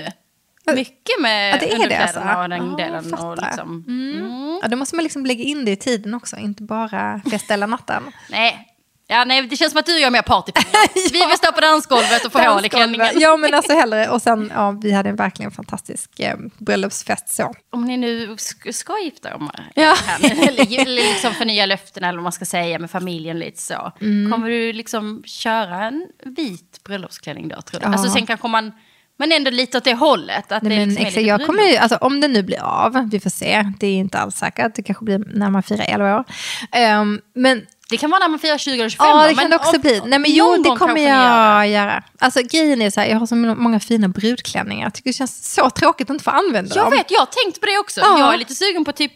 nu. 0.65 0.75
mycket 0.75 1.19
med 1.21 1.53
Ja, 1.53 1.57
det 1.59 1.73
är 1.73 1.89
det 1.89 1.95
alltså. 1.97 2.19
och 2.19 2.49
den 2.49 2.69
Ja, 2.71 2.75
delen. 2.85 3.13
Och 3.13 3.37
liksom, 3.43 3.83
mm. 3.87 4.59
Ja, 4.61 4.67
då 4.67 4.77
måste 4.77 4.95
man 4.95 5.03
liksom 5.03 5.25
lägga 5.25 5.43
in 5.43 5.65
det 5.65 5.71
i 5.71 5.75
tiden 5.75 6.13
också, 6.13 6.37
inte 6.37 6.63
bara 6.63 7.21
festa 7.31 7.53
hela 7.53 7.65
natten. 7.65 8.03
Nej. 8.29 8.65
Ja, 9.11 9.25
nej, 9.25 9.41
det 9.47 9.55
känns 9.55 9.71
som 9.71 9.79
att 9.79 9.85
du 9.85 9.99
gör 9.99 10.09
mer 10.11 10.21
party. 10.21 10.51
Vi 11.13 11.25
vill 11.27 11.37
stå 11.37 11.51
på 11.51 11.61
dansgolvet 11.61 12.25
och 12.25 12.31
få 12.31 12.39
hål 12.39 12.65
i 12.65 12.69
klänningen. 12.69 13.07
Ja, 13.15 13.37
men 13.37 13.53
alltså 13.53 13.73
hellre. 13.73 14.09
Och 14.09 14.21
sen, 14.21 14.51
ja, 14.55 14.71
vi 14.71 14.91
hade 14.91 15.11
verkligen 15.11 15.51
en 15.51 15.55
fantastisk 15.55 16.19
eh, 16.19 16.35
bröllopsfest 16.57 17.29
så. 17.35 17.53
Om 17.71 17.85
ni 17.85 17.97
nu 17.97 18.27
sk- 18.27 18.71
ska 18.71 18.99
gifta 19.03 19.29
er, 19.29 19.37
Ja. 19.75 19.95
här, 20.05 20.47
eller, 20.47 20.85
liksom 20.85 21.33
förnya 21.33 21.65
löften 21.65 22.03
eller 22.03 22.17
vad 22.17 22.23
man 22.23 22.31
ska 22.31 22.45
säga 22.45 22.79
med 22.79 22.91
familjen 22.91 23.39
lite 23.39 23.61
så. 23.61 23.91
Mm. 24.01 24.31
Kommer 24.31 24.49
du 24.49 24.73
liksom 24.73 25.23
köra 25.25 25.85
en 25.85 26.07
vit 26.25 26.79
bröllopsklänning 26.83 27.47
då 27.47 27.61
tror 27.61 27.79
du? 27.79 27.85
Ja. 27.85 27.91
Alltså 27.91 28.09
sen 28.09 28.25
kanske 28.25 28.47
man, 28.47 28.71
men 29.17 29.31
ändå 29.31 29.51
lite 29.51 29.77
åt 29.77 29.83
det 29.83 29.93
hållet. 29.93 30.51
Att 30.51 30.63
Nej, 30.63 30.77
det 30.79 30.85
liksom 30.85 31.05
exakt, 31.05 31.25
jag 31.25 31.45
kommer 31.45 31.63
ju, 31.63 31.77
alltså, 31.77 31.95
om 31.97 32.21
det 32.21 32.27
nu 32.27 32.43
blir 32.43 32.61
av, 32.63 33.09
vi 33.11 33.19
får 33.19 33.29
se, 33.29 33.65
det 33.79 33.87
är 33.87 33.93
inte 33.97 34.19
alls 34.19 34.35
säkert, 34.35 34.75
det 34.75 34.83
kanske 34.83 35.05
blir 35.05 35.19
när 35.33 35.49
man 35.49 35.63
firar 35.63 35.85
11 35.87 36.17
år. 36.19 36.23
Ehm, 36.71 37.21
men 37.35 37.65
Det 37.89 37.97
kan 37.97 38.09
vara 38.11 38.19
när 38.19 38.27
man 38.27 38.39
firar 38.39 38.57
20 38.57 38.73
eller 38.79 38.89
25 38.89 39.07
Ja, 39.07 39.27
det 39.27 39.35
kan 39.35 39.49
det 39.49 39.55
också 39.55 39.79
bli. 39.79 40.01
Nej, 40.05 40.19
men 40.19 40.31
jo, 40.33 40.57
det 40.63 40.69
kommer 40.75 41.01
jag 41.07 41.67
göra. 41.67 42.03
Alltså 42.19 42.41
grejen 42.43 42.81
är 42.81 42.89
så 42.89 42.99
här, 42.99 43.07
jag 43.07 43.17
har 43.19 43.25
så 43.27 43.35
många 43.35 43.79
fina 43.79 44.07
brudklänningar. 44.07 44.85
Jag 44.85 44.93
tycker 44.93 45.09
det 45.09 45.13
känns 45.13 45.53
så 45.53 45.69
tråkigt 45.69 46.09
att 46.09 46.13
inte 46.13 46.23
få 46.23 46.31
använda 46.31 46.75
Jag 46.75 46.85
dem. 46.85 46.91
vet, 46.97 47.11
jag 47.11 47.19
har 47.19 47.25
tänkt 47.43 47.59
på 47.59 47.65
det 47.65 47.77
också. 47.77 47.99
Ja. 47.99 48.19
Jag 48.19 48.33
är 48.33 48.37
lite 48.37 48.55
sugen 48.55 48.85
på 48.85 48.91
typ... 48.91 49.11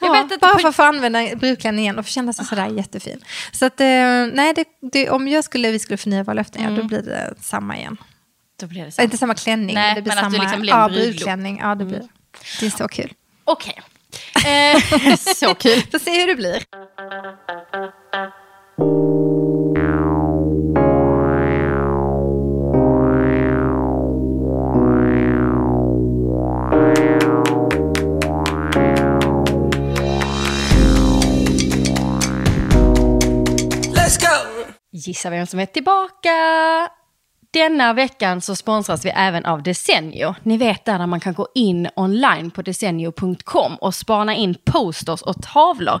Jag 0.00 0.16
Ja, 0.16 0.22
vet 0.28 0.40
bara 0.40 0.52
på- 0.54 0.58
för 0.58 0.68
att 0.68 0.76
få 0.76 0.82
använda 0.82 1.36
brudklänningen 1.36 1.82
igen 1.84 1.98
och 1.98 2.04
få 2.04 2.10
känna 2.10 2.32
sig 2.32 2.44
sådär 2.44 2.66
jättefin. 2.66 3.24
Så 3.52 3.66
att, 3.66 3.80
eh, 3.80 3.86
nej, 4.32 4.52
det, 4.54 4.64
det, 4.92 5.10
om 5.10 5.28
jag 5.28 5.44
skulle, 5.44 5.70
vi 5.70 5.78
skulle 5.78 5.96
förnya 5.96 6.22
våra 6.22 6.34
löften, 6.34 6.62
ja, 6.64 6.70
då 6.70 6.82
blir 6.82 7.02
det 7.02 7.34
samma 7.40 7.76
igen. 7.76 7.96
Då 8.60 8.66
blir 8.66 8.80
det 8.80 8.86
Äh, 8.86 8.90
så. 8.90 9.02
inte 9.02 9.16
samma 9.18 9.34
klänning, 9.34 9.74
Nej, 9.74 9.94
det 9.94 10.02
blir 10.02 10.14
men 10.14 10.24
att 10.24 10.32
samma 10.32 10.42
liksom 10.44 10.60
blir 10.60 10.72
en 10.72 10.78
ja, 10.80 10.88
brudklänning. 10.88 11.58
Ja, 11.62 11.74
det, 11.74 11.84
blir, 11.84 12.02
det 12.60 12.66
är 12.66 12.70
så 12.70 12.88
kul. 12.88 13.12
Okej. 13.44 13.82
Eh, 14.46 15.16
så 15.36 15.54
kul. 15.54 15.82
Får 15.92 15.98
se 15.98 16.20
hur 16.20 16.26
det 16.26 16.34
blir. 16.36 16.62
Gissa 18.76 18.90
vem 35.30 35.46
som 35.46 35.60
är 35.60 35.66
tillbaka? 35.66 36.30
Denna 37.52 37.92
veckan 37.92 38.40
så 38.40 38.56
sponsras 38.56 39.04
vi 39.04 39.10
även 39.10 39.44
av 39.44 39.62
Desenio. 39.62 40.34
Ni 40.42 40.56
vet 40.56 40.84
där 40.84 40.98
där 40.98 41.06
man 41.06 41.20
kan 41.20 41.34
gå 41.34 41.48
in 41.54 41.88
online 41.96 42.50
på 42.50 42.62
desenio.com 42.62 43.76
och 43.76 43.94
spana 43.94 44.34
in 44.34 44.54
posters 44.64 45.22
och 45.22 45.42
tavlor. 45.42 46.00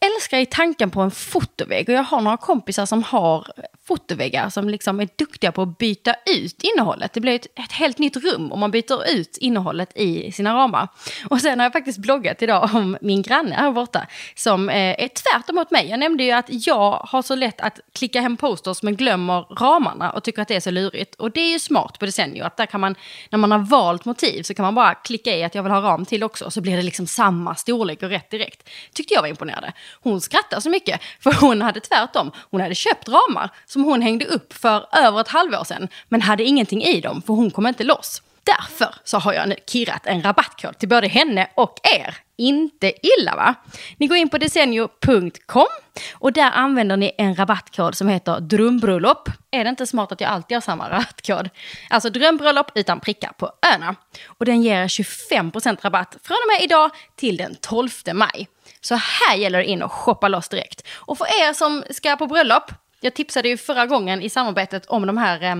Älskar 0.00 0.38
i 0.38 0.46
tanken 0.46 0.90
på 0.90 1.00
en 1.00 1.10
fotovägg 1.10 1.88
och 1.88 1.94
jag 1.94 2.02
har 2.02 2.20
några 2.20 2.36
kompisar 2.36 2.86
som 2.86 3.02
har 3.02 3.46
fotoväggar 3.86 4.50
som 4.50 4.68
liksom 4.68 5.00
är 5.00 5.08
duktiga 5.16 5.52
på 5.52 5.62
att 5.62 5.78
byta 5.78 6.14
ut 6.26 6.62
innehållet. 6.62 7.12
Det 7.12 7.20
blir 7.20 7.34
ett, 7.34 7.46
ett 7.58 7.72
helt 7.72 7.98
nytt 7.98 8.16
rum 8.16 8.52
om 8.52 8.60
man 8.60 8.70
byter 8.70 9.10
ut 9.10 9.36
innehållet 9.36 9.96
i 9.96 10.32
sina 10.32 10.54
ramar. 10.54 10.88
Och 11.28 11.40
sen 11.40 11.58
har 11.58 11.66
jag 11.66 11.72
faktiskt 11.72 11.98
bloggat 11.98 12.42
idag 12.42 12.70
om 12.74 12.98
min 13.00 13.22
granne 13.22 13.54
här 13.54 13.72
borta 13.72 14.06
som 14.34 14.68
eh, 14.68 14.76
är 14.76 15.08
tvärt 15.08 15.50
emot 15.50 15.70
mig. 15.70 15.90
Jag 15.90 15.98
nämnde 15.98 16.24
ju 16.24 16.30
att 16.30 16.46
jag 16.48 16.90
har 16.90 17.22
så 17.22 17.34
lätt 17.34 17.60
att 17.60 17.80
klicka 17.92 18.20
hem 18.20 18.36
posters 18.36 18.82
men 18.82 18.96
glömmer 18.96 19.54
ramarna 19.60 20.10
och 20.10 20.24
tycker 20.24 20.42
att 20.42 20.48
det 20.48 20.56
är 20.56 20.60
så 20.60 20.70
lurigt. 20.70 21.14
Och 21.14 21.30
det 21.30 21.40
är 21.40 21.52
ju 21.52 21.58
smart 21.58 21.98
på 21.98 22.06
Desenio 22.06 22.44
att 22.44 22.56
där 22.56 22.66
kan 22.66 22.80
man, 22.80 22.94
när 23.30 23.38
man 23.38 23.52
har 23.52 23.58
valt 23.58 24.04
motiv 24.04 24.42
så 24.42 24.54
kan 24.54 24.64
man 24.64 24.74
bara 24.74 24.94
klicka 24.94 25.36
i 25.36 25.44
att 25.44 25.54
jag 25.54 25.62
vill 25.62 25.72
ha 25.72 25.80
ram 25.80 26.04
till 26.04 26.22
också 26.22 26.50
så 26.50 26.60
blir 26.60 26.76
det 26.76 26.82
liksom 26.82 27.06
samma 27.06 27.54
storlek 27.54 28.02
och 28.02 28.08
rätt 28.08 28.30
direkt. 28.30 28.68
Tyckte 28.92 29.14
jag 29.14 29.22
var 29.22 29.28
imponerande. 29.28 29.72
Hon 30.00 30.20
skrattade 30.20 30.62
så 30.62 30.70
mycket 30.70 31.00
för 31.20 31.32
hon 31.40 31.62
hade 31.62 31.80
tvärtom. 31.80 32.30
Hon 32.50 32.60
hade 32.60 32.74
köpt 32.74 33.08
ramar 33.08 33.50
som 33.66 33.84
hon 33.84 34.02
hängde 34.02 34.24
upp 34.24 34.52
för 34.52 34.86
över 34.92 35.20
ett 35.20 35.28
halvår 35.28 35.64
sedan 35.64 35.88
men 36.08 36.22
hade 36.22 36.44
ingenting 36.44 36.82
i 36.82 37.00
dem 37.00 37.22
för 37.22 37.34
hon 37.34 37.50
kom 37.50 37.66
inte 37.66 37.84
loss. 37.84 38.22
Därför 38.44 38.94
så 39.04 39.18
har 39.18 39.32
jag 39.32 39.48
nu 39.48 39.56
kirrat 39.66 40.06
en 40.06 40.22
rabattkod 40.22 40.78
till 40.78 40.88
både 40.88 41.08
henne 41.08 41.50
och 41.54 41.80
er. 41.82 42.16
Inte 42.36 42.92
illa 43.02 43.36
va? 43.36 43.54
Ni 43.96 44.06
går 44.06 44.16
in 44.16 44.28
på 44.28 44.38
decennio.com 44.38 45.66
och 46.12 46.32
där 46.32 46.50
använder 46.50 46.96
ni 46.96 47.12
en 47.18 47.34
rabattkod 47.34 47.94
som 47.94 48.08
heter 48.08 48.40
drömbröllop. 48.40 49.28
Är 49.50 49.64
det 49.64 49.70
inte 49.70 49.86
smart 49.86 50.12
att 50.12 50.20
jag 50.20 50.30
alltid 50.30 50.56
har 50.56 50.60
samma 50.60 50.90
rabattkod? 50.90 51.50
Alltså 51.90 52.10
drömbröllop 52.10 52.70
utan 52.74 53.00
prickar 53.00 53.32
på 53.38 53.52
öna. 53.74 53.94
Och 54.26 54.44
den 54.44 54.62
ger 54.62 54.88
25% 54.88 55.78
rabatt 55.80 56.16
från 56.22 56.36
och 56.44 56.52
med 56.52 56.64
idag 56.64 56.90
till 57.16 57.36
den 57.36 57.54
12 57.54 57.90
maj. 58.12 58.48
Så 58.84 58.94
här 58.94 59.36
gäller 59.36 59.58
det 59.58 59.64
in 59.64 59.82
och 59.82 59.92
shoppa 59.92 60.28
loss 60.28 60.48
direkt. 60.48 60.86
Och 60.94 61.18
för 61.18 61.24
er 61.24 61.52
som 61.52 61.84
ska 61.90 62.16
på 62.16 62.26
bröllop, 62.26 62.72
jag 63.00 63.14
tipsade 63.14 63.48
ju 63.48 63.56
förra 63.56 63.86
gången 63.86 64.22
i 64.22 64.30
samarbetet 64.30 64.86
om 64.86 65.06
de 65.06 65.16
här 65.16 65.42
eh, 65.42 65.56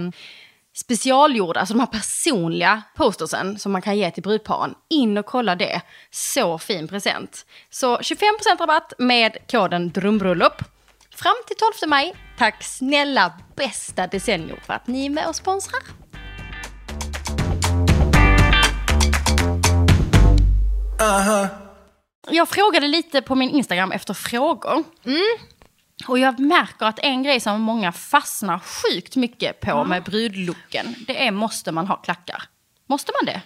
specialgjorda, 0.75 1.61
alltså 1.61 1.75
de 1.75 1.81
här 1.81 1.87
personliga 1.87 2.83
postersen 2.97 3.59
som 3.59 3.73
man 3.73 3.83
kan 3.83 3.99
ge 3.99 4.11
till 4.11 4.23
brudparen. 4.23 4.75
In 4.89 5.19
och 5.19 5.27
kolla 5.27 5.57
det. 5.57 5.81
Så 6.11 6.59
fin 6.59 6.89
present. 6.89 7.47
Så 7.71 7.97
25% 7.97 8.21
rabatt 8.59 8.93
med 8.99 9.37
koden 9.51 9.91
drömbröllop. 9.91 10.63
Fram 11.17 11.35
till 11.47 11.57
12 11.57 11.91
maj. 11.91 12.15
Tack 12.39 12.63
snälla 12.63 13.33
bästa 13.57 14.07
decennium 14.07 14.59
för 14.67 14.73
att 14.73 14.87
ni 14.87 15.07
är 15.07 15.11
med 15.11 15.27
och 15.29 15.37
sponsrar. 15.37 15.81
Uh-huh. 20.99 21.64
Jag 22.31 22.49
frågade 22.49 22.89
lite 22.89 23.23
på 23.23 23.35
min 23.35 23.51
Instagram 23.51 23.93
efter 23.93 24.15
frågor. 24.15 24.85
Och 26.09 26.19
jag 26.19 26.39
märker 26.39 26.87
att 26.87 26.99
en 26.99 27.23
grej 27.23 27.41
som 27.41 27.61
många 27.61 27.93
fastnar 27.93 28.59
sjukt 28.59 29.17
mycket 29.17 29.61
på 29.61 29.85
med 29.85 30.03
brudlooken, 30.03 30.95
det 31.07 31.27
är 31.27 31.31
måste 31.31 31.73
man 31.73 31.87
ha 31.87 31.97
klackar? 31.97 32.43
Måste 32.87 33.13
man 33.21 33.35
det? 33.35 33.43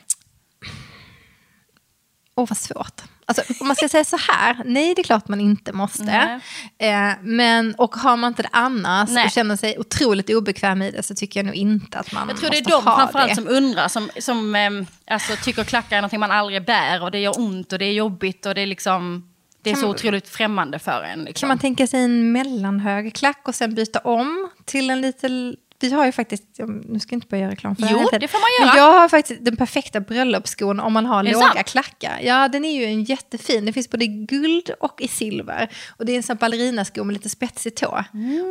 Åh, 2.39 2.47
vad 2.49 2.57
svårt. 2.59 3.03
Alltså, 3.27 3.43
om 3.61 3.67
man 3.67 3.77
ska 3.77 3.89
säga 3.89 4.05
så 4.05 4.17
här, 4.17 4.63
nej 4.65 4.95
det 4.95 5.01
är 5.01 5.05
klart 5.05 5.29
man 5.29 5.41
inte 5.41 5.73
måste. 5.73 6.41
Eh, 6.79 7.11
men, 7.23 7.75
och 7.75 7.95
har 7.97 8.17
man 8.17 8.29
inte 8.29 8.43
det 8.43 8.49
annars 8.53 9.11
Nej. 9.11 9.25
och 9.25 9.31
känner 9.31 9.57
sig 9.57 9.79
otroligt 9.79 10.31
obekväm 10.31 10.83
i 10.83 10.91
det 10.91 11.03
så 11.03 11.15
tycker 11.15 11.41
jag 11.41 11.47
nog 11.47 11.55
inte 11.55 11.99
att 11.99 12.13
man 12.13 12.29
Jag 12.29 12.37
tror 12.37 12.51
det 12.51 12.57
är 12.57 12.61
måste 12.61 12.71
de 12.77 12.85
ha 12.91 12.97
framförallt 12.97 13.29
det. 13.29 13.35
som 13.35 13.49
undrar, 13.49 13.89
som, 13.89 14.11
som 14.21 14.55
ehm, 14.55 14.87
alltså, 15.11 15.33
tycker 15.45 15.65
klackar 15.65 15.97
är 15.97 16.01
någonting 16.01 16.21
man 16.21 16.31
aldrig 16.31 16.65
bär 16.65 17.03
och 17.03 17.11
det 17.11 17.19
gör 17.19 17.39
ont 17.41 17.73
och 17.73 17.79
det 17.79 17.85
är 17.85 17.93
jobbigt 17.93 18.47
och 18.47 18.55
det 18.55 18.61
är 18.61 18.67
liksom, 18.67 19.29
det 19.63 19.71
är 19.71 19.75
Kan 19.75 19.81
så 19.81 19.87
man- 19.87 19.95
otroligt 19.95 20.29
främmande 20.29 20.79
för 20.79 21.03
en. 21.03 21.25
Liksom. 21.25 21.41
Kan 21.41 21.49
man 21.49 21.59
tänka 21.59 21.87
sig 21.87 22.01
en 22.05 22.33
mellanhög 22.33 23.15
klack 23.15 23.49
och 23.49 23.55
sen 23.55 23.75
byta 23.75 23.99
om 23.99 24.51
till 24.65 24.91
en 24.91 25.01
lite... 25.01 25.55
Vi 25.81 25.91
har 25.93 26.07
ju 26.07 26.13
faktiskt, 26.13 26.45
nu 26.85 27.01
ska 27.01 27.13
jag 27.13 27.17
inte 27.17 27.27
börja 27.27 27.43
göra 27.43 27.53
reklam 27.53 27.77
för 27.77 27.83
Jo, 27.83 27.89
hela 27.89 28.05
tiden. 28.09 28.21
det 28.21 28.29
får 28.29 28.39
man 28.39 28.49
Men 28.67 28.77
göra. 28.77 28.87
jag 28.87 29.01
har 29.01 29.09
faktiskt 29.09 29.45
den 29.45 29.57
perfekta 29.57 30.01
bröllopsskon 30.01 30.81
om 30.81 30.93
man 30.93 31.07
har 31.07 31.23
det 31.23 31.33
låga 31.33 31.47
sant? 31.47 31.67
klackar. 31.67 32.21
Ja, 32.23 32.49
den 32.49 32.65
är 32.65 32.73
ju 32.81 32.85
en 32.85 33.05
jättefin. 33.05 33.65
Det 33.65 33.73
finns 33.73 33.91
både 33.91 34.05
i 34.05 34.09
guld 34.09 34.71
och 34.81 35.01
i 35.01 35.09
silver. 35.09 35.69
Och 35.99 36.07
det 36.07 36.13
är 36.13 36.17
en 36.17 36.23
sån 36.23 36.37
ballerinasko 36.37 37.05
med 37.05 37.13
lite 37.13 37.29
spetsig 37.29 37.75
tå. 37.75 38.05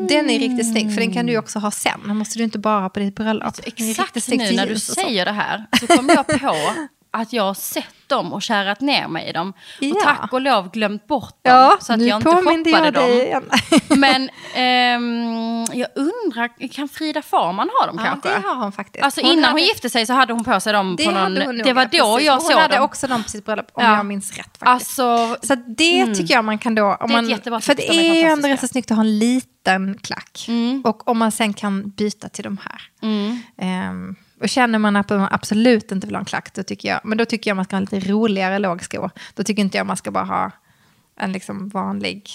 Den 0.09 0.29
är 0.29 0.39
riktigt 0.39 0.71
snygg, 0.71 0.93
för 0.93 1.01
den 1.01 1.13
kan 1.13 1.25
du 1.25 1.31
ju 1.31 1.37
också 1.39 1.59
ha 1.59 1.71
sen. 1.71 1.99
Den 2.07 2.17
måste 2.17 2.37
du 2.39 2.43
inte 2.43 2.59
bara 2.59 2.79
ha 2.81 2.89
på 2.89 2.99
ditt 2.99 3.15
bröllop. 3.15 3.55
Den 3.55 3.89
Exakt 3.89 4.27
nu 4.27 4.51
när 4.51 4.67
du 4.67 4.79
säger 4.79 5.25
det 5.25 5.31
här 5.31 5.65
så 5.79 5.87
kom 5.87 6.09
jag 6.09 6.27
på 6.27 6.55
att 7.21 7.33
jag 7.33 7.43
har 7.43 7.53
sett 7.53 7.85
dem 8.07 8.33
och 8.33 8.41
kärat 8.41 8.81
ner 8.81 9.07
mig 9.07 9.29
i 9.29 9.31
dem. 9.31 9.49
Och 9.49 9.83
Ja. 9.83 9.95
tack 10.03 10.33
och 10.33 10.41
lov 10.41 10.71
glömt 10.71 11.07
bort 11.07 11.29
dem 11.43 11.55
Ja, 11.55 11.77
så 11.81 11.93
att 11.93 12.01
jag 12.01 12.17
inte 12.17 12.29
shoppade 12.29 12.69
jag 12.69 12.93
dem. 12.93 13.03
igen. 13.09 13.43
Men 13.97 14.29
ehm, 14.55 15.65
jag 15.73 15.87
undrar, 15.95 16.67
kan 16.71 16.89
Frida 16.89 17.21
Farman 17.21 17.69
ha 17.79 17.85
dem 17.87 17.95
Ja, 17.99 18.05
kanske? 18.05 18.29
det 18.29 18.47
har 18.47 18.55
hon 18.55 18.71
faktiskt. 18.71 19.03
Alltså 19.05 19.21
innan 19.21 19.43
hade- 19.43 19.51
hon 19.53 19.61
gifte 19.61 19.89
sig 19.89 20.05
så 20.05 20.13
hade 20.13 20.33
hon 20.33 20.43
på 20.43 20.59
sig 20.59 20.73
dem 20.73 20.95
det 20.95 21.05
på 21.05 21.11
någon... 21.11 21.21
hade 21.23 21.45
hon 21.45 21.57
nog, 21.57 21.65
det 21.65 21.73
var 21.73 21.85
då 21.85 21.89
precis. 21.89 22.25
jag 22.27 22.33
hon 22.33 22.41
såg 22.41 22.59
hade 22.59 22.75
dem. 22.75 22.83
också 22.85 23.07
dem 23.07 23.23
på 23.23 23.29
sitt 23.29 23.45
bröllop, 23.45 23.67
om 23.73 23.83
Ja. 23.83 23.95
jag 23.95 24.05
minns 24.05 24.37
rätt. 24.37 24.57
Faktiskt. 24.57 24.99
Alltså, 24.99 25.37
Så 25.47 25.55
det 25.55 26.15
tycker 26.15 26.33
jag 26.33 26.45
man 26.45 26.57
kan 26.57 26.75
då... 26.75 26.83
Om 26.85 26.97
Det 26.99 27.03
är 27.03 27.17
ett 27.17 27.23
man, 27.23 27.29
jättebra 27.29 27.61
för 27.61 27.73
det 27.75 27.81
de 27.87 27.99
är 27.99 28.13
ju 28.13 28.21
ändå 28.21 28.47
rätt 28.47 28.59
så 28.59 28.67
snyggt 28.67 28.91
att 28.91 28.97
ha 28.97 29.03
en 29.03 29.19
liten 29.19 29.97
klack. 30.03 30.45
Mm. 30.47 30.81
Och 30.85 31.07
om 31.07 31.17
man 31.17 31.31
sen 31.31 31.53
kan 31.53 31.89
byta 31.89 32.29
till 32.29 32.43
de 32.43 32.57
här. 32.63 32.81
Ehm, 33.61 34.15
och 34.41 34.49
känner 34.49 34.79
man 34.79 34.95
att 34.95 35.09
man 35.09 35.27
absolut 35.31 35.91
inte 35.91 36.07
vill 36.07 36.15
ha 36.15 36.19
en 36.19 36.25
klack, 36.25 36.53
då 36.53 36.63
tycker 36.63 36.89
jag, 36.89 37.01
men 37.03 37.17
då 37.17 37.25
tycker 37.25 37.49
jag 37.49 37.55
man 37.55 37.65
ska 37.65 37.75
ha 37.75 37.77
en 37.77 37.87
lite 37.91 38.11
roligare 38.11 38.59
låg 38.59 38.83
sko. 38.83 39.09
Då 39.33 39.43
tycker 39.43 39.61
inte 39.61 39.77
jag 39.77 39.87
man 39.87 39.97
ska 39.97 40.11
bara 40.11 40.23
ha 40.23 40.51
en 41.19 41.31
liksom 41.31 41.69
vanlig 41.69 42.29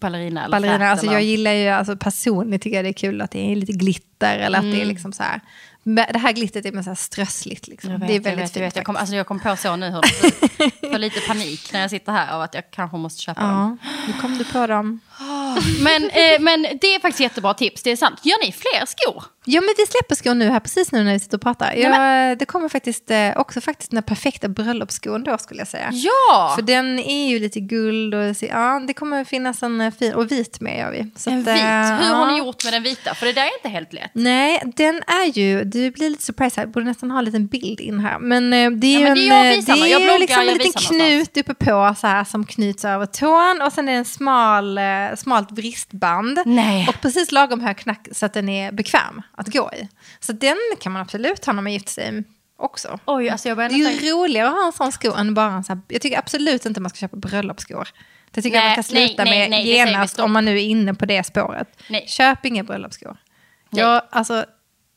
ballerina 0.00 0.44
eller 0.44 0.52
ballerina. 0.52 0.88
Alltså 0.88 1.06
jag 1.06 1.22
gillar 1.22 1.52
ju, 1.52 1.68
alltså 1.68 1.96
personligen 1.96 2.60
tycker 2.60 2.76
jag 2.76 2.84
det 2.84 2.88
är 2.88 2.92
kul 2.92 3.20
att 3.20 3.30
det 3.30 3.52
är 3.52 3.56
lite 3.56 3.72
glitter 3.72 4.38
eller 4.38 4.58
att 4.58 4.64
det 4.64 4.80
är 4.80 4.84
liksom 4.84 5.12
så 5.12 5.22
här. 5.22 5.40
Det 5.84 6.18
här 6.18 6.32
glittret 6.32 6.66
är 6.66 6.72
med 6.72 6.84
så 6.84 6.90
här 6.90 6.94
strössligt 6.94 7.68
liksom. 7.68 7.90
Jag 7.90 7.98
vet, 7.98 8.08
det 8.08 8.14
är 8.14 8.14
jag 8.14 8.22
väldigt 8.22 8.56
jag, 8.56 8.62
vet. 8.62 8.72
fint 8.72 8.76
Jag, 8.76 8.84
kom, 8.84 8.96
alltså 8.96 9.14
jag 9.16 9.26
kom 9.26 9.40
på 9.40 9.56
så 9.56 9.76
nu 9.76 9.86
hur 9.90 10.00
det 10.80 10.88
får 10.90 10.98
lite 10.98 11.20
panik 11.20 11.72
när 11.72 11.80
jag 11.80 11.90
sitter 11.90 12.12
här 12.12 12.34
av 12.34 12.42
att 12.42 12.54
jag 12.54 12.70
kanske 12.70 12.96
måste 12.96 13.22
köpa 13.22 13.40
dem. 13.40 13.78
Ja, 13.82 13.90
nu 14.06 14.20
kom 14.20 14.38
du 14.38 14.44
på 14.44 14.66
dem. 14.66 15.00
Men, 15.80 16.02
eh, 16.04 16.40
men 16.40 16.62
det 16.62 16.94
är 16.94 17.00
faktiskt 17.00 17.20
jättebra 17.20 17.54
tips, 17.54 17.82
det 17.82 17.90
är 17.90 17.96
sant. 17.96 18.20
Gör 18.24 18.46
ni 18.46 18.52
fler 18.52 18.86
skor 18.86 19.24
Ja, 19.46 19.60
men 19.60 19.74
vi 19.78 19.86
släpper 19.86 20.14
skon 20.14 20.38
nu 20.38 20.50
här 20.50 20.60
precis 20.60 20.92
nu 20.92 21.04
när 21.04 21.12
vi 21.12 21.20
sitter 21.20 21.36
och 21.36 21.42
pratar. 21.42 21.74
Ja, 21.74 22.34
det 22.34 22.44
kommer 22.44 22.68
faktiskt 22.68 23.10
eh, 23.10 23.36
också 23.36 23.60
faktiskt 23.60 23.90
den 23.90 24.02
perfekta 24.02 24.48
bröllopsskon 24.48 25.24
då 25.24 25.38
skulle 25.38 25.60
jag 25.60 25.68
säga. 25.68 25.90
Ja! 25.92 26.52
För 26.56 26.62
den 26.62 26.98
är 26.98 27.28
ju 27.28 27.38
lite 27.38 27.60
guld 27.60 28.14
och 28.14 28.34
ja, 28.40 28.82
det 28.86 28.94
kommer 28.94 29.24
finnas 29.24 29.62
en 29.62 29.80
eh, 29.80 29.92
fin, 29.92 30.14
och 30.14 30.30
vit 30.32 30.60
med 30.60 30.78
gör 30.78 30.90
vi. 30.90 31.10
Så 31.16 31.30
en 31.30 31.38
att, 31.40 31.46
vit. 31.46 31.48
eh, 31.48 32.06
Hur 32.08 32.14
har 32.14 32.26
ja. 32.26 32.30
ni 32.32 32.38
gjort 32.38 32.64
med 32.64 32.72
den 32.72 32.82
vita? 32.82 33.14
För 33.14 33.26
det 33.26 33.32
där 33.32 33.42
är 33.42 33.54
inte 33.58 33.68
helt 33.68 33.92
lätt. 33.92 34.10
Nej, 34.12 34.62
den 34.76 35.02
är 35.06 35.38
ju, 35.38 35.64
du 35.78 35.90
blir 35.90 36.10
lite 36.10 36.22
surprised 36.22 36.56
här, 36.56 36.62
jag 36.62 36.72
borde 36.72 36.86
nästan 36.86 37.10
ha 37.10 37.18
en 37.18 37.24
liten 37.24 37.46
bild 37.46 37.80
in 37.80 38.00
här. 38.00 38.18
Men 38.18 38.52
eh, 38.52 38.70
det 38.70 38.86
är 38.86 38.92
Ja, 38.92 38.98
ju 39.00 39.04
men 39.04 39.14
det 39.14 39.26
en, 39.28 39.32
är 39.32 39.44
jag 39.44 39.52
eh, 39.52 39.56
visar 39.56 39.74
det 39.74 39.80
är 39.80 39.86
Jag 39.86 40.00
ju 40.00 40.06
bloggar, 40.06 40.18
liksom 40.18 40.40
en 40.40 40.48
jag 40.48 40.58
liten 40.58 40.72
knut 40.82 41.36
uppe 41.36 41.54
på 41.54 41.94
så 42.00 42.06
här 42.06 42.24
som 42.24 42.46
knyts 42.46 42.84
över 42.84 43.06
tån 43.06 43.62
och 43.66 43.72
sen 43.72 43.88
är 43.88 43.92
det 43.92 43.98
en 43.98 44.04
smal, 44.04 44.78
eh, 44.78 44.84
smalt 45.16 45.52
vristband. 45.52 46.38
Nej. 46.46 46.86
Och 46.88 47.00
precis 47.00 47.32
lagom 47.32 47.60
hög 47.60 47.76
knack 47.76 48.08
så 48.12 48.26
att 48.26 48.32
den 48.32 48.48
är 48.48 48.72
bekväm 48.72 49.22
att 49.32 49.46
gå 49.52 49.70
i. 49.72 49.88
Så 50.20 50.32
den 50.32 50.56
kan 50.80 50.92
man 50.92 51.02
absolut 51.02 51.44
ha 51.44 51.52
när 51.52 51.62
man 51.62 51.72
gifter 51.72 51.92
sig 51.92 52.24
också. 52.58 52.98
Oj, 53.04 53.28
alltså 53.28 53.48
jag 53.48 53.58
Det 53.58 53.64
är 53.64 53.70
ju 53.70 54.12
roligare 54.12 54.48
att 54.48 54.54
ha 54.54 54.66
en 54.66 54.72
sån 54.72 54.92
sko 54.92 55.12
än 55.12 55.34
bara 55.34 55.52
en 55.52 55.64
sån 55.64 55.76
här, 55.76 55.84
jag 55.88 56.02
tycker 56.02 56.18
absolut 56.18 56.66
inte 56.66 56.80
man 56.80 56.90
ska 56.90 56.98
köpa 56.98 57.16
bröllopsskor. 57.16 57.88
Det 58.30 58.42
tycker 58.42 58.56
jag 58.56 58.64
Nej, 58.64 58.76
man 58.76 58.84
ska 58.84 58.96
sluta 58.96 59.24
nej, 59.24 59.38
med 59.40 59.50
nej, 59.50 59.68
genast 59.68 60.18
om 60.18 60.32
man 60.32 60.44
nu 60.44 60.52
är 60.52 60.62
inne 60.64 60.94
på 60.94 61.06
det 61.06 61.24
spåret. 61.24 61.68
Köp 62.06 62.46
inga 62.46 62.64
bröllopsskor. 62.64 63.16
Nej. 63.70 63.82
Ja, 63.82 64.08
alltså, 64.10 64.44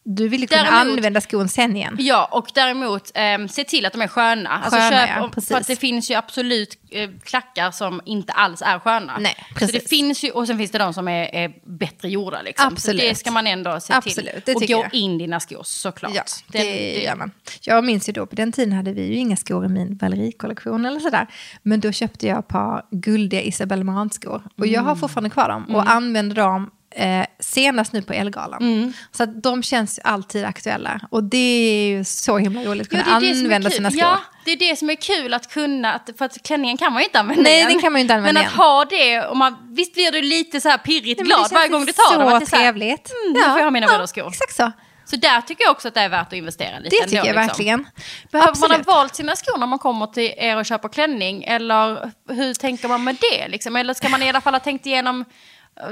du 0.10 0.28
vill 0.28 0.42
ju 0.42 0.48
kunna 0.48 0.64
Däremot- 0.64 0.98
använda 0.98 1.22
skon 1.22 1.50
sen 1.50 1.76
igen. 1.76 1.96
Ja, 2.00 2.30
och 2.32 2.48
däremot 2.54 3.12
ehm, 3.16 3.48
se 3.48 3.64
till 3.64 3.86
att 3.86 3.94
de 3.94 4.02
är 4.02 4.08
sköna. 4.08 4.50
Alltså, 4.50 4.80
Sköna, 4.80 4.90
köp, 5.08 5.10
ja, 5.18 5.30
precis. 5.34 5.50
för 5.50 5.58
att 5.58 5.68
det 5.68 5.76
finns 5.76 6.12
ju 6.12 6.16
absolut 6.16 6.78
eh, 6.90 7.10
klackar 7.24 7.72
som 7.72 8.02
inte 8.06 8.34
alls 8.34 8.62
är 8.62 8.80
sköna. 8.80 9.18
Nej, 9.20 9.36
så 9.50 9.56
precis. 9.60 9.84
det 9.84 9.90
finns 9.90 10.24
ju, 10.24 10.32
och 10.32 10.48
sen 10.48 10.58
finns 10.58 10.72
det 10.72 10.78
de 10.78 10.94
som 10.94 11.08
är, 11.08 11.36
är 11.36 11.52
bättre 11.66 12.10
gjorda. 12.10 12.42
Liksom. 12.42 12.68
Absolut. 12.74 13.02
Så 13.02 13.08
det 13.08 13.16
ska 13.16 13.32
man 13.32 13.48
ändå 13.48 13.80
se 13.80 13.94
Absolut, 13.94 14.34
det 14.34 14.42
till. 14.42 14.56
Och 14.56 14.62
gå 14.62 14.68
jag. 14.68 14.94
in 14.94 15.18
dina 15.18 15.40
skor 15.40 15.62
såklart. 15.64 16.12
Ja, 16.16 16.24
det, 16.48 16.58
Den- 16.94 17.04
gör 17.04 17.16
man. 17.16 17.32
Jag 17.62 17.84
minns 17.84 18.10
ju 18.10 18.14
då, 18.14 18.26
på 18.26 18.36
den 18.36 18.52
tiden 18.52 18.74
hade 18.74 18.94
vi 18.94 19.06
ju 19.08 19.16
inga 19.16 19.36
skor 19.38 19.66
i 19.66 19.70
min 19.70 19.98
Valerie-kollektion 19.98 20.86
eller 20.86 21.00
sådär. 21.00 21.28
Men 21.64 21.80
då 21.80 21.92
köpte 21.92 22.28
jag 22.28 22.40
ett 22.40 22.48
par 22.48 22.86
guldiga 22.92 23.42
Isabelle 23.42 23.84
Marant-skor. 23.84 24.44
Och 24.58 24.68
jag 24.68 24.82
har 24.82 24.88
Mm. 24.92 25.00
fortfarande 25.00 25.30
kvar 25.30 25.50
dem 25.50 25.76
och 25.76 25.90
använder 25.92 26.36
dem 26.36 26.72
eh, 26.98 27.26
senast 27.40 27.94
nu 27.94 28.02
på 28.02 28.14
Elgalan. 28.14 28.62
Mm. 28.62 28.94
Så 29.12 29.24
att 29.24 29.44
de 29.44 29.64
känns 29.64 30.00
alltid 30.04 30.46
aktuella. 30.46 31.00
Och 31.10 31.24
det 31.24 31.38
är 31.38 31.88
ju 31.88 32.04
så 32.04 32.38
himla 32.38 32.64
roligt 32.64 32.88
att 32.88 32.94
Ja, 32.94 33.04
kunna 33.04 33.28
är 33.28 33.32
använda 33.32 33.70
sina 33.70 33.92
skor. 33.92 34.02
Ja, 34.02 34.20
det 34.46 34.52
är 34.52 34.58
det 34.58 34.76
som 34.76 34.90
är 34.90 34.96
kul 34.96 35.34
att 35.34 35.50
kunna, 35.52 35.94
att, 35.94 36.10
för 36.18 36.26
att 36.26 36.44
klänningen 36.44 36.78
kan 36.78 36.94
man 36.94 37.02
ju 37.02 37.06
inte 37.06 37.20
använda 37.20 37.44
Nej, 37.44 37.56
igen. 37.58 37.70
den 37.72 37.80
kan 37.82 37.92
man 37.92 38.02
inte 38.02 38.14
använda 38.14 38.34
Men 38.42 38.48
att 38.48 38.54
igen. 38.54 38.68
ha 38.68 38.86
det, 38.86 39.28
och 39.28 39.38
man, 39.38 39.56
visst 39.76 39.94
blir 39.94 40.12
du 40.12 40.22
lite 40.22 40.62
så 40.62 40.70
här 40.70 40.78
pirrigt 40.78 41.20
Nej, 41.20 41.26
glad 41.26 41.52
varje 41.52 41.64
känns 41.64 41.72
gång 41.72 41.86
du 41.86 41.94
tar 41.94 42.20
dem. 42.20 42.34
Att 42.34 42.40
det 42.40 42.46
är 42.46 42.50
så 42.50 42.56
trevligt. 42.56 43.12
Mm, 43.12 43.34
nu 43.34 43.40
får 43.40 43.58
jag 43.58 43.64
ha 43.64 43.72
mina 43.72 43.88
bröllopsskor. 43.88 44.28
Exakt 44.28 44.56
så. 44.56 44.72
Så 45.06 45.16
där 45.16 45.42
tycker 45.42 45.64
jag 45.64 45.72
också 45.72 45.88
att 45.88 45.94
det 45.94 46.02
är 46.02 46.10
värt 46.10 46.28
att 46.28 46.34
investera 46.34 46.80
lite 46.80 46.96
Det 46.96 47.04
tycker 47.04 47.18
ändå, 47.18 47.30
jag 47.30 47.36
liksom. 47.36 47.48
verkligen. 47.48 47.88
Behöver 48.32 48.50
Absolut. 48.50 48.78
man 48.88 48.94
ha 48.96 49.02
valt 49.02 49.16
sina 49.16 49.36
skor 49.36 49.58
när 49.58 49.68
man 49.68 49.80
kommer 49.80 50.08
till 50.08 50.34
er 50.38 50.58
och 50.58 50.66
köper 50.66 50.90
klänning? 50.90 51.44
Eller 51.44 52.12
hur 52.30 52.54
tänker 52.54 52.88
man 52.88 53.04
med 53.04 53.18
det? 53.22 53.48
Liksom? 53.48 53.76
Eller 53.76 53.94
ska 53.94 54.10
man 54.10 54.24
i 54.24 54.30
alla 54.30 54.42
fall 54.42 54.54
ha 54.54 54.60
tänkt 54.60 54.86
igenom 54.86 55.26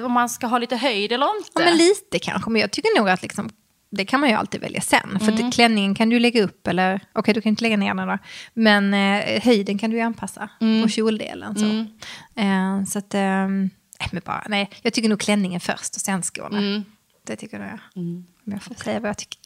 om 0.06 0.12
man 0.12 0.30
ska 0.30 0.48
ha 0.48 0.58
lite 0.58 0.76
höjd 0.76 1.12
eller 1.12 1.38
inte? 1.38 1.50
Ja, 1.56 1.62
men 1.66 1.78
lite 1.78 2.20
kanske, 2.20 2.50
men 2.50 2.62
jag 2.62 2.72
tycker 2.72 2.98
nog 2.98 3.10
att 3.10 3.22
liksom, 3.22 3.50
det 3.92 4.06
kan 4.06 4.20
man 4.20 4.30
ju 4.30 4.36
alltid 4.36 4.62
välja 4.62 4.82
sen. 4.82 5.20
För 5.20 5.32
Mm. 5.32 5.52
klänningen 5.52 5.96
kan 5.96 6.10
du 6.10 6.20
lägga 6.20 6.44
upp, 6.44 6.68
eller 6.68 7.00
okej 7.14 7.34
du 7.34 7.42
kan 7.42 7.50
inte 7.50 7.64
lägga 7.64 7.78
ner 7.78 7.94
den 7.94 8.08
då. 8.08 8.18
Men 8.54 8.94
eh, 8.94 9.42
höjden 9.44 9.78
kan 9.78 9.90
du 9.90 9.96
ju 9.98 10.02
anpassa 10.04 10.50
Mm. 10.62 10.84
på 10.84 10.90
kjoldelen. 10.90 11.56
Så, 11.60 11.66
eh, 12.42 12.84
så 12.88 13.00
att, 13.00 13.14
eh, 13.14 13.48
men 14.12 14.22
bara, 14.26 14.44
nej, 14.50 14.70
jag 14.82 14.94
tycker 14.94 15.10
nog 15.10 15.20
klänningen 15.20 15.60
först 15.60 15.96
och 15.96 16.02
sen 16.02 16.22
skorna. 16.24 16.58
Mm. 16.58 16.84
Det 17.28 17.36
tycker 17.36 17.60
jag. 17.60 17.80
Om 18.04 18.26
jag 18.44 18.64
får 18.64 18.76
säga 18.76 19.00
vad 19.00 19.10
jag 19.10 19.18
tycker. 19.18 19.40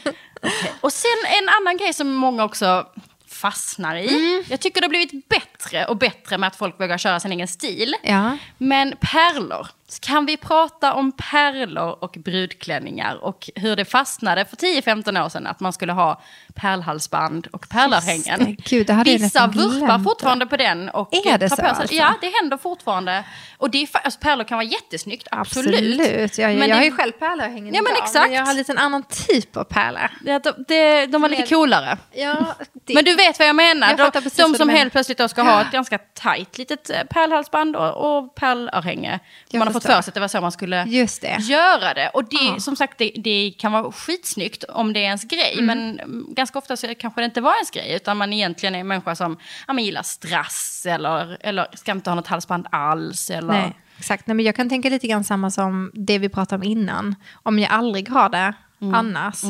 Och 0.80 0.92
sen 0.92 1.10
en 1.42 1.48
annan 1.60 1.76
grej 1.76 1.92
som 1.94 2.14
många 2.14 2.44
också 2.44 2.86
fastnar 3.26 3.96
i. 3.96 4.08
Mm. 4.08 4.44
Jag 4.48 4.60
tycker 4.60 4.80
det 4.80 4.84
har 4.84 4.88
blivit 4.90 5.28
bättre 5.28 5.47
och 5.88 5.96
bättre 5.96 6.38
med 6.38 6.46
att 6.46 6.56
folk 6.56 6.80
vågar 6.80 6.98
köra 6.98 7.20
sin 7.20 7.32
egen 7.32 7.48
stil. 7.48 7.94
ja. 8.02 8.36
Men 8.58 8.94
pärlor. 9.00 9.66
Kan 10.00 10.26
vi 10.26 10.36
prata 10.36 10.92
om 10.94 11.12
pärlor 11.12 11.96
och 12.04 12.16
brudklänningar 12.18 13.24
och 13.24 13.50
hur 13.54 13.76
det 13.76 13.84
fastnade 13.84 14.44
för 14.44 14.56
10-15 14.56 15.24
år 15.24 15.28
sedan 15.28 15.46
att 15.46 15.60
man 15.60 15.72
skulle 15.72 15.92
ha 15.92 16.20
pärlhalsband 16.54 17.46
och 17.52 17.68
pärlörhängen. 17.68 18.56
Gud, 18.64 18.90
Vissa 19.04 19.46
vurpar 19.46 19.98
fortfarande 19.98 20.46
på 20.46 20.56
den. 20.56 20.88
Och 20.88 21.14
Är 21.14 21.38
det 21.38 21.50
så 21.50 21.62
alltså? 21.62 21.94
Ja, 21.94 22.14
det 22.20 22.30
händer 22.40 22.56
fortfarande. 22.56 23.24
Och 23.58 23.70
det 23.70 23.82
är, 23.82 23.88
alltså, 23.92 24.20
pärlor 24.20 24.44
kan 24.44 24.58
vara 24.58 24.66
jättesnyggt, 24.66 25.28
absolut. 25.30 25.74
Absolut. 25.74 26.38
Jag, 26.38 26.48
Men 26.50 26.58
jag 26.58 26.68
det- 26.68 26.74
har 26.74 26.84
ju 26.84 26.92
själv 26.92 27.12
pärlörhängen 27.12 27.74
Ja, 27.74 27.82
men 27.82 27.92
idag, 27.92 28.04
exakt. 28.04 28.26
Men 28.28 28.36
jag 28.36 28.46
har 28.46 28.54
lite 28.54 28.72
en 28.72 28.78
annan 28.78 29.02
typ 29.02 29.56
av 29.56 29.64
pärlor. 29.64 30.10
Det, 30.24 30.38
de, 30.38 30.64
de, 30.68 31.06
de 31.06 31.22
var 31.22 31.28
lite 31.28 31.46
coolare. 31.46 31.98
Ja, 32.12 32.54
det, 32.72 32.94
Men 32.94 33.04
du 33.04 33.14
vet 33.14 33.38
vad 33.38 33.48
jag 33.48 33.56
menar. 33.56 33.88
Jag 33.98 34.12
de 34.12 34.20
de 34.36 34.54
som 34.54 34.68
helt 34.68 34.92
plötsligt 34.92 35.30
ska 35.30 35.42
ha 35.54 35.60
ett 35.62 35.70
ganska 35.72 35.98
tajt 35.98 36.58
litet 36.58 36.90
eh, 36.90 37.02
pärlhalsband 37.10 37.76
och, 37.76 38.18
och 38.18 38.34
pärlörhänge. 38.34 39.18
Man 39.52 39.62
har 39.66 39.72
fått 39.72 39.82
för 39.82 40.02
sig 40.02 40.10
att 40.10 40.14
det 40.14 40.20
var 40.20 40.28
så 40.28 40.40
man 40.40 40.52
skulle 40.52 40.84
det. 41.20 41.38
göra 41.40 41.94
det. 41.94 42.08
Och 42.14 42.24
det, 42.24 42.36
Ja. 42.54 42.60
som 42.60 42.76
sagt, 42.76 42.98
det, 42.98 43.12
det 43.16 43.52
kan 43.58 43.72
vara 43.72 43.92
skitsnyggt 43.92 44.64
om 44.64 44.92
det 44.92 45.00
är 45.00 45.04
ens 45.04 45.24
grej. 45.24 45.52
Mm. 45.58 45.66
Men 45.66 46.00
mm, 46.00 46.26
ganska 46.34 46.58
ofta 46.58 46.76
så 46.76 46.94
kanske 46.94 47.20
det 47.20 47.24
inte 47.24 47.40
var 47.40 47.54
ens 47.54 47.70
grej. 47.70 47.92
Utan 47.94 48.16
man 48.16 48.32
egentligen 48.32 48.74
är 48.74 48.80
en 48.80 48.88
människa 48.88 49.14
som 49.14 49.38
ja, 49.66 49.72
men 49.72 49.84
gillar 49.84 50.02
strass 50.02 50.86
eller, 50.88 51.36
eller 51.40 51.66
ska 51.74 51.92
inte 51.92 52.10
ha 52.10 52.14
något 52.14 52.26
halsband 52.26 52.66
alls. 52.70 53.30
Eller, 53.30 53.52
Nej, 53.52 53.72
exakt. 53.98 54.26
Nej, 54.26 54.34
men 54.34 54.44
jag 54.44 54.56
kan 54.56 54.68
tänka 54.68 54.88
lite 54.88 55.06
grann 55.08 55.24
samma 55.24 55.50
som 55.50 55.90
det 55.94 56.18
vi 56.18 56.28
pratade 56.28 56.56
om 56.66 56.70
innan. 56.72 57.14
Om 57.42 57.58
jag 57.58 57.70
aldrig 57.72 58.08
har 58.08 58.28
det 58.28 58.54
Mm. 58.80 58.94
annars, 58.94 59.42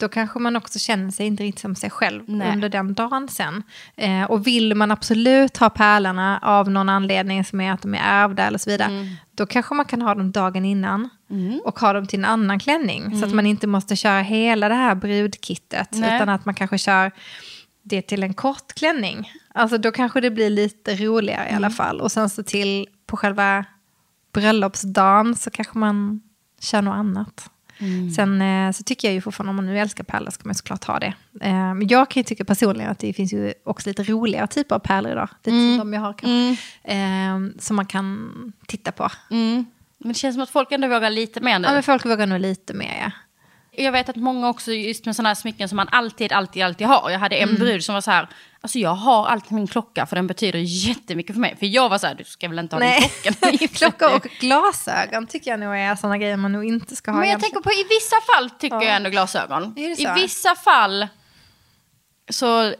då 0.00 0.08
kanske 0.08 0.38
man 0.38 0.56
också 0.56 0.78
känner 0.78 1.10
sig 1.10 1.26
inte 1.26 1.42
riktigt 1.42 1.60
som 1.60 1.74
sig 1.74 1.90
själv 1.90 2.22
Nej. 2.26 2.52
under 2.54 2.68
den 2.68 2.94
dagen 2.94 3.28
sen. 3.28 3.62
Eh, 3.96 4.22
och 4.24 4.46
vill 4.46 4.74
man 4.74 4.90
absolut 4.90 5.56
ha 5.56 5.70
pärlorna 5.70 6.38
av 6.42 6.70
någon 6.70 6.88
anledning 6.88 7.44
som 7.44 7.60
är 7.60 7.72
att 7.72 7.82
de 7.82 7.94
är 7.94 8.00
ärvda 8.02 8.42
eller 8.42 8.58
så 8.58 8.70
vidare, 8.70 8.88
Mm. 8.88 9.06
då 9.34 9.46
kanske 9.46 9.74
man 9.74 9.84
kan 9.86 10.02
ha 10.02 10.14
dem 10.14 10.32
dagen 10.32 10.64
innan 10.64 11.08
och 11.64 11.78
ha 11.80 11.92
dem 11.92 12.06
till 12.06 12.18
en 12.18 12.24
annan 12.24 12.58
klänning. 12.58 13.20
Så 13.20 13.26
att 13.26 13.32
man 13.34 13.46
inte 13.46 13.66
måste 13.66 13.96
köra 13.96 14.20
hela 14.20 14.68
det 14.68 14.74
här 14.74 14.94
brudkittet, 14.94 15.88
Nej. 15.92 16.16
utan 16.16 16.28
att 16.28 16.44
man 16.44 16.54
kanske 16.54 16.78
kör 16.78 17.10
det 17.82 18.02
till 18.02 18.22
en 18.22 18.34
kort 18.34 18.72
klänning. 18.74 19.32
Alltså 19.54 19.78
då 19.78 19.90
kanske 19.92 20.20
det 20.20 20.30
blir 20.30 20.50
lite 20.50 20.94
roligare 20.94 21.50
i 21.50 21.54
alla 21.54 21.70
fall. 21.70 22.00
Och 22.00 22.12
sen 22.12 22.30
så 22.30 22.42
till 22.42 22.86
på 23.06 23.16
själva 23.16 23.64
bröllopsdagen 24.32 25.36
så 25.36 25.50
kanske 25.50 25.78
man 25.78 26.20
kör 26.60 26.82
något 26.82 26.94
annat. 26.94 27.50
Sen 28.16 28.42
eh, 28.42 28.72
så 28.72 28.82
tycker 28.82 29.08
jag 29.08 29.14
ju 29.14 29.20
fortfarande 29.20 29.50
om 29.50 29.56
man 29.56 29.66
nu 29.66 29.78
älskar 29.78 30.04
pärlor 30.04 30.30
ska 30.30 30.42
man 30.48 30.54
såklart 30.54 30.84
ha 30.84 30.98
det. 30.98 31.14
Eh, 31.40 31.52
men 31.74 31.88
jag 31.88 32.10
kan 32.10 32.20
ju 32.20 32.24
tycka 32.24 32.44
personligen 32.44 32.90
att 32.90 32.98
det 32.98 33.12
finns 33.12 33.32
ju 33.32 33.52
också 33.64 33.88
lite 33.88 34.02
roligare 34.02 34.46
typer 34.46 34.74
av 34.74 34.78
pärlor 34.78 35.12
idag. 35.12 35.28
Lite 35.44 35.50
som 35.50 35.78
de 35.78 35.92
jag 35.92 36.00
har 36.00 36.12
kanske. 36.12 36.62
Eh, 36.84 37.38
som 37.58 37.76
man 37.76 37.86
kan 37.86 38.52
titta 38.66 38.92
på. 38.92 39.10
Mm. 39.30 39.64
Men 39.98 40.08
det 40.08 40.14
känns 40.14 40.34
som 40.34 40.42
att 40.42 40.50
folk 40.50 40.72
ändå 40.72 40.88
vågar 40.88 41.10
lite 41.10 41.40
mer 41.40 41.58
nu. 41.58 41.68
Ja 41.68 41.72
men 41.74 41.82
folk 41.82 42.06
vågar 42.06 42.26
nog 42.26 42.40
lite 42.40 42.74
mer 42.74 42.96
ja. 43.04 43.10
Jag 43.72 43.92
vet 43.92 44.08
att 44.08 44.16
många 44.16 44.48
också, 44.48 44.72
just 44.72 45.06
med 45.06 45.16
sådana 45.16 45.28
här 45.28 45.34
smycken 45.34 45.68
som 45.68 45.76
man 45.76 45.88
alltid, 45.90 46.32
alltid, 46.32 46.62
alltid 46.62 46.86
har. 46.86 47.10
Jag 47.10 47.18
hade 47.18 47.36
en 47.36 47.48
Mm. 47.48 47.60
brud 47.60 47.84
som 47.84 47.94
var 47.94 48.00
så 48.00 48.10
här, 48.10 48.28
alltså 48.60 48.78
jag 48.78 48.94
har 48.94 49.26
alltid 49.26 49.52
min 49.52 49.66
klocka 49.66 50.06
för 50.06 50.16
den 50.16 50.26
betyder 50.26 50.58
jättemycket 50.58 51.34
för 51.34 51.40
mig. 51.40 51.56
För 51.58 51.66
jag 51.66 51.88
var 51.88 51.98
så 51.98 52.06
här, 52.06 52.14
du 52.14 52.24
ska 52.24 52.48
väl 52.48 52.58
inte 52.58 52.76
ha 52.76 52.80
din 52.80 52.92
klocka? 53.22 53.68
Klocka 53.74 54.06
dig?" 54.06 54.16
och 54.16 54.22
glasögon 54.40 55.26
tycker 55.26 55.50
jag 55.50 55.60
nog 55.60 55.76
är 55.76 55.96
sådana 55.96 56.18
grejer 56.18 56.36
man 56.36 56.52
nog 56.52 56.64
inte 56.64 56.96
ska 56.96 57.10
ha. 57.10 57.18
Men 57.18 57.28
jag 57.28 57.28
egentligen. 57.28 57.62
tänker 57.62 57.70
på 57.70 57.80
i 57.80 57.84
vissa 57.88 58.16
fall 58.34 58.50
tycker 58.50 58.76
jag 58.82 58.96
ändå 58.96 59.10
glasögon. 59.10 59.74
Det 59.74 59.80
I 59.82 60.06
vissa 60.14 60.54
fall 60.54 61.08
så, 62.30 62.62
eh, 62.64 62.72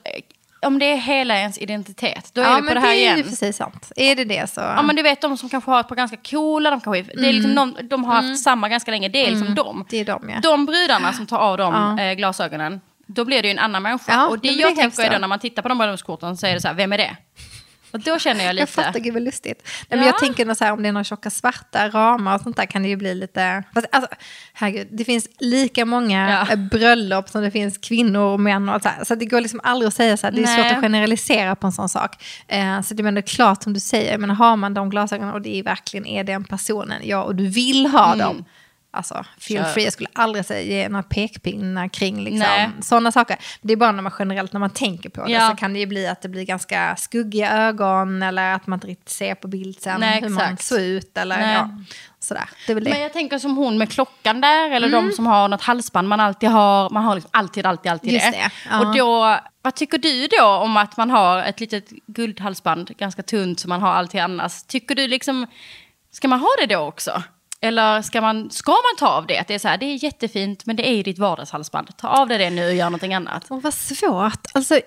om 0.67 0.79
det 0.79 0.87
är 0.87 0.97
hela 0.97 1.39
ens 1.39 1.59
identitet, 1.59 2.31
då 2.35 2.41
är 2.41 2.45
ja, 2.45 2.55
vi 2.55 2.61
på 2.61 2.65
men 2.65 2.75
det 2.75 2.81
här 2.81 2.89
är 2.91 2.95
ju 2.95 3.01
igen. 3.01 3.23
precis 3.23 3.57
sant. 3.57 3.93
Är 3.97 4.17
det 4.17 4.25
det 4.25 4.51
så... 4.51 4.61
Ja 4.61 4.83
men 4.83 4.97
du 4.97 5.03
vet 5.03 5.21
de 5.21 5.37
som 5.37 5.49
kanske 5.49 5.71
har 5.71 5.81
ett 5.81 5.89
par 5.89 5.97
ganska 5.97 6.17
coola, 6.17 6.71
de, 6.71 6.81
kanske, 6.81 7.03
det 7.03 7.29
är 7.29 7.33
liksom 7.33 7.53
någon, 7.53 7.77
de 7.83 8.05
har 8.05 8.23
haft 8.23 8.43
samma 8.43 8.69
ganska 8.69 8.91
länge, 8.91 9.09
det 9.09 9.27
är 9.27 9.31
liksom 9.31 9.55
dem. 9.55 9.77
Mm. 9.77 9.87
Det 9.91 9.97
är 10.01 10.05
de 10.05 10.31
ja. 10.31 10.41
De 10.43 10.67
brudarna 10.67 11.13
som 11.13 11.27
tar 11.27 11.39
av 11.39 11.59
de 11.59 11.75
Ja. 11.99 12.05
eh, 12.05 12.15
glasögonen, 12.15 12.81
då 13.15 13.25
blir 13.25 13.43
det 13.43 13.49
ju 13.49 13.53
en 13.53 13.59
annan 13.59 13.83
människa. 13.83 14.13
Ja, 14.13 14.27
och 14.27 14.39
det 14.39 14.49
men 14.49 14.57
det 14.57 14.63
jag 14.63 14.77
tänker 14.77 15.03
är 15.03 15.11
då 15.13 15.19
när 15.19 15.29
man 15.29 15.39
tittar 15.39 15.63
på 15.63 15.69
de 15.69 15.79
bröllopskorten 15.79 16.37
så 16.37 16.47
är 16.47 16.55
det 16.55 16.61
så 16.61 16.69
här, 16.69 16.75
vem 16.75 16.93
är 16.93 16.99
det? 16.99 17.17
Och 17.93 18.01
då 18.01 18.19
känner 18.19 18.45
jag 18.45 18.55
lite... 18.55 18.63
Jag 18.63 18.69
fattar, 18.69 19.01
gud 19.01 19.15
vad 19.15 19.23
lustigt. 19.23 19.63
Nej, 19.89 19.99
men 19.99 19.99
Ja. 19.99 20.07
jag 20.07 20.19
tänker 20.19 20.45
nog 20.47 20.57
så 20.57 20.65
här, 20.65 20.73
om 20.73 20.83
det 20.83 20.89
är 20.89 20.93
några 20.93 21.05
tjocka 21.05 21.31
svarta 21.31 21.89
ramar 21.89 22.35
och 22.35 22.41
sånt 22.41 22.57
där 22.57 22.67
kan 22.67 22.83
det 22.83 22.89
ju 22.89 22.97
bli 22.97 23.15
lite... 23.15 23.65
Fast, 23.75 23.87
alltså, 23.93 24.11
herregud, 24.53 24.89
det 24.91 25.05
finns 25.05 25.29
lika 25.39 25.85
många 25.85 26.47
Ja. 26.51 26.57
bröllop 26.57 27.29
som 27.29 27.43
det 27.43 27.51
finns 27.51 27.79
kvinnor 27.79 28.21
och 28.21 28.41
män 28.41 28.69
och 28.69 28.83
så 28.83 28.89
här. 28.89 29.05
Så 29.05 29.15
det 29.15 29.25
går 29.27 29.41
liksom 29.41 29.61
aldrig 29.63 29.89
att 29.89 29.95
säga 29.95 30.17
så 30.17 30.27
här, 30.27 30.33
det 30.33 30.41
är 30.43 30.47
Nej. 30.47 30.57
svårt 30.63 30.73
att 30.73 30.81
generalisera 30.83 31.57
på 31.57 31.67
en 31.67 31.73
sån 31.73 31.89
sak. 31.89 32.25
Eh, 32.49 32.81
så 32.83 32.95
det 32.95 33.03
är 33.03 33.21
klart 33.23 33.63
som 33.63 33.73
du 33.73 33.81
säger, 33.81 34.19
men 34.19 34.31
har 34.31 34.57
man 34.57 34.75
de 34.75 34.91
glasögonen 34.91 35.35
och 35.35 35.43
det 35.43 35.59
är 35.59 35.63
verkligen 35.63 36.07
är 36.07 36.25
den 36.25 36.45
personen, 36.45 37.03
ja, 37.05 37.23
och 37.23 37.35
du 37.37 37.47
vill 37.47 37.87
ha 37.87 38.07
Mm. 38.15 38.19
dem, 38.19 38.45
Alltså, 38.93 39.25
feel 39.39 39.65
free. 39.65 39.85
Jag 39.85 39.93
skulle 39.93 40.09
aldrig 40.13 40.45
säga, 40.45 40.63
ge 40.63 40.89
några 40.89 41.03
pekpinnar 41.03 41.89
kring 41.89 42.25
liksom, 42.25 42.73
sådana 42.83 43.13
saker. 43.13 43.37
Det 43.63 43.73
är 43.73 43.77
bara 43.77 43.93
när 43.93 44.03
man 44.03 44.13
generellt, 44.19 44.53
när 44.53 44.61
man 44.61 44.71
tänker 44.71 45.09
på 45.09 45.25
det, 45.25 45.33
Ja. 45.33 45.51
så 45.51 45.57
kan 45.57 45.73
det 45.73 45.79
ju 45.79 45.87
bli 45.87 46.07
att 46.07 46.23
det 46.23 46.29
blir 46.29 46.45
ganska 46.45 46.97
skuggiga 46.97 47.51
ögon 47.53 48.23
eller 48.23 48.55
att 48.55 48.67
man 48.67 48.77
inte 48.77 48.87
riktigt 48.87 49.09
ser 49.09 49.35
på 49.35 49.49
bild 49.49 49.81
sen 49.81 50.01
Nej, 50.01 50.21
hur 50.23 50.29
man 50.29 50.57
såg 50.57 50.81
ut 50.81 51.17
eller 51.19 51.53
ja, 51.55 51.71
sådär. 52.19 52.49
Det 52.67 52.75
det. 52.75 52.91
Men 52.91 53.01
jag 53.01 53.13
tänker 53.13 53.39
som 53.39 53.57
hon 53.57 53.79
med 53.79 53.91
klockan 53.93 54.41
där, 54.41 54.71
eller 54.71 54.89
Mm. 54.89 55.09
de 55.09 55.13
som 55.17 55.27
har 55.27 55.49
något 55.49 55.63
halsband 55.63 56.09
man 56.09 56.21
alltid 56.21 56.49
har. 56.49 56.91
Man 56.91 57.05
har 57.05 57.15
liksom 57.15 57.31
alltid, 57.33 57.67
alltid, 57.67 57.93
alltid 57.93 58.13
Just 58.13 58.33
det. 58.33 58.51
det. 58.71 58.79
Och 58.79 58.97
då, 58.97 59.39
vad 59.63 59.75
tycker 59.75 59.99
du 59.99 60.27
då 60.39 60.45
om 60.47 60.77
att 60.77 60.97
man 60.97 61.11
har 61.11 61.43
ett 61.43 61.61
litet 61.61 61.91
guldhalsband, 62.07 62.91
ganska 62.99 63.23
tunt, 63.23 63.61
som 63.61 63.69
man 63.69 63.83
har 63.83 63.93
alltid 63.93 64.21
annars? 64.21 64.63
Tycker 64.63 64.95
du 64.95 65.09
liksom, 65.09 65.47
ska 66.11 66.29
man 66.29 66.41
ha 66.41 66.49
det 66.61 66.75
då 66.75 66.81
också? 66.81 67.23
Eller 67.63 68.03
ska 68.03 68.21
man, 68.21 68.51
ska 68.51 68.71
man 68.73 68.97
ta 68.99 69.09
av 69.09 69.27
det? 69.27 69.39
Att 69.39 69.49
det 69.49 69.55
är 69.55 69.59
så 69.59 69.69
här, 69.69 69.79
det 69.79 69.87
är 69.87 70.05
jättefint, 70.05 70.67
men 70.67 70.77
det 70.77 70.89
är 70.89 70.95
ju 70.95 71.03
ditt 71.03 71.19
vardagshalsband. 71.19 71.97
Ta 71.97 72.09
av 72.09 72.29
dig 72.29 72.39
det 72.39 72.51
nu 72.51 72.67
och 72.67 72.75
gör 72.75 72.85
någonting 72.85 73.15
annat. 73.15 73.51
Och 73.51 73.63
vad 73.63 73.75
svårt. 73.75 74.47
Alltså, 74.55 74.81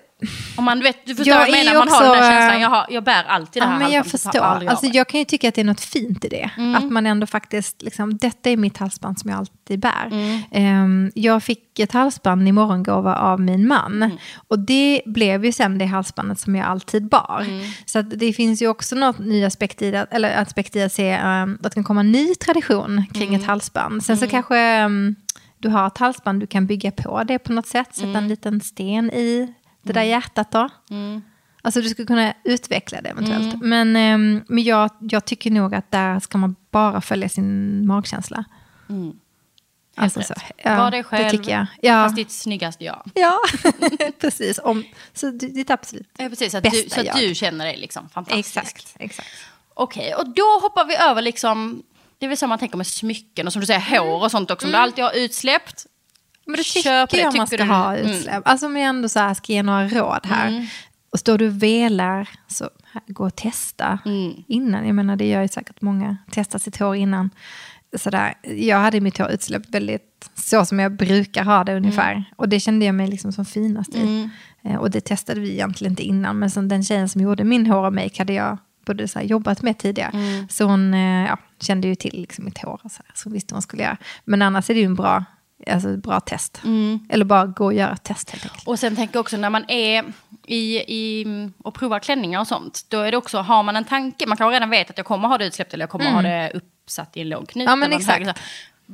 om 0.56 0.64
man 0.64 0.80
vet, 0.80 1.06
du 1.06 1.14
förstår 1.14 1.32
Jag 1.34 1.38
vad 1.38 1.48
jag 1.48 1.52
menar, 1.58 1.72
ju 1.72 1.78
man 1.78 1.88
har 1.88 2.02
den 2.02 2.10
där 2.12 2.18
också, 2.18 2.30
känslan, 2.30 2.60
jag, 2.60 2.68
har, 2.70 2.86
jag 2.90 3.04
bär 3.04 3.24
alltid 3.24 3.62
det 3.62 3.66
här 3.66 3.72
Ja, 3.72 3.78
men 3.78 3.92
jag 3.92 4.04
halsbandet, 4.04 4.32
förstår. 4.32 4.70
Alltså, 4.70 4.86
jag 4.86 5.08
kan 5.08 5.18
ju 5.20 5.24
tycka 5.24 5.48
att 5.48 5.54
det 5.54 5.60
är 5.60 5.64
något 5.64 5.80
fint 5.80 6.24
i 6.24 6.28
det. 6.28 6.50
Mm. 6.56 6.74
Att 6.74 6.84
man 6.92 7.06
ändå 7.06 7.26
faktiskt, 7.26 7.82
liksom, 7.82 8.16
detta 8.16 8.50
är 8.50 8.56
mitt 8.56 8.78
halsband 8.78 9.18
som 9.20 9.30
jag 9.30 9.38
alltid 9.38 9.80
bär. 9.80 10.06
Mm. 10.10 10.40
Ehm, 10.52 11.10
jag 11.14 11.42
fick 11.42 11.78
ett 11.78 11.92
halsband 11.92 12.48
i 12.48 12.52
morgongåva 12.52 13.14
av 13.16 13.40
min 13.40 13.68
man. 13.68 14.02
Mm. 14.02 14.16
Och 14.48 14.58
det 14.58 15.02
blev 15.06 15.44
ju 15.44 15.52
sen 15.52 15.78
det 15.78 15.84
halsbandet 15.86 16.38
som 16.38 16.56
jag 16.56 16.66
alltid 16.66 17.08
bar. 17.08 17.44
Mm. 17.48 17.70
Så 17.86 18.02
det 18.02 18.32
finns 18.32 18.62
ju 18.62 18.68
också 18.68 18.96
något 18.96 19.18
ny 19.18 19.44
aspekt 19.44 19.82
i 19.82 19.90
det, 19.90 20.06
eller 20.10 20.36
aspekt 20.42 20.76
i 20.76 20.82
att 20.82 20.92
se 20.92 21.18
um, 21.18 21.54
att 21.54 21.62
det 21.62 21.70
kan 21.74 21.84
komma 21.84 22.00
en 22.00 22.12
ny 22.12 22.34
tradition 22.34 23.04
kring 23.14 23.28
Mm. 23.28 23.40
ett 23.40 23.46
halsband. 23.46 24.04
Sen 24.04 24.16
så 24.16 24.26
kanske 24.26 24.84
um, 24.84 25.14
du 25.58 25.68
har 25.68 25.86
ett 25.86 25.98
halsband, 25.98 26.40
du 26.40 26.46
kan 26.46 26.66
bygga 26.66 26.90
på 26.90 27.24
det 27.24 27.38
på 27.38 27.52
något 27.52 27.66
sätt. 27.66 27.88
Sätta 27.94 28.08
Mm. 28.08 28.16
en 28.16 28.28
liten 28.28 28.60
sten 28.60 29.10
i 29.10 29.54
det 29.84 29.92
där 29.92 30.02
hjärtat 30.02 30.50
då. 30.50 30.68
Alltså 31.62 31.80
du 31.80 31.88
skulle 31.88 32.06
kunna 32.06 32.34
utveckla 32.44 33.00
det 33.02 33.08
eventuellt. 33.08 33.54
Mm. 33.54 33.68
Men, 33.68 33.96
ehm, 33.96 34.44
men 34.48 34.64
jag, 34.64 34.90
jag 35.00 35.24
tycker 35.24 35.50
nog 35.50 35.74
att 35.74 35.90
där 35.90 36.20
ska 36.20 36.38
man 36.38 36.56
bara 36.70 37.00
följa 37.00 37.28
sin 37.28 37.86
magkänsla. 37.86 38.44
Alltså 39.96 40.18
Helt 40.20 40.28
så, 40.28 40.34
rätt. 40.34 40.52
ja, 40.64 40.76
Var 40.76 40.90
dig 40.90 41.04
själv, 41.04 41.24
Det 41.24 41.30
tycker 41.30 41.50
jag. 41.52 41.66
Ja, 41.82 42.04
fast 42.04 42.16
ditt 42.16 42.30
snyggaste 42.32 42.84
jag. 42.84 43.02
ja. 43.14 43.38
precis. 44.20 44.58
Om, 44.58 44.84
så 45.12 45.30
du- 45.30 45.48
ditt 45.48 45.70
absolut. 45.70 46.08
Ja, 46.18 46.28
precis, 46.28 46.52
så 46.52 46.58
att, 46.58 46.64
du, 46.64 46.70
Bästa 46.70 46.94
så 46.94 47.00
att 47.00 47.06
jag. 47.06 47.16
du 47.18 47.34
känner 47.34 47.64
dig 47.64 47.76
liksom 47.76 48.08
fantastisk. 48.08 48.56
Exakt, 48.56 48.94
exakt. 48.98 49.28
Okej, 49.74 50.14
och 50.14 50.28
då 50.34 50.58
hoppar 50.62 50.84
vi 50.84 50.96
över 50.96 51.22
liksom, 51.22 51.82
det 52.18 52.26
är 52.26 52.28
väl 52.28 52.36
så 52.38 52.46
man 52.46 52.58
tänker 52.58 52.76
med 52.76 52.86
smycken 52.86 53.46
och 53.46 53.52
som 53.52 53.60
du 53.60 53.66
säger 53.66 53.98
hår 54.00 54.22
och 54.22 54.30
sånt 54.30 54.50
också. 54.50 54.66
Om 54.66 54.72
du 54.72 54.78
alltid 54.78 55.04
har 55.04 55.12
utsläppt, 55.16 55.86
Men 56.46 56.56
på 56.56 56.62
tycker 57.10 57.16
det, 57.16 57.22
jag 57.22 57.36
man 57.36 57.46
ska 57.46 57.56
du? 57.56 57.62
ha 57.64 57.96
Mm. 57.96 58.10
utsläpp. 58.10 58.42
Alltså 58.48 58.66
om 58.66 58.76
jag 58.76 58.88
ändå 58.88 59.08
så 59.08 59.18
här 59.18 59.34
ska 59.34 59.52
ge 59.52 59.62
några 59.62 59.88
råd 59.88 60.20
här. 60.26 60.68
Och 61.12 61.18
står 61.20 61.38
du 61.38 61.46
och 61.48 61.62
velar, 61.62 62.28
så 62.48 62.70
gå 63.06 63.24
och 63.26 63.36
testa 63.36 63.98
innan. 64.48 64.86
Jag 64.86 64.94
menar 64.94 65.16
det 65.16 65.28
gör 65.28 65.42
ju 65.42 65.48
säkert 65.48 65.80
många, 65.80 66.16
testa 66.30 66.58
sitt 66.58 66.76
hår 66.76 66.96
innan. 66.96 67.30
Sådär. 67.98 68.34
Jag 68.42 68.78
hade 68.78 69.00
mitt 69.00 69.18
hår 69.18 69.30
utsläppt 69.30 69.70
väldigt 69.70 70.30
så 70.34 70.64
som 70.66 70.78
jag 70.78 70.92
brukar 70.96 71.44
ha 71.44 71.64
det 71.64 71.76
ungefär. 71.76 72.24
Och 72.36 72.48
det 72.48 72.60
kände 72.60 72.86
jag 72.86 72.94
mig 72.94 73.06
liksom 73.06 73.32
som 73.32 73.44
finast 73.44 73.94
i. 73.94 74.30
Eh, 74.64 74.76
Och 74.76 74.90
det 74.90 75.00
testade 75.00 75.40
vi 75.40 75.52
egentligen 75.52 75.92
inte 75.92 76.02
innan. 76.02 76.38
Men 76.38 76.68
den 76.68 76.84
tjejen 76.84 77.08
som 77.08 77.20
gjorde 77.20 77.44
min 77.44 77.66
hår 77.66 77.86
och 77.86 77.92
make 77.92 78.18
hade 78.18 78.32
jag 78.32 78.58
både 78.86 79.08
så 79.08 79.20
jobbat 79.20 79.62
med 79.62 79.78
tidigare. 79.78 80.46
Så 80.50 80.64
hon 80.64 80.94
eh, 80.94 81.26
ja, 81.26 81.38
kände 81.60 81.88
ju 81.88 81.94
till 81.94 82.20
liksom 82.20 82.44
mitt 82.44 82.58
hår 82.58 82.80
och 82.84 82.90
så, 82.90 83.02
här, 83.06 83.12
så 83.14 83.30
visste 83.30 83.54
hon 83.54 83.62
skulle 83.62 83.82
göra. 83.82 83.96
Men 84.24 84.42
annars 84.42 84.70
är 84.70 84.74
det 84.74 84.80
ju 84.80 84.86
en 84.86 84.94
bra, 84.94 85.24
alltså, 85.66 85.90
ett 85.90 86.02
bra 86.02 86.20
test. 86.20 86.62
Eller 87.08 87.24
bara 87.24 87.46
gå 87.46 87.64
och 87.64 87.74
göra 87.74 87.92
ett 87.92 88.02
test 88.04 88.30
helt 88.30 88.44
enkelt. 88.44 88.68
Och 88.68 88.78
sen 88.78 88.96
tänker 88.96 89.16
jag 89.16 89.20
också 89.20 89.36
när 89.36 89.50
man 89.50 89.64
är 89.68 90.04
i, 90.46 90.76
i 90.76 91.26
och 91.62 91.74
provar 91.74 91.98
klänningar 91.98 92.40
och 92.40 92.46
sånt. 92.46 92.86
Då 92.88 93.00
är 93.00 93.10
det 93.10 93.16
också, 93.16 93.38
har 93.38 93.62
man 93.62 93.76
en 93.76 93.84
tanke, 93.84 94.26
man 94.26 94.36
kanske 94.36 94.54
redan 94.56 94.70
vet 94.70 94.90
att 94.90 94.96
jag 94.98 95.06
kommer 95.06 95.28
ha 95.28 95.38
det 95.38 95.46
utsläppt 95.46 95.74
eller 95.74 95.82
jag 95.82 95.90
kommer 95.90 96.10
ha 96.10 96.22
det 96.22 96.52
uppsatt 96.54 97.16
i 97.16 97.20
en 97.20 97.28
lång 97.28 97.46
knut. 97.46 97.62
Mm. 97.62 97.70
Ja, 97.70 97.76
men 97.76 97.88
eller 97.88 97.96
exakt. 98.00 98.18
högre. 98.18 98.34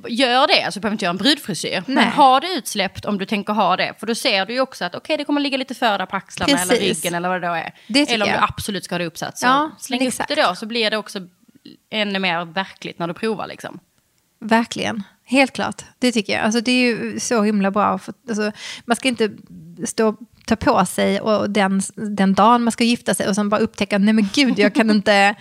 Gör 0.09 0.47
det, 0.47 0.63
alltså 0.63 0.81
du 0.81 0.83
behöver 0.83 0.95
inte 0.95 1.05
göra 1.05 1.11
en 1.11 1.17
brudfrisyr. 1.17 1.83
Men 1.87 1.95
Nej. 1.95 2.11
ha 2.11 2.41
det 2.41 2.47
utsläppt 2.47 3.05
om 3.05 3.19
du 3.19 3.27
tänker 3.27 3.53
ha 3.53 3.77
det. 3.77 3.95
För 3.99 4.07
då 4.07 4.15
ser 4.15 4.47
du 4.47 4.53
ju 4.53 4.61
också 4.61 4.85
att 4.85 4.95
okej 4.95 5.17
det 5.17 5.25
kommer 5.25 5.41
ligga 5.41 5.59
lite 5.59 5.75
för 5.75 5.99
där 5.99 6.07
på 6.07 6.17
axlarna 6.17 6.53
eller 6.53 6.77
Precis. 6.77 7.05
ryggen 7.05 7.15
eller 7.15 7.29
vad 7.29 7.41
det 7.41 7.47
då 7.49 7.55
är. 7.55 7.75
Det 7.87 8.13
eller 8.13 8.25
om 8.27 8.31
jag. 8.31 8.41
du 8.41 8.45
absolut 8.45 8.85
ska 8.85 8.95
ha 8.95 8.99
det 8.99 9.07
uppsatt. 9.07 9.39
Så 9.39 9.47
Ja, 9.47 9.71
släng 9.79 9.99
men 9.99 10.09
upp 10.09 10.15
det 10.29 10.35
då 10.35 10.55
så 10.55 10.67
blir 10.67 10.91
det 10.91 10.97
också 10.97 11.21
ännu 11.91 12.19
mer 12.19 12.45
verkligt 12.45 12.99
när 12.99 13.07
du 13.09 13.15
provar 13.15 13.47
liksom. 13.47 13.81
Verkligen, 14.41 15.03
helt 15.25 15.53
klart. 15.53 15.85
Det 15.99 16.13
tycker 16.13 16.33
jag. 16.33 16.43
Alltså, 16.43 16.61
det 16.61 16.73
är 16.73 16.85
ju 16.85 17.21
så 17.21 17.43
himla 17.43 17.71
bra. 17.71 17.99
För, 17.99 18.15
alltså, 18.29 18.53
man 18.85 18.97
ska 18.97 19.09
inte 19.09 19.31
stå 19.85 20.17
ta 20.47 20.57
på 20.57 20.87
sig 20.87 21.21
och 21.21 21.51
den, 21.51 21.83
den 21.95 22.35
dagen 22.35 22.63
man 22.65 22.73
ska 22.73 22.85
gifta 22.85 23.15
sig 23.15 23.29
och 23.29 23.35
sen 23.35 23.49
bara 23.49 23.61
upptäcka, 23.61 23.99
nej 23.99 24.15
men 24.15 24.29
gud, 24.35 24.59
jag 24.59 24.75
kan 24.75 24.91
inte, 24.97 25.35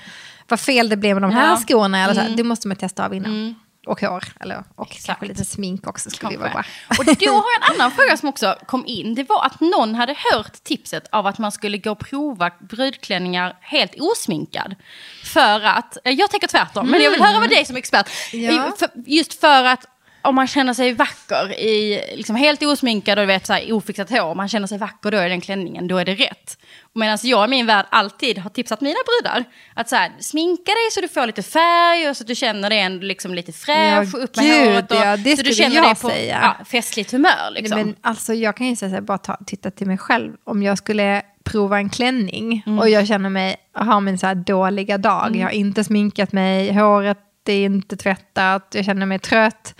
vad 0.47 0.59
fel 0.59 0.89
det 0.89 0.97
blev 0.97 1.15
med 1.15 1.21
de 1.21 1.31
här 1.31 1.49
Ja. 1.49 1.57
skorna. 1.57 2.03
Eller 2.03 2.13
så 2.13 2.19
här. 2.21 2.37
Det 2.37 2.43
måste 2.43 2.67
man 2.67 2.77
testa 2.77 3.05
av 3.05 3.13
innan. 3.13 3.31
Mm. 3.31 3.55
Och 3.89 4.01
hår, 4.01 4.23
eller, 4.39 4.63
och 4.75 4.87
Exakt. 4.91 5.05
kanske 5.05 5.25
lite 5.25 5.45
smink 5.45 5.87
också 5.87 6.09
skulle 6.09 6.31
ju 6.31 6.37
vara 6.37 6.49
bra. 6.49 6.63
Kanske. 6.87 7.11
Och 7.11 7.17
då 7.17 7.31
har 7.31 7.45
jag 7.59 7.69
en 7.69 7.75
annan 7.75 7.91
fråga 7.91 8.17
som 8.17 8.29
också 8.29 8.55
kom 8.65 8.85
in. 8.85 9.15
Det 9.15 9.23
var 9.23 9.45
att 9.45 9.59
någon 9.59 9.95
hade 9.95 10.15
hört 10.31 10.63
tipset 10.63 11.07
av 11.11 11.27
att 11.27 11.37
man 11.37 11.51
skulle 11.51 11.77
gå 11.77 11.91
och 11.91 11.99
prova 11.99 12.51
brudklänningar 12.59 13.57
helt 13.61 13.95
osminkad. 13.99 14.75
För 15.23 15.61
att, 15.65 15.97
eh, 16.03 16.13
jag 16.13 16.31
tänker 16.31 16.47
tvärtom, 16.47 16.87
men 16.87 17.01
jag 17.01 17.11
vill 17.11 17.21
höra 17.21 17.39
vad 17.39 17.49
dig 17.49 17.65
som 17.65 17.77
expert. 17.77 18.09
Ja. 18.31 18.71
Just 19.05 19.39
för 19.39 19.63
att 19.63 19.85
om 20.21 20.35
man 20.35 20.47
känner 20.47 20.73
sig 20.73 20.93
vacker 20.93 21.59
i, 21.59 22.03
liksom 22.15 22.35
helt 22.35 22.63
osminkad 22.63 23.19
och 23.19 23.29
vet, 23.29 23.45
så 23.47 23.53
här, 23.53 23.73
ofixat 23.73 24.09
hår, 24.09 24.35
man 24.35 24.47
känner 24.47 24.67
sig 24.67 24.77
vacker 24.77 25.11
då 25.11 25.23
i 25.23 25.29
den 25.29 25.41
klänningen, 25.41 25.87
då 25.87 25.97
är 25.97 26.05
det 26.05 26.15
rätt. 26.15 26.57
Medan 26.93 27.17
jag 27.23 27.45
i 27.45 27.49
min 27.49 27.65
värld 27.65 27.85
alltid 27.89 28.37
har 28.37 28.49
tipsat 28.49 28.81
mina 28.81 28.95
brudar 29.05 29.43
att 29.73 29.89
så 29.89 29.95
här, 29.95 30.11
sminka 30.19 30.71
dig 30.71 30.91
så 30.91 31.01
du 31.01 31.07
får 31.07 31.27
lite 31.27 31.43
färg 31.43 32.09
och 32.09 32.17
så 32.17 32.23
att 32.23 32.27
du 32.27 32.35
känner 32.35 32.69
dig 32.69 32.79
ändå 32.79 33.05
liksom 33.05 33.33
lite 33.33 33.51
fräsch 33.51 34.15
och 34.15 34.23
upp 34.23 34.35
med 34.35 34.45
gud, 34.45 34.67
håret. 34.67 34.91
Och, 34.91 34.97
ja, 34.97 35.17
det 35.17 35.37
så 35.37 35.43
du 35.43 35.53
känner 35.53 35.75
jag 35.75 35.85
dig 35.85 35.95
på 35.95 36.09
säga. 36.09 36.39
Ja, 36.59 36.65
festligt 36.65 37.11
humör. 37.11 37.51
Liksom. 37.51 37.75
Nej, 37.75 37.85
men 37.85 37.95
alltså, 38.01 38.33
jag 38.33 38.57
kan 38.57 38.67
ju 38.67 38.75
säga 38.75 38.89
så 38.89 38.95
här, 38.95 39.01
bara 39.01 39.17
ta, 39.17 39.37
titta 39.45 39.71
till 39.71 39.87
mig 39.87 39.97
själv. 39.97 40.33
Om 40.43 40.63
jag 40.63 40.77
skulle 40.77 41.21
prova 41.43 41.77
en 41.77 41.89
klänning 41.89 42.63
Mm. 42.65 42.79
och 42.79 42.89
jag 42.89 43.07
känner 43.07 43.29
mig, 43.29 43.55
har 43.73 44.01
min 44.01 44.17
så 44.17 44.27
här 44.27 44.35
dåliga 44.35 44.97
dag, 44.97 45.35
jag 45.35 45.43
har 45.43 45.51
inte 45.51 45.83
sminkat 45.83 46.31
mig, 46.31 46.73
håret 46.73 47.17
är 47.45 47.65
inte 47.65 47.97
tvättat, 47.97 48.71
jag 48.73 48.85
känner 48.85 49.05
mig 49.05 49.19
trött. 49.19 49.75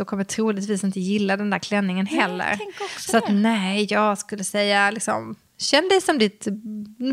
Då 0.00 0.04
kommer 0.04 0.24
troligtvis 0.24 0.84
inte 0.84 1.00
gilla 1.00 1.36
den 1.36 1.50
där 1.50 1.58
klänningen 1.58 2.06
heller. 2.06 2.58
så 2.98 3.16
att 3.16 3.24
nej, 3.28 3.86
jag 3.90 4.18
skulle 4.18 4.44
säga 4.44 4.90
liksom, 4.90 5.34
känn 5.58 5.88
dig 5.88 6.00
som 6.00 6.18
ditt 6.18 6.46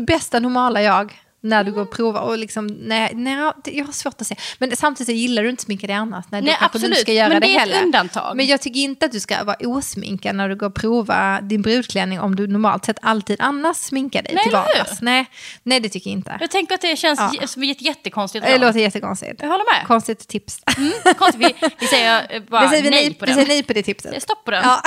bästa 0.06 0.40
normala 0.40 0.82
jag. 0.82 1.22
När 1.40 1.64
du 1.64 1.72
går 1.72 1.82
och 1.82 1.90
provar. 1.90 2.20
Och 2.20 2.38
liksom, 2.38 2.66
nej, 2.66 3.10
nej, 3.14 3.52
jag 3.64 3.84
har 3.84 3.92
svårt 3.92 4.20
att 4.20 4.26
se. 4.26 4.36
Men 4.58 4.76
samtidigt 4.76 5.06
så 5.06 5.12
gillar 5.12 5.42
du 5.42 5.50
inte 5.50 5.62
sminka 5.62 5.86
dig 5.86 5.96
annars. 5.96 6.24
Nej, 6.30 6.42
Nej, 6.42 6.56
kanske 6.58 6.78
du 6.78 6.84
absolut. 6.84 6.98
ska 6.98 7.12
göra 7.12 7.28
Men 7.28 7.40
det, 7.40 7.46
det 7.46 7.56
är 7.56 7.66
ett 7.76 7.82
undantag. 7.82 8.36
Men 8.36 8.46
jag 8.46 8.60
tycker 8.60 8.80
inte 8.80 9.06
att 9.06 9.12
du 9.12 9.20
ska 9.20 9.44
vara 9.44 9.56
osminkad 9.60 10.36
när 10.36 10.48
du 10.48 10.56
går 10.56 10.66
och 10.66 10.74
prova 10.74 11.40
din 11.40 11.62
brudklänning 11.62 12.20
om 12.20 12.36
du 12.36 12.46
normalt 12.46 12.84
sett 12.84 12.96
alltid 13.02 13.36
annars 13.40 13.76
sminkar 13.76 14.22
dig 14.22 14.34
Nej, 14.34 14.42
till 14.44 14.52
vardags. 14.52 15.00
Nej, 15.02 15.26
nej, 15.62 15.80
det 15.80 15.88
tycker 15.88 16.10
jag 16.10 16.18
inte. 16.18 16.36
Jag 16.40 16.50
tänker 16.50 16.74
att 16.74 16.80
det 16.80 16.96
känns 16.96 17.20
Ja. 17.40 17.46
som 17.46 17.62
ett 17.62 17.82
jättekonstigt 17.82 18.44
Det 18.46 18.58
låter 18.58 18.80
jättekonstigt. 18.80 19.34
Jag 19.42 19.48
håller 19.48 19.78
med. 19.78 19.86
Konstigt 19.86 20.28
tips. 20.28 20.60
Mm, 20.76 20.92
konstigt. 21.18 21.40
Vi, 21.62 21.68
vi 21.80 21.86
säger 21.86 22.40
bara 22.50 22.62
Vi 22.62 22.68
säger 22.68 22.82
vi 22.82 22.90
nej 22.90 23.04
nej, 23.04 23.14
på 23.14 23.24
vi 23.24 23.26
den. 23.26 23.34
säger 23.34 23.48
nej 23.48 23.62
på 23.62 23.72
det 23.72 23.82
tipset. 23.82 24.22
Stopp 24.22 24.44
på 24.44 24.50
den. 24.50 24.62
Ja, 24.64 24.82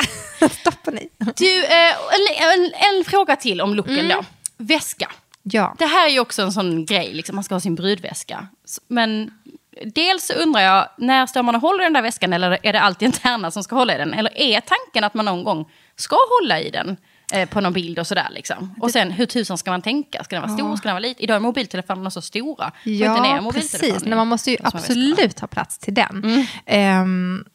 stopp 0.50 0.84
på 0.84 0.92
nej. 0.92 1.10
Du, 1.36 1.64
eh, 1.66 1.90
en, 1.90 2.50
en, 2.54 2.72
en 2.98 3.04
fråga 3.06 3.36
till 3.36 3.62
om 3.62 3.76
looken 3.76 4.00
Mm. 4.00 4.10
då. 4.10 4.24
Väska. 4.58 5.12
Ja. 5.44 5.76
Det 5.80 5.86
här 5.86 6.08
är 6.08 6.12
ju 6.12 6.20
också 6.20 6.42
en 6.42 6.52
sån 6.52 6.86
grej, 6.86 7.14
liksom, 7.14 7.36
man 7.36 7.44
ska 7.44 7.56
ha 7.56 7.60
sin 7.60 7.76
brudväska. 7.76 8.48
Men 8.88 9.32
dels 9.86 10.30
undrar 10.30 10.62
jag, 10.62 10.88
när 10.98 11.26
står 11.26 11.44
man 11.44 11.56
och 11.56 11.62
håller 11.62 11.84
i 11.84 11.86
den 11.86 11.94
där 11.94 12.02
väskan 12.02 12.34
eller 12.34 12.58
är 12.64 12.74
det 12.74 12.82
alltid 12.82 13.06
en 13.06 13.12
tärna 13.12 13.52
som 13.52 13.64
ska 13.64 13.76
hålla 13.76 13.96
i 13.96 13.98
den? 13.98 14.14
Eller 14.14 14.38
är 14.38 14.62
tanken 14.62 15.04
att 15.04 15.14
man 15.14 15.26
någon 15.26 15.44
gång 15.44 15.70
ska 15.96 16.18
hålla 16.40 16.60
i 16.60 16.70
den 16.70 16.98
eh, 17.34 17.50
på 17.50 17.62
någon 17.62 17.74
bild 17.74 18.00
och 18.00 18.08
sådär 18.08 18.28
liksom? 18.32 18.76
Och 18.82 18.92
sen 18.92 19.12
hur 19.12 19.26
tusan 19.26 19.58
ska 19.58 19.72
man 19.72 19.82
tänka? 19.82 20.24
Ska 20.24 20.36
den 20.36 20.44
vara 20.44 20.58
stor? 20.58 20.76
Ska 20.76 20.88
den 20.88 20.96
vara 20.96 21.00
liten? 21.00 21.24
Idag 21.24 21.36
är 21.36 21.40
mobiltelefonerna 21.40 22.12
så 22.12 22.22
stora. 22.22 22.72
Ja, 22.84 23.52
precis. 23.54 24.06
Men 24.06 24.18
man 24.18 24.28
måste 24.28 24.52
ju 24.52 24.58
absolut 24.64 25.40
ha 25.40 25.48
plats 25.48 25.78
till 25.78 25.94
den. 25.94 26.24
Mm. 26.24 26.46
Ehm, 26.66 27.46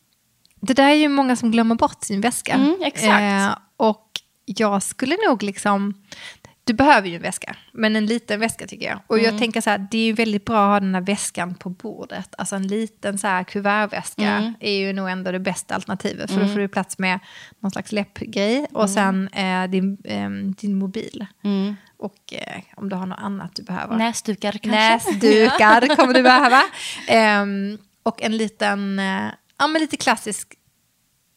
det 0.60 0.74
där 0.74 0.88
är 0.88 0.94
ju 0.94 1.08
många 1.08 1.36
som 1.36 1.50
glömmer 1.50 1.74
bort 1.74 2.04
sin 2.04 2.20
väska. 2.20 2.52
Mm, 2.52 2.76
exakt. 2.84 3.22
Eh, 3.22 3.58
och 3.76 4.06
jag 4.44 4.82
skulle 4.82 5.16
nog 5.28 5.42
liksom... 5.42 5.94
Du 6.66 6.72
behöver 6.72 7.08
ju 7.08 7.16
en 7.16 7.22
väska, 7.22 7.56
men 7.72 7.96
en 7.96 8.06
liten 8.06 8.40
väska 8.40 8.66
tycker 8.66 8.86
jag. 8.86 9.00
Och 9.06 9.18
Mm. 9.18 9.30
jag 9.30 9.38
tänker 9.40 9.60
så 9.60 9.70
här, 9.70 9.86
det 9.90 9.98
är 9.98 10.04
ju 10.04 10.12
väldigt 10.12 10.44
bra 10.44 10.64
att 10.64 10.70
ha 10.72 10.80
den 10.80 10.94
här 10.94 11.02
väskan 11.02 11.54
på 11.54 11.70
bordet. 11.70 12.34
Alltså 12.38 12.56
en 12.56 12.66
liten 12.66 13.18
så 13.18 13.26
här 13.26 13.44
kuvertväska 13.44 14.22
Mm. 14.30 14.54
är 14.60 14.72
ju 14.72 14.92
nog 14.92 15.08
ändå 15.10 15.32
det 15.32 15.38
bästa 15.40 15.74
alternativet. 15.74 16.30
För 16.30 16.40
då 16.40 16.48
får 16.48 16.58
du 16.58 16.68
plats 16.68 16.98
med 16.98 17.18
någon 17.60 17.70
slags 17.70 17.92
läppgrej 17.92 18.66
och 18.72 18.90
sen 18.90 19.28
eh, 19.28 19.64
din, 19.70 19.98
ehm, 20.04 20.52
din 20.52 20.74
mobil. 20.78 21.26
Mm. 21.44 21.76
Och 21.98 22.32
eh, 22.32 22.62
om 22.76 22.88
du 22.88 22.96
har 22.96 23.06
något 23.06 23.18
annat 23.20 23.50
du 23.54 23.62
behöver. 23.62 23.96
Näsdukar 23.96 24.52
kanske? 24.52 24.70
Näsdukar 24.70 25.96
kommer 25.96 26.14
du 26.14 26.22
behöva. 26.22 26.62
Ehm, 27.08 27.78
och 28.02 28.22
en 28.22 28.36
liten, 28.36 28.98
eh, 28.98 29.28
ja, 29.58 29.66
men 29.66 29.80
lite 29.80 29.96
klassisk 29.96 30.54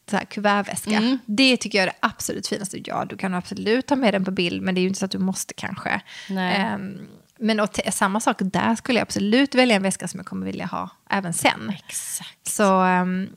så 0.09 0.17
här, 0.17 0.25
kuvertväska. 0.25 0.97
Mm. 0.97 1.19
Det 1.25 1.57
tycker 1.57 1.77
jag 1.77 1.83
är 1.83 1.91
det 1.91 1.97
absolut 2.07 2.47
finaste. 2.47 2.79
Ja, 2.85 3.05
du 3.09 3.17
kan 3.17 3.33
absolut 3.33 3.85
ta 3.87 3.95
med 3.95 4.13
den 4.13 4.25
på 4.25 4.31
bild, 4.31 4.61
men 4.61 4.75
det 4.75 4.79
är 4.79 4.83
ju 4.83 4.87
inte 4.87 4.99
så 4.99 5.05
att 5.05 5.11
du 5.11 5.19
måste 5.19 5.53
kanske. 5.53 6.01
Ehm, 6.29 6.97
men 7.39 7.59
och 7.59 7.79
samma 7.91 8.19
sak 8.19 8.37
där 8.39 8.75
skulle 8.75 8.99
jag 8.99 9.05
absolut 9.05 9.55
välja 9.55 9.75
en 9.75 9.83
väska 9.83 10.07
som 10.07 10.17
jag 10.17 10.25
kommer 10.27 10.45
vilja 10.45 10.65
ha 10.65 10.89
även 11.09 11.33
sen. 11.33 11.73
Exakt. 11.87 12.47
Så, 12.47 12.83
um, 12.83 13.29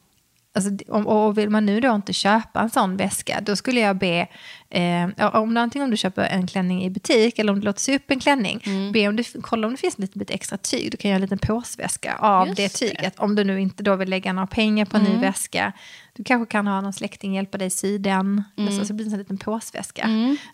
alltså, 0.54 0.70
om, 0.88 1.06
och 1.06 1.38
vill 1.38 1.50
man 1.50 1.66
nu 1.66 1.80
då 1.80 1.94
inte 1.94 2.12
köpa 2.12 2.60
en 2.60 2.70
sån 2.70 2.96
väska, 2.96 3.40
då 3.42 3.56
skulle 3.56 3.80
jag 3.80 3.96
be, 3.96 4.26
eh, 4.70 5.34
om, 5.34 5.56
antingen 5.56 5.84
om 5.84 5.90
du 5.90 5.96
köper 5.96 6.22
en 6.22 6.46
klänning 6.46 6.84
i 6.84 6.90
butik 6.90 7.38
eller 7.38 7.52
om 7.52 7.60
du 7.60 7.64
låter 7.64 7.80
sy 7.80 7.96
upp 7.96 8.10
en 8.10 8.20
klänning, 8.20 8.62
Mm. 8.66 8.92
be 8.92 9.08
om 9.08 9.16
du, 9.16 9.24
kolla 9.42 9.66
om 9.66 9.72
det 9.72 9.80
finns 9.80 9.98
lite 9.98 10.18
bit 10.18 10.30
extra 10.30 10.58
tyg, 10.58 10.90
du 10.90 10.96
kan 10.96 11.10
göra 11.10 11.16
en 11.16 11.22
liten 11.22 11.38
påsväska 11.38 12.16
av 12.16 12.46
Just 12.48 12.56
det 12.56 12.62
det. 12.80 12.82
Mm. 12.86 12.96
tyget. 12.96 13.18
Om 13.18 13.34
du 13.34 13.44
nu 13.44 13.60
inte 13.60 13.82
då 13.82 13.96
vill 13.96 14.08
lägga 14.10 14.32
några 14.32 14.46
pengar 14.46 14.84
på 14.84 14.96
en 14.96 15.02
ny 15.02 15.16
väska, 15.16 15.72
du 16.16 16.24
kanske 16.24 16.50
kan 16.52 16.66
ha 16.66 16.80
någon 16.80 16.92
släkting 16.92 17.34
hjälpa 17.34 17.58
dig 17.58 17.70
sy 17.70 17.98
den, 17.98 18.44
Mm. 18.56 18.78
så, 18.78 18.84
så 18.84 18.94
blir 18.94 19.06
det 19.06 19.12
en 19.12 19.18
liten 19.18 19.38
påsväska. 19.38 20.08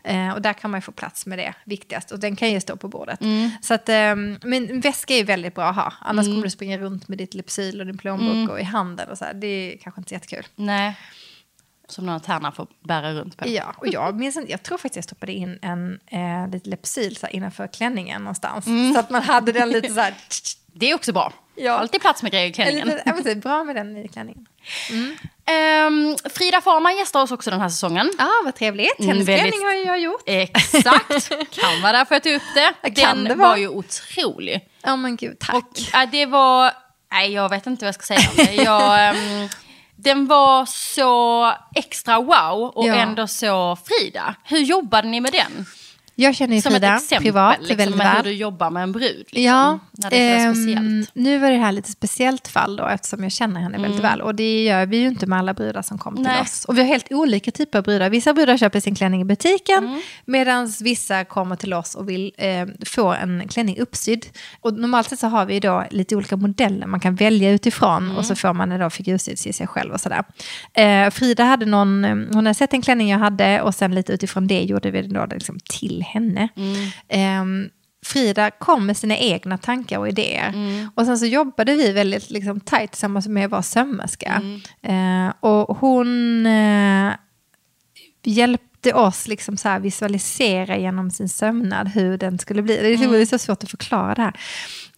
Eh, 0.04 0.30
och 0.30 0.42
där 0.42 0.52
kan 0.52 0.70
man 0.70 0.78
ju 0.78 0.82
få 0.82 0.92
plats 0.92 1.26
med 1.26 1.38
det 1.38 1.54
viktigast, 1.64 2.10
och 2.10 2.18
den 2.20 2.36
kan 2.36 2.50
ju 2.50 2.60
stå 2.60 2.76
på 2.76 2.88
bordet. 2.88 3.20
Mm. 3.20 3.50
Så 3.62 3.74
att, 3.74 3.88
ehm, 3.88 4.38
men 4.42 4.70
en 4.70 4.80
väska 4.80 5.14
är 5.14 5.18
ju 5.18 5.24
väldigt 5.24 5.54
bra 5.54 5.64
att 5.68 5.76
ha, 5.76 5.92
annars 6.00 6.26
kommer 6.26 6.42
du 6.42 6.50
springa 6.50 6.78
runt 6.78 7.08
med 7.08 7.18
ditt 7.18 7.34
Lypsyl 7.34 7.80
och 7.80 7.86
din 7.86 7.98
plånbok 7.98 8.34
Mm. 8.34 8.50
och 8.50 8.60
i 8.60 8.62
handen 8.62 9.08
och 9.08 9.18
så 9.18 9.24
här. 9.24 9.34
Det 9.34 9.46
är 9.46 9.78
kanske 9.78 10.00
inte 10.00 10.08
så 10.08 10.14
jättekul. 10.14 10.46
Nej. 10.56 10.96
Som 11.88 12.06
några 12.06 12.20
tärna 12.20 12.52
får 12.52 12.66
bära 12.84 13.12
runt 13.14 13.36
på. 13.36 13.48
Ja, 13.48 13.74
och 13.76 13.86
jag 13.88 14.16
minns 14.18 14.38
jag 14.48 14.62
tror 14.62 14.78
faktiskt 14.78 14.96
jag 14.96 15.04
stoppade 15.04 15.32
in 15.32 15.58
en 15.62 15.98
eh, 16.06 16.48
lite 16.52 16.70
Lypsyl 16.70 17.16
innanför 17.30 17.66
klänningen 17.66 18.22
någonstans. 18.22 18.66
Mm. 18.66 18.94
Så 18.94 19.00
att 19.00 19.10
man 19.10 19.22
hade 19.22 19.52
den 19.52 19.68
lite 19.68 19.88
så 19.88 20.00
här, 20.00 20.14
Det 20.78 20.90
är 20.90 20.94
också 20.94 21.12
bra. 21.12 21.32
Ja. 21.54 21.72
Alltid 21.72 22.00
plats 22.00 22.22
med 22.22 22.32
grejer 22.32 22.44
i 22.44 22.48
en 22.48 22.52
klänningen. 22.52 23.24
så, 23.24 23.34
bra 23.34 23.64
med 23.64 23.76
den 23.76 23.96
i 23.96 24.08
klänningen. 24.08 24.46
Ehm, 25.50 26.16
Frida 26.34 26.60
Farman 26.60 26.96
gästar 26.96 27.22
oss 27.22 27.32
också 27.32 27.50
den 27.50 27.60
här 27.60 27.68
säsongen. 27.68 28.10
Ja, 28.18 28.28
vad 28.44 28.54
trevligt. 28.54 28.98
Mm, 28.98 29.08
Hennes 29.10 29.26
klänning 29.26 29.64
har 29.64 29.72
jag 29.72 30.00
gjort. 30.00 30.22
Exakt. 30.26 31.28
kan 31.50 31.82
vara 31.82 31.92
därför 31.92 32.14
jag 32.14 32.22
tog 32.22 32.34
upp 32.34 32.42
det. 32.54 32.90
Kan 32.90 33.16
Den 33.16 33.24
det 33.24 33.34
var 33.34 33.56
ju 33.56 33.68
otrolig. 33.68 34.68
Ja, 34.82 34.96
men 34.96 35.16
gud, 35.16 35.38
tack. 35.38 35.54
Och 35.54 35.94
äh, 35.94 36.10
det 36.10 36.26
var... 36.26 36.72
Nej, 37.12 37.32
jag 37.32 37.48
vet 37.48 37.66
inte 37.66 37.84
vad 37.84 37.88
jag 37.88 37.94
ska 37.94 38.14
säga 38.14 38.28
om 38.30 38.36
det. 38.36 38.54
Jag, 38.62 39.08
ehm, 39.08 39.48
den 39.96 40.26
var 40.26 40.66
så 40.66 41.52
extra 41.74 42.20
wow 42.20 42.62
och 42.74 42.86
Ja. 42.86 42.94
ändå 42.94 43.26
så 43.26 43.76
Frida. 43.84 44.34
Hur 44.44 44.58
jobbade 44.58 45.08
ni 45.08 45.20
med 45.20 45.32
den? 45.32 45.66
Jag 46.20 46.34
känner 46.34 46.56
ju 46.56 46.62
Som 46.62 46.72
Frida 46.72 46.94
ett 46.96 47.02
exempel 47.02 47.24
privat, 47.24 47.56
liksom, 47.60 47.76
väldigt 47.76 47.96
med 47.96 48.16
hur 48.16 48.22
du 48.22 48.32
jobbar 48.32 48.70
med 48.70 48.82
en 48.82 48.92
brud. 48.92 49.16
Liksom, 49.18 49.42
Ja, 49.42 49.78
när 49.92 50.10
det 50.10 50.16
är 50.28 50.46
ehm, 50.46 50.54
speciellt. 50.54 51.10
nu 51.14 51.38
var 51.38 51.50
det 51.50 51.56
här 51.56 51.72
lite 51.72 51.90
speciellt 51.92 52.48
fall 52.48 52.76
då 52.76 52.86
eftersom 52.86 53.22
jag 53.22 53.32
känner 53.32 53.60
henne 53.60 53.78
väldigt 53.78 54.00
väl. 54.04 54.20
Och 54.20 54.34
det 54.34 54.64
gör 54.64 54.86
vi 54.86 54.96
ju 54.96 55.06
inte 55.08 55.26
med 55.26 55.38
alla 55.38 55.54
brudar 55.54 55.82
som 55.82 55.98
kommer 55.98 56.16
till 56.16 56.26
Mm. 56.26 56.40
Oss. 56.42 56.64
Och 56.64 56.76
vi 56.78 56.80
har 56.80 56.88
helt 56.88 57.12
olika 57.12 57.50
typer 57.50 57.78
av 57.78 57.84
brudar. 57.84 58.10
Vissa 58.10 58.34
brudar 58.34 58.56
köper 58.56 58.80
sin 58.80 58.94
klänning 58.94 59.20
i 59.20 59.24
butiken 59.24 59.78
Mm. 59.84 60.00
medan 60.24 60.72
vissa 60.80 61.24
kommer 61.24 61.56
till 61.56 61.74
oss 61.74 61.94
och 61.94 62.08
vill 62.08 62.32
eh, 62.36 62.66
få 62.86 63.12
en 63.12 63.48
klänning 63.48 63.78
uppsydd. 63.78 64.26
Och 64.60 64.74
normalt 64.74 65.08
sett 65.08 65.18
så 65.18 65.26
har 65.26 65.46
vi 65.46 65.60
då 65.60 65.84
lite 65.90 66.16
olika 66.16 66.36
modeller 66.36 66.86
man 66.86 67.00
kan 67.00 67.14
välja 67.14 67.50
utifrån 67.50 68.04
och 68.06 68.12
Mm. 68.12 68.24
så 68.24 68.34
får 68.34 68.52
man 68.52 68.68
det 68.68 68.78
då 68.78 68.90
figursydd 68.90 69.36
till 69.36 69.54
sig 69.54 69.66
själv 69.66 69.92
och 69.92 70.00
sådär. 70.00 70.24
Eh, 70.74 71.10
Frida 71.10 71.44
hade 71.44 71.66
någon, 71.66 72.04
eh, 72.04 72.10
hon 72.10 72.34
hade 72.46 72.54
sett 72.54 72.72
en 72.74 72.82
klänning 72.82 73.10
jag 73.10 73.18
hade 73.18 73.62
och 73.62 73.74
sen 73.74 73.94
lite 73.94 74.12
utifrån 74.12 74.46
det 74.46 74.60
gjorde 74.62 74.90
vi 74.90 75.02
det 75.02 75.14
då 75.14 75.26
liksom 75.30 75.58
till 75.70 76.04
henne. 76.08 76.48
Ehm, 77.08 77.70
Frida 78.06 78.50
kom 78.50 78.86
med 78.86 78.96
sina 78.96 79.16
egna 79.16 79.58
tankar 79.58 79.98
och 79.98 80.08
idéer. 80.08 80.52
Och 80.94 81.04
sen 81.06 81.18
så 81.18 81.26
jobbade 81.26 81.74
vi 81.76 81.92
väldigt 81.92 82.30
liksom, 82.30 82.60
tajt 82.60 82.90
tillsammans 82.92 83.28
med 83.28 83.50
vår 83.50 83.62
sömmerska. 83.62 84.42
Eh, 84.82 85.32
och 85.40 85.76
hon 85.78 86.46
eh, 86.46 87.12
hjälpte 88.24 88.92
oss 88.92 89.28
liksom 89.28 89.56
så 89.56 89.68
här 89.68 89.80
visualisera 89.80 90.76
genom 90.78 91.10
sin 91.10 91.28
sömnad 91.28 91.88
hur 91.88 92.18
den 92.18 92.38
skulle 92.38 92.62
bli. 92.62 92.76
Det 92.76 92.88
är, 92.88 93.08
det 93.12 93.18
är 93.20 93.26
så 93.26 93.38
svårt 93.38 93.62
att 93.62 93.70
förklara 93.70 94.14
det 94.14 94.22
här. 94.22 94.40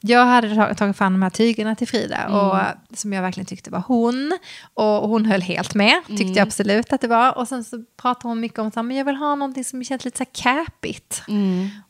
Jag 0.01 0.27
hade 0.27 0.55
tag- 0.55 0.77
tagit 0.77 0.97
fram 0.97 1.13
de 1.13 1.23
här 1.23 1.31
tygerna 1.31 1.75
till 1.75 1.89
Frida, 1.89 2.29
och, 2.29 2.97
som 2.99 3.13
jag 3.13 3.23
verkligen 3.23 3.47
tyckte 3.47 3.71
var 3.71 3.83
hon. 3.87 4.39
Och 4.75 5.09
hon 5.09 5.27
höll 5.27 5.41
helt 5.43 5.75
med, 5.75 5.95
tyckte 6.07 6.25
jag 6.25 6.39
absolut 6.47 6.93
att 6.93 7.01
det 7.01 7.09
var. 7.09 7.39
Och 7.39 7.49
sen 7.49 7.65
så 7.65 7.85
pratade 7.97 8.29
hon 8.29 8.41
mycket 8.41 8.59
om 8.59 8.67
att 8.67 8.77
jag 8.97 9.05
vill 9.05 9.17
ha 9.17 9.35
någonting 9.35 9.65
som 9.65 9.85
känns 9.85 10.05
lite 10.05 10.19
så 10.19 10.25
här 10.25 10.31
capigt. 10.65 11.23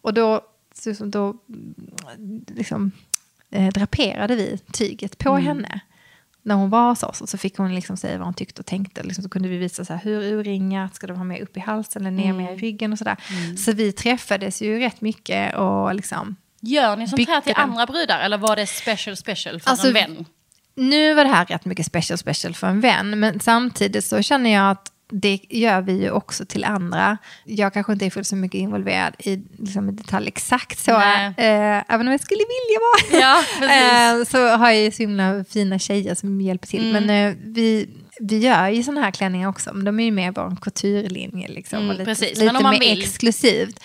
Och 0.01 0.15
då, 0.15 0.41
så, 0.75 1.05
då 1.05 1.35
mm, 1.49 2.45
liksom, 2.49 2.91
eh, 3.51 3.69
draperade 3.69 4.37
vi 4.37 4.59
tyget 4.73 5.19
på 5.19 5.31
henne 5.37 5.81
när 6.43 6.55
hon 6.55 6.71
var 6.71 6.89
hos 6.89 7.03
oss. 7.03 7.21
Och 7.21 7.29
så 7.29 7.39
fick 7.39 7.57
hon 7.59 7.75
liksom 7.75 7.97
säga 7.97 8.19
vad 8.19 8.27
hon 8.27 8.35
tyckte 8.35 8.61
och 8.61 8.67
tänkte. 8.67 9.03
Liksom, 9.03 9.25
så 9.25 9.31
kunde 9.31 9.49
vi 9.49 9.57
visa 9.59 9.85
så 9.85 9.93
här, 9.93 10.01
hur 10.05 10.23
urringat, 10.23 10.95
ska 10.95 11.07
det 11.07 11.13
vara 11.13 11.25
mer 11.25 11.41
upp 11.43 11.57
i 11.57 11.61
halsen 11.61 12.07
eller 12.07 12.17
ner 12.17 12.33
mer 12.33 12.53
i 12.53 12.57
ryggen 12.57 12.93
och 12.93 12.99
sådär. 12.99 13.17
Så 13.57 13.73
vi 13.73 13.93
träffades 13.93 14.63
ju 14.63 14.79
rätt 14.79 15.01
mycket 15.01 15.57
och 15.57 15.95
liksom... 15.95 16.37
Gör 16.61 16.97
ni 16.97 17.09
sånt 17.09 17.21
här 17.21 17.27
byggde 17.27 17.41
till 17.41 17.55
den. 17.57 17.71
andra 17.71 17.87
brudar 17.87 18.21
eller 18.21 18.39
var 18.39 18.57
det 18.57 18.67
special 18.67 19.17
special 19.17 19.61
för 19.61 19.71
Alltså, 19.71 19.87
en 19.87 19.93
vän? 19.93 20.25
Nu 20.75 21.15
var 21.15 21.25
det 21.25 21.31
här 21.31 21.47
rätt 21.47 21.65
mycket 21.65 21.87
special 21.87 22.19
special 22.19 22.55
för 22.55 22.67
en 22.67 22.81
vän, 22.81 23.21
men 23.21 23.41
samtidigt 23.41 24.05
så 24.05 24.23
känner 24.23 24.51
jag 24.51 24.71
att 24.71 24.93
det 25.13 25.41
gör 25.49 25.81
vi 25.81 25.93
ju 25.93 26.11
också 26.11 26.45
till 26.45 26.65
andra. 26.65 27.19
Jag 27.45 27.73
kanske 27.73 27.93
inte 27.93 28.07
är 28.07 28.11
fullt 28.11 28.27
så 28.27 28.37
mycket 28.37 28.59
involverad 28.59 29.15
i, 29.19 29.43
liksom, 29.59 29.97
detalj 29.97 30.29
exakt 30.29 30.79
så, 30.79 30.91
eh, 30.91 31.83
även 31.89 32.07
om 32.07 32.11
jag 32.13 32.21
skulle 32.21 32.41
vilja 32.41 32.81
vara. 32.81 33.21
Ja. 33.23 33.45
Eh, 33.71 34.25
så 34.25 34.49
har 34.49 34.71
jag 34.71 34.81
ju 34.81 34.91
så 34.91 35.03
himla 35.03 35.45
fina 35.51 35.79
tjejer 35.79 36.15
som 36.15 36.41
hjälper 36.41 36.69
till. 36.69 36.91
Mm. 36.91 37.07
Men 37.07 37.31
eh, 37.31 37.37
vi, 37.45 37.89
vi 38.23 38.39
gör 38.39 38.69
ju 38.69 38.83
sådana 38.83 39.01
här 39.01 39.11
klänningar 39.11 39.49
också, 39.49 39.71
men 39.75 39.85
de 39.85 40.01
är 40.01 40.05
ju 40.05 40.11
mer 40.11 40.33
vår 40.33 40.57
couturelinje. 40.63 41.49
Liksom, 41.49 41.79
Mm, 41.79 41.91
lite, 41.93 42.05
precis. 42.05 42.39
lite 42.39 42.45
Men 42.53 42.57
om 42.57 42.71
mer 42.71 42.79
vill- 42.81 43.03
exklusivt. 43.03 43.81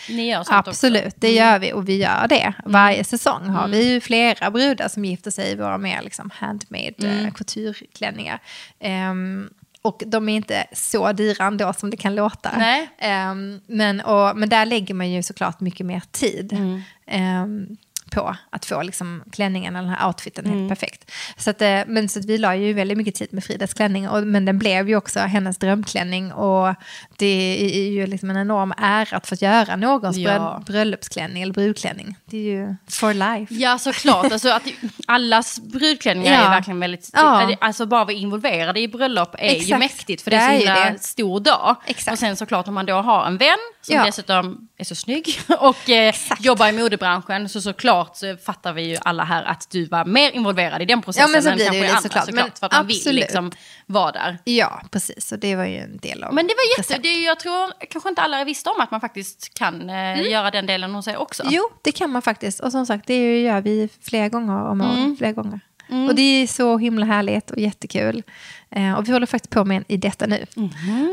Absolut, 0.47 1.05
också. 1.05 1.17
det 1.19 1.31
gör 1.33 1.59
vi 1.59 1.73
och 1.73 1.89
vi 1.89 1.97
gör 1.97 2.27
det. 2.29 2.53
Varje 2.65 3.03
säsong 3.03 3.41
Mm. 3.43 3.55
har 3.55 3.67
vi 3.67 3.93
ju 3.93 4.01
flera 4.01 4.51
brudar 4.51 4.87
som 4.87 5.05
gifter 5.05 5.31
sig 5.31 5.51
i 5.51 5.55
våra 5.55 5.77
mer 5.77 6.01
liksom 6.01 6.29
handmade 6.33 6.93
Mm. 6.99 7.25
eh, 7.25 7.31
coutureklänningar. 7.31 8.39
Ehm, 8.79 9.49
och 9.81 10.03
de 10.05 10.29
är 10.29 10.35
inte 10.35 10.65
så 10.73 11.11
dyra 11.11 11.45
ändå 11.45 11.73
som 11.73 11.89
det 11.89 11.97
kan 11.97 12.15
låta. 12.15 12.49
Ehm, 12.97 13.59
men, 13.67 14.01
och, 14.01 14.37
men 14.37 14.49
där 14.49 14.65
lägger 14.65 14.93
man 14.93 15.11
ju 15.11 15.23
såklart 15.23 15.59
mycket 15.59 15.85
mer 15.85 16.01
tid. 16.11 16.53
Mm. 16.53 16.81
ehm, 17.07 17.77
på 18.15 18.35
att 18.49 18.65
få 18.65 18.81
liksom 18.81 19.23
klänningen 19.31 19.75
eller 19.75 19.87
den 19.87 19.95
här 19.97 20.07
outfiten 20.07 20.45
Mm. 20.45 20.57
helt 20.59 20.69
perfekt. 20.69 21.11
Så, 21.37 21.49
att, 21.49 21.61
eh, 21.61 21.79
men, 21.87 22.09
så 22.09 22.19
vi 22.19 22.37
la 22.37 22.55
ju 22.55 22.73
väldigt 22.73 22.97
mycket 22.97 23.15
tid 23.15 23.27
med 23.33 23.43
Fridas 23.43 23.73
klänning, 23.73 24.09
och, 24.09 24.23
men 24.23 24.45
den 24.45 24.57
blev 24.59 24.89
ju 24.89 24.95
också 24.95 25.19
hennes 25.19 25.57
drömklänning. 25.57 26.31
Och 26.33 26.75
det 27.17 27.57
är 27.85 27.89
ju 27.91 28.07
liksom 28.07 28.29
en 28.29 28.37
enorm 28.37 28.73
ära 28.77 29.17
att 29.17 29.27
få 29.27 29.35
göra 29.35 29.75
någons 29.75 30.17
Ja. 30.17 30.29
bröll- 30.29 30.63
bröllopsklänning 30.65 31.43
eller 31.43 31.53
brudklänning. 31.53 32.15
Det 32.25 32.37
är 32.37 32.41
ju 32.41 32.75
for 32.89 33.13
life. 33.13 33.53
Ja, 33.53 33.77
såklart. 33.77 34.31
Alltså, 34.31 34.49
att 34.49 34.63
allas 35.07 35.59
brudklänningar 35.59 36.33
Ja. 36.33 36.39
är 36.45 36.49
verkligen 36.49 36.79
väldigt... 36.79 37.09
Ja. 37.13 37.55
Alltså 37.61 37.85
bara 37.85 38.03
vara 38.05 38.13
involverade 38.15 38.79
i 38.79 38.87
bröllop 38.87 39.35
är 39.39 39.49
ju 39.49 39.55
Exakt. 39.61 39.79
mäktigt. 39.79 40.21
För 40.21 40.31
det 40.31 40.37
Det 40.37 40.43
är 40.43 40.49
är 40.53 40.59
så 40.59 40.65
ju 40.65 40.69
himla 40.85 40.99
stor 40.99 41.39
dag. 41.39 41.75
Exakt. 41.85 42.11
Och 42.13 42.19
sen 42.19 42.35
såklart 42.35 42.67
om 42.67 42.73
man 42.73 42.85
då 42.85 42.93
har 42.95 43.25
en 43.25 43.37
vän 43.37 43.57
som 43.85 43.95
Ja. 43.95 44.05
dessutom 44.05 44.67
är 44.77 44.83
så 44.83 44.95
snygg 44.95 45.39
och 45.59 45.89
eh, 45.89 46.15
jobbar 46.39 46.67
i 46.67 46.71
modebranschen. 46.71 47.49
Så 47.49 47.61
såklart 47.61 48.15
så 48.17 48.37
fattar 48.37 48.73
vi 48.73 48.81
ju 48.89 48.97
alla 49.01 49.23
här 49.23 49.43
att 49.43 49.67
du 49.71 49.85
var 49.85 50.05
mer 50.05 50.31
involverad 50.31 50.81
i 50.81 50.85
den 50.85 51.01
processen 51.01 51.29
Ja, 51.29 51.33
men 51.33 51.43
så 51.43 51.49
än 51.49 51.55
blir 51.55 51.65
kanske 51.65 51.81
det 51.87 51.87
andra 51.89 52.01
såklart. 52.01 52.25
såklart. 52.25 52.45
Men 52.45 52.51
för 52.59 52.65
att 52.65 52.71
man 52.73 52.87
vill 52.87 52.97
absolut. 52.97 53.19
liksom 53.21 53.51
vara 53.85 54.11
där. 54.11 54.37
Ja, 54.43 54.81
precis. 54.91 55.31
Och 55.31 55.39
det 55.39 55.55
var 55.55 55.65
ju 55.65 55.77
en 55.77 55.97
del 55.97 56.23
av 56.23 56.33
Men 56.33 56.47
det 56.47 56.53
var 56.53 56.77
jätte... 56.83 56.97
Det, 57.09 57.15
jag 57.23 57.39
tror 57.39 57.73
kanske 57.89 58.09
inte 58.09 58.21
alla 58.21 58.43
visste 58.43 58.69
om 58.69 58.79
att 58.79 58.91
man 58.91 59.01
faktiskt 59.01 59.53
kan 59.53 59.89
eh, 59.89 60.21
göra 60.31 60.51
den 60.51 60.65
delen 60.65 60.95
hos 60.95 61.05
sig 61.05 61.17
också. 61.17 61.43
Mm. 61.43 61.53
Jo, 61.55 61.69
det 61.81 61.91
kan 61.91 62.09
man 62.09 62.21
faktiskt. 62.21 62.59
Och 62.59 62.71
som 62.71 62.85
sagt, 62.85 63.07
det 63.07 63.41
gör 63.41 63.61
vi 63.61 63.89
flera 64.01 64.29
gånger 64.29 64.63
om 64.69 64.81
året. 64.81 64.97
Mm. 64.97 65.17
Flera 65.17 65.31
gånger. 65.31 65.59
Och 65.89 66.15
det 66.15 66.21
är 66.21 66.47
så 66.47 66.77
himla 66.77 67.05
härligt 67.05 67.51
och 67.51 67.59
jättekul. 67.59 68.23
Eh, 68.69 68.93
och 68.93 69.07
vi 69.07 69.11
håller 69.11 69.25
faktiskt 69.25 69.51
på 69.51 69.65
med 69.65 69.77
en 69.77 69.83
i 69.87 69.97
detta 69.97 70.25
nu. 70.25 70.45
Mm. 70.57 70.69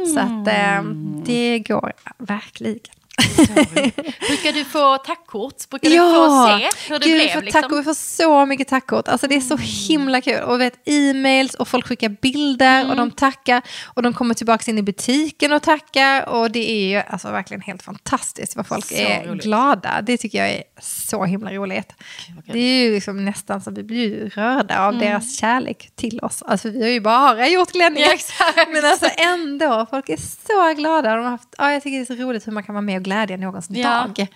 Så 0.07 0.21
att 0.21 0.49
eh, 0.49 0.83
det 1.25 1.59
går 1.59 1.93
verkligen. 2.19 2.79
Brukar 4.29 4.53
du 4.53 4.65
få 4.65 4.97
tackkort? 4.99 5.69
Brukar 5.71 5.91
du 5.91 5.97
få 5.97 6.47
se 6.59 6.89
hur 6.93 6.99
det 6.99 7.07
Gud, 7.07 7.15
blev? 7.17 7.29
får 7.29 7.43
liksom? 7.43 7.63
tack 7.63 7.73
vi 7.79 7.83
får 7.83 7.95
så 7.95 8.47
mycket 8.47 8.69
tackkort. 8.69 9.09
Alltså 9.09 9.27
det 9.27 9.35
är 9.35 9.41
så 9.41 9.57
himla 9.57 10.21
kul. 10.21 10.41
Och 10.43 10.61
vet, 10.61 10.75
e-mails 10.89 11.55
och 11.55 11.69
folk 11.69 11.87
skickar 11.87 12.09
bilder 12.09 12.91
och 12.91 12.97
de 12.97 13.11
tackar. 13.11 13.63
Och 13.95 14.03
de 14.03 14.13
kommer 14.15 14.35
tillbaka 14.35 14.71
in 14.71 14.79
i 14.79 14.83
butiken 14.83 15.53
och 15.53 15.63
tackar. 15.63 16.29
Och 16.29 16.51
det 16.51 16.71
är 16.71 16.89
ju 16.89 17.03
alltså 17.09 17.31
verkligen 17.31 17.61
helt 17.61 17.83
fantastiskt 17.83 18.57
vad 18.57 18.67
folk 18.67 18.85
Så 18.87 18.95
är 18.95 19.25
roligt. 19.27 19.43
glada. 19.45 20.03
Det 20.03 20.17
tycker 20.17 20.39
jag 20.39 20.51
är 20.51 20.63
så 20.81 21.25
himla 21.25 21.51
roligt. 21.53 21.93
kul. 22.27 22.43
Det 22.53 22.59
är 22.59 22.85
ju 22.85 22.95
liksom 22.95 23.25
nästan 23.25 23.61
så 23.61 23.71
vi 23.71 23.83
blir 23.83 24.31
rörda 24.31 24.81
av 24.87 24.99
deras 24.99 25.39
kärlek 25.39 25.91
till 25.97 26.21
oss. 26.21 26.43
Alltså 26.43 26.71
vi 26.71 26.83
har 26.83 26.89
ju 26.89 27.01
bara 27.01 27.49
gjort 27.49 27.73
klänningar. 27.73 28.13
Ja. 28.57 28.65
Men 28.73 28.85
alltså 28.85 29.07
ändå, 29.19 29.87
folk 29.91 30.09
är 30.09 30.17
så 30.17 30.75
glada. 30.81 31.17
De 31.17 31.25
har 31.25 31.31
haft, 31.31 31.49
ja, 31.59 31.73
jag 31.73 31.83
tycker 31.83 31.97
det 31.99 32.03
är 32.03 32.17
så 32.17 32.23
roligt 32.23 32.47
hur 32.47 32.53
man 32.53 32.63
kan 32.63 32.75
vara 32.75 32.83
med 32.83 32.97
och 32.97 33.03
glädja 33.13 33.37
någons 33.37 33.67
Ja. 33.71 33.89
dag. 33.89 34.27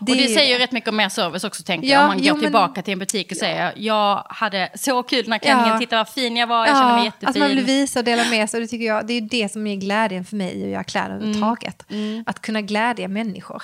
och 0.00 0.06
det 0.06 0.28
säger 0.28 0.52
ju 0.52 0.58
det. 0.58 0.64
rätt 0.64 0.72
mycket 0.72 0.88
om 0.88 0.96
mer 0.96 1.08
service 1.08 1.44
också 1.44 1.62
tänker 1.62 1.88
Ja, 1.88 1.94
jag. 1.94 2.02
Om 2.02 2.08
man 2.08 2.18
jo, 2.18 2.24
går 2.24 2.32
men- 2.34 2.42
tillbaka 2.44 2.82
till 2.82 2.92
en 2.92 2.98
butik 2.98 3.30
och 3.30 3.36
säger 3.36 3.72
jag 3.76 4.24
hade 4.28 4.68
så 4.74 5.02
kul 5.02 5.22
den 5.22 5.32
här 5.32 5.38
klänningen, 5.38 5.68
Ja. 5.72 5.78
titta 5.78 5.96
vad 5.96 6.08
fin 6.08 6.36
jag 6.36 6.46
var, 6.46 6.66
jag 6.66 6.76
kände 6.76 6.94
mig 6.94 7.04
jättefin. 7.04 7.26
Alltså 7.26 7.38
man 7.40 7.48
vill 7.48 7.64
visa 7.64 7.98
och 7.98 8.04
dela 8.04 8.24
med 8.24 8.50
sig. 8.50 8.60
Det, 8.60 8.66
tycker 8.66 8.86
jag, 8.86 9.06
det 9.06 9.14
är 9.14 9.20
det 9.20 9.52
som 9.52 9.66
är 9.66 9.76
glädjen 9.76 10.24
för 10.24 10.36
mig 10.36 10.62
att 10.64 10.68
göra 10.70 10.84
kläder 10.84 11.14
överhuvudtaget. 11.14 11.86
Att 12.26 12.42
kunna 12.42 12.60
glädja 12.60 13.08
människor. 13.08 13.62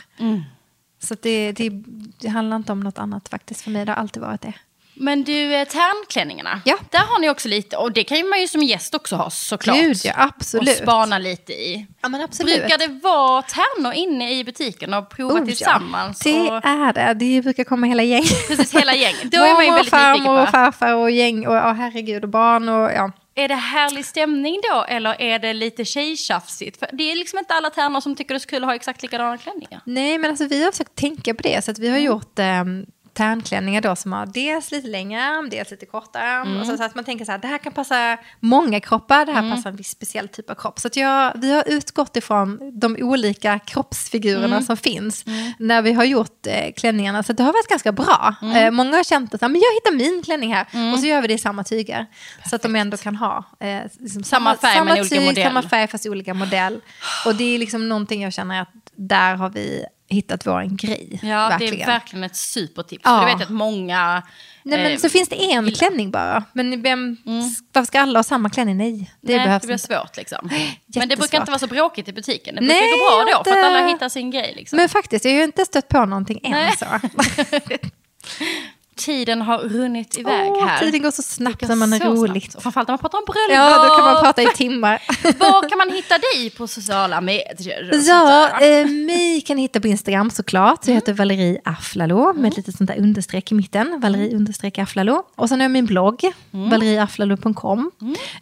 Så 1.02 1.14
att 1.14 1.22
det, 1.22 1.52
det, 1.52 1.70
det 2.20 2.28
handlar 2.28 2.56
inte 2.56 2.72
om 2.72 2.80
något 2.80 2.98
annat 2.98 3.28
faktiskt 3.28 3.60
för 3.60 3.70
mig. 3.70 3.84
Det 3.86 3.92
har 3.92 3.96
alltid 3.96 4.22
varit 4.22 4.40
det. 4.40 4.52
Men 5.02 5.24
du, 5.24 5.54
eh, 5.54 5.68
tärnklänningarna, 5.68 6.60
Ja. 6.64 6.76
där 6.90 6.98
har 6.98 7.18
ni 7.20 7.30
också 7.30 7.48
lite, 7.48 7.76
och 7.76 7.92
det 7.92 8.04
kan 8.04 8.18
ju 8.18 8.24
man 8.24 8.40
ju 8.40 8.48
som 8.48 8.62
gäst 8.62 8.94
också 8.94 9.16
ha 9.16 9.30
såklart. 9.30 9.76
Gud, 9.76 9.96
ja, 10.04 10.12
absolut. 10.16 10.68
Och 10.68 10.74
spana 10.74 11.18
lite 11.18 11.52
i. 11.52 11.86
Ja, 12.02 12.08
men 12.08 12.20
absolut. 12.20 12.58
Brukar 12.60 12.78
det 12.78 12.88
vara 13.02 13.42
tärnor 13.42 13.92
inne 13.92 14.38
i 14.38 14.44
butiken 14.44 14.94
och 14.94 15.10
prova 15.10 15.34
Oh, 15.34 15.38
ja. 15.38 15.46
tillsammans? 15.46 16.18
Det 16.18 16.40
och, 16.50 16.64
är 16.64 16.92
det. 16.92 17.14
Det 17.14 17.42
brukar 17.42 17.64
komma 17.64 17.86
hela 17.86 18.02
gäng. 18.02 18.24
precis 18.48 18.74
hela 18.74 18.94
gänget. 18.94 19.22
Då 19.32 19.38
är 19.38 19.54
man 19.54 19.64
ju 19.64 19.70
väldigt 19.72 19.90
farmor, 19.90 20.46
på. 20.46 20.50
farfar 20.50 20.94
och 20.94 21.10
gäng 21.10 21.46
och 21.46 21.54
ja, 21.54 21.72
herregud 21.72 22.22
och 22.24 22.30
barn 22.30 22.68
och 22.68 22.92
ja. 22.92 23.12
Är 23.34 23.48
det 23.48 23.54
härlig 23.54 24.04
stämning 24.04 24.60
då 24.72 24.84
eller 24.88 25.20
är 25.22 25.38
det 25.38 25.52
lite 25.52 25.84
tjejtjafsigt? 25.84 26.78
För 26.78 26.88
det 26.92 27.12
är 27.12 27.16
liksom 27.16 27.38
inte 27.38 27.54
alla 27.54 27.70
tärnor 27.70 28.00
som 28.00 28.16
tycker 28.16 28.34
det 28.34 28.36
är 28.36 28.40
så 28.40 28.48
kul 28.48 28.62
att 28.62 28.68
ha 28.68 28.74
exakt 28.74 29.02
likadana 29.02 29.38
klänningar. 29.38 29.80
Nej, 29.84 30.18
men 30.18 30.30
alltså 30.30 30.46
vi 30.46 30.64
har 30.64 30.70
försökt 30.72 30.94
tänka 30.94 31.34
på 31.34 31.42
det. 31.42 31.64
Så 31.64 31.70
att 31.70 31.78
vi 31.78 31.88
har 31.88 31.98
gjort 31.98 32.38
eh, 32.38 32.64
tärnklänningar 33.20 33.80
då 33.80 33.96
som 33.96 34.12
har 34.12 34.26
dels 34.26 34.70
lite 34.70 34.88
längre 34.88 35.22
arm, 35.24 35.50
dels 35.50 35.70
lite 35.70 35.86
kortare 35.86 36.22
arm. 36.22 36.60
Och 36.60 36.66
så, 36.66 36.76
så 36.76 36.82
att 36.82 36.94
man 36.94 37.04
tänker 37.04 37.24
så 37.24 37.32
här, 37.32 37.38
det 37.38 37.48
här 37.48 37.58
kan 37.58 37.72
passa 37.72 38.18
många 38.40 38.80
kroppar, 38.80 39.26
det 39.26 39.32
här 39.32 39.56
passar 39.56 39.70
en 39.70 39.76
viss 39.76 39.88
speciell 39.88 40.28
typ 40.28 40.50
av 40.50 40.54
kropp. 40.54 40.78
Så 40.78 40.86
att 40.88 40.96
jag, 40.96 41.32
vi 41.34 41.52
har 41.52 41.64
utgått 41.66 42.16
ifrån 42.16 42.58
de 42.74 42.96
olika 43.00 43.58
kroppsfigurerna 43.58 44.62
som 44.62 44.76
finns 44.76 45.24
när 45.58 45.82
vi 45.82 45.92
har 45.92 46.04
gjort 46.04 46.46
eh, 46.46 46.72
klänningarna. 46.76 47.22
Så 47.22 47.32
det 47.32 47.42
har 47.42 47.52
varit 47.52 47.68
ganska 47.68 47.92
bra. 47.92 48.34
Eh, 48.56 48.70
många 48.70 48.96
har 48.96 49.04
känt 49.04 49.34
att 49.34 49.40
men 49.40 49.54
jag 49.54 49.74
hittar 49.74 49.96
min 49.96 50.22
klänning 50.22 50.54
här 50.54 50.66
och 50.92 50.98
så 50.98 51.06
gör 51.06 51.22
vi 51.22 51.28
det 51.28 51.34
i 51.34 51.38
samma 51.38 51.64
tyger. 51.64 52.06
Så 52.50 52.56
att 52.56 52.62
de 52.62 52.76
ändå 52.76 52.96
kan 52.96 53.16
ha 53.16 53.44
eh, 53.60 53.80
liksom 53.98 54.24
Samma 54.24 54.56
färg, 54.56 54.74
samma 54.74 54.84
men 54.84 55.00
olika 55.00 55.16
tyg, 55.16 55.26
modell. 55.26 55.44
Samma 55.44 55.62
färg 55.62 55.88
fast 55.88 56.06
olika 56.06 56.34
modell. 56.34 56.80
Och 57.26 57.34
det 57.34 57.54
är 57.54 57.58
liksom 57.58 57.88
någonting 57.88 58.22
jag 58.22 58.32
känner 58.32 58.62
att 58.62 58.68
där 58.96 59.34
har 59.34 59.50
vi 59.50 59.84
hittat 60.10 60.46
vår 60.46 60.62
grej. 60.76 61.20
Ja, 61.22 61.48
verkligen. 61.48 61.76
det 61.76 61.82
är 61.82 61.86
verkligen 61.86 62.24
ett 62.24 62.36
supertips. 62.36 63.02
Ja. 63.04 63.18
För 63.20 63.26
du 63.26 63.32
vet 63.34 63.42
att 63.42 63.52
många... 63.52 64.22
Nej, 64.62 64.82
men 64.82 64.92
eh, 64.92 64.98
så 64.98 65.08
finns 65.08 65.28
det 65.28 65.36
en 65.44 65.64
gillar. 65.64 65.78
klänning 65.78 66.10
bara. 66.10 66.44
Men 66.52 66.82
vem, 66.82 67.16
varför 67.72 67.86
ska 67.86 68.00
alla 68.00 68.18
ha 68.18 68.24
samma 68.24 68.50
klänning? 68.50 68.76
Nej, 68.76 69.10
det 69.20 69.36
Nej, 69.36 69.44
behövs 69.46 69.62
det 69.62 69.66
blir 69.66 69.74
inte. 69.74 69.86
svårt 69.86 70.16
liksom. 70.16 70.50
Men 70.96 71.08
det 71.08 71.16
brukar 71.16 71.38
inte 71.40 71.50
vara 71.50 71.58
så 71.58 71.66
bråkigt 71.66 72.08
i 72.08 72.12
butiken. 72.12 72.54
Det 72.54 72.60
brukar 72.60 72.74
Nej, 72.74 72.90
gå 72.90 73.24
bra 73.24 73.24
då, 73.38 73.44
för 73.44 73.50
att 73.50 73.56
inte- 73.56 73.66
alla 73.66 73.86
hittar 73.88 74.08
sin 74.08 74.30
grej. 74.30 74.52
Liksom. 74.56 74.76
Men 74.76 74.88
faktiskt, 74.88 75.24
jag 75.24 75.32
har 75.32 75.38
ju 75.38 75.44
inte 75.44 75.64
stött 75.64 75.88
på 75.88 76.04
någonting 76.04 76.40
än. 76.44 76.50
Nej. 76.50 76.72
Så. 76.76 76.86
Tiden 79.00 79.42
har 79.42 79.58
runnit 79.58 80.18
iväg 80.18 80.50
Åh, 80.50 80.66
här. 80.66 80.78
tiden 80.78 81.02
går 81.02 81.10
så 81.10 81.22
snabbt 81.22 81.68
när 81.68 81.76
man 81.76 81.92
är 81.92 82.00
roligt. 82.00 82.42
snabbt. 82.42 82.54
Och 82.54 82.62
Framförallt 82.62 82.88
när 82.88 82.92
man 82.92 82.98
pratar 82.98 83.18
om 83.18 83.24
bröllop. 83.26 83.50
Ja, 83.54 83.88
då 83.88 83.94
kan 83.96 84.04
man 84.14 84.22
prata 84.24 84.42
i 84.42 84.46
timmar. 84.46 85.02
Var 85.38 85.68
kan 85.68 85.78
man 85.78 85.90
hitta 85.90 86.14
dig 86.18 86.50
på 86.50 86.66
sociala 86.66 87.20
medier? 87.20 87.90
Ja, 88.08 88.60
eh, 88.60 88.86
mig 88.86 89.40
kan 89.40 89.58
hitta 89.58 89.80
på 89.80 89.86
Instagram 89.88 90.30
såklart. 90.30 90.84
Så 90.84 90.90
jag 90.90 90.94
heter 90.94 91.12
Valerie 91.12 91.60
Aflalo 91.64 92.32
med 92.32 92.50
ett 92.50 92.56
litet 92.56 92.76
sånt 92.76 92.88
där 92.88 92.98
understreck 92.98 93.52
i 93.52 93.54
mitten. 93.54 94.00
Valerie 94.00 94.36
understreck 94.36 94.78
Aflalo. 94.78 95.22
Och 95.36 95.48
sen 95.48 95.60
har 95.60 95.64
jag 95.64 95.70
min 95.70 95.86
blogg, 95.86 96.32
valerieaflalo.com. 96.50 97.90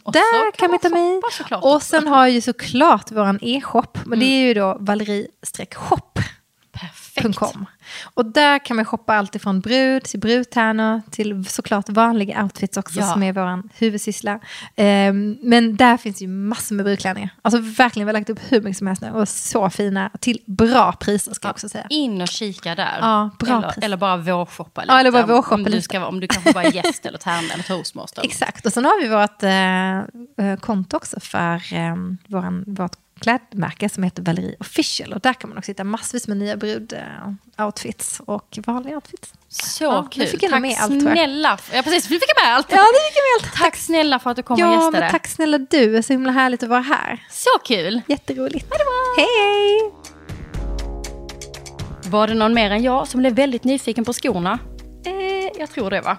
Och 0.02 0.12
Där 0.12 0.52
kan 0.52 0.70
man 0.70 0.74
hitta 0.82 0.88
mig. 0.88 1.20
såklart 1.32 1.64
Och 1.64 1.82
sen 1.82 2.06
har 2.08 2.18
jag 2.26 2.30
ju 2.30 2.40
såklart 2.40 3.10
våran 3.12 3.38
e-shop. 3.42 3.98
Men 4.04 4.18
det 4.18 4.26
är 4.26 4.46
ju 4.46 4.54
då 4.54 4.76
valerie-shop. 4.80 6.18
Och 8.14 8.26
där 8.26 8.58
kan 8.64 8.76
man 8.76 8.84
shoppa 8.84 9.14
allt 9.14 9.34
ifrån 9.34 9.60
brud 9.60 10.04
till 10.04 10.20
brudtärnor 10.20 11.02
till 11.10 11.44
såklart 11.48 11.88
vanliga 11.88 12.42
outfits 12.42 12.76
också 12.76 13.00
Ja. 13.00 13.06
som 13.12 13.22
är 13.22 13.32
vår 13.32 13.62
huvudsyssla. 13.78 14.40
Ehm, 14.76 15.36
men 15.42 15.76
där 15.76 15.96
finns 15.96 16.22
ju 16.22 16.28
massor 16.28 16.74
med 16.74 16.84
brudklänningar. 16.84 17.30
Alltså 17.42 17.60
verkligen, 17.60 18.06
vi 18.06 18.12
har 18.12 18.18
lagt 18.20 18.30
upp 18.30 18.40
hur 18.48 18.60
mycket 18.60 18.78
som 18.78 18.86
helst 18.86 19.02
nu 19.02 19.10
och 19.10 19.28
så 19.28 19.70
fina 19.70 20.10
till 20.20 20.40
bra 20.46 20.92
priser 20.92 21.34
ska 21.34 21.48
jag 21.48 21.52
också 21.52 21.68
säga. 21.68 21.86
In 21.90 22.20
och 22.22 22.28
kika 22.28 22.74
där. 22.74 22.98
Ja, 23.00 23.30
bra 23.38 23.58
eller, 23.58 23.68
pris. 23.70 23.84
eller 23.84 23.96
bara 23.96 24.16
vårshoppa 24.16 24.80
lite. 24.80 24.92
Ja, 24.92 25.00
eller 25.00 25.10
bara 25.12 25.26
vårshoppa 25.26 25.54
om, 25.54 25.62
du 25.64 25.70
lite. 25.70 25.82
ska, 25.82 26.06
om 26.06 26.20
du 26.20 26.26
kanske 26.26 26.52
bara 26.52 26.64
är 26.64 26.72
gäst 26.74 27.06
eller 27.06 27.18
tärna 27.18 27.54
eller 27.54 27.64
toastmaster. 27.64 28.22
Exakt, 28.24 28.66
och 28.66 28.72
sen 28.72 28.84
har 28.84 29.02
vi 29.02 29.08
vårt 29.08 29.42
eh, 29.42 30.48
eh, 30.50 30.58
konto 30.60 30.96
också 30.96 31.20
för 31.20 31.54
eh, 31.74 31.94
våran, 32.26 32.64
vårt 32.66 32.96
klädmärke 33.18 33.88
som 33.88 34.02
heter 34.02 34.22
Valerie 34.22 34.56
Official. 34.60 35.12
Och 35.12 35.20
där 35.20 35.32
kan 35.32 35.50
man 35.50 35.58
också 35.58 35.70
hitta 35.70 35.84
massvis 35.84 36.28
med 36.28 36.36
nya 36.36 36.56
brudoutfits 36.56 38.20
och 38.26 38.58
vanliga 38.66 38.94
outfits. 38.94 39.32
Så 39.48 39.84
Ja, 39.84 40.08
kul. 40.10 40.26
fick 40.26 40.40
Tack 40.50 40.60
med 40.62 40.76
allt, 40.80 41.02
snälla. 41.02 41.58
Ja, 41.72 41.82
precis. 41.82 42.04
Vi 42.10 42.14
fick 42.20 42.28
med 42.44 42.54
allt. 42.54 42.66
Ja, 42.70 42.76
det 42.76 42.82
gick 42.82 43.16
ju 43.16 43.46
väl. 43.48 43.52
Tack 43.62 43.76
snälla 43.76 44.18
för 44.18 44.30
att 44.30 44.36
du 44.36 44.42
kom 44.42 44.54
och 44.54 44.60
Ja, 44.60 44.72
gästade. 44.74 45.00
men 45.00 45.10
tack 45.10 45.26
snälla 45.26 45.58
du. 45.58 45.92
Det 45.92 45.98
är 45.98 46.02
så 46.02 46.12
himla 46.12 46.32
härligt 46.32 46.62
att 46.62 46.68
vara 46.68 46.80
här. 46.80 47.26
Så 47.30 47.50
kul. 47.64 48.00
Jätteroligt. 48.06 48.66
Hej, 49.16 49.26
hej! 49.40 49.92
Var 52.10 52.26
det 52.28 52.34
någon 52.34 52.54
mer 52.54 52.70
än 52.70 52.82
jag 52.82 53.08
som 53.08 53.20
blev 53.20 53.34
väldigt 53.34 53.64
nyfiken 53.64 54.04
på 54.04 54.12
skorna? 54.12 54.58
Eh, 55.06 55.60
jag 55.60 55.70
tror 55.70 55.90
det 55.90 56.00
va. 56.00 56.16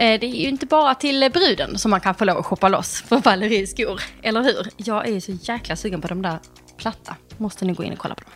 Eh, 0.00 0.20
det 0.20 0.26
är 0.26 0.40
ju 0.42 0.48
inte 0.48 0.66
bara 0.66 0.94
till 0.94 1.30
bruden 1.32 1.78
som 1.78 1.90
man 1.90 2.00
kan 2.00 2.14
få 2.14 2.24
lov 2.24 2.38
att 2.38 2.46
shoppa 2.46 2.68
loss 2.68 3.02
för 3.02 3.16
Valeries 3.16 3.70
skor, 3.70 4.02
eller 4.22 4.42
hur? 4.42 4.66
Jag 4.76 5.08
är 5.08 5.12
ju 5.12 5.20
så 5.20 5.32
jäkla 5.32 5.76
sugen 5.76 6.00
på 6.00 6.08
de 6.08 6.22
där 6.22 6.38
platta. 6.76 7.16
Måste 7.36 7.64
ni 7.64 7.72
gå 7.72 7.84
in 7.84 7.92
och 7.92 7.98
kolla 7.98 8.14
på 8.14 8.20
dem. 8.20 8.32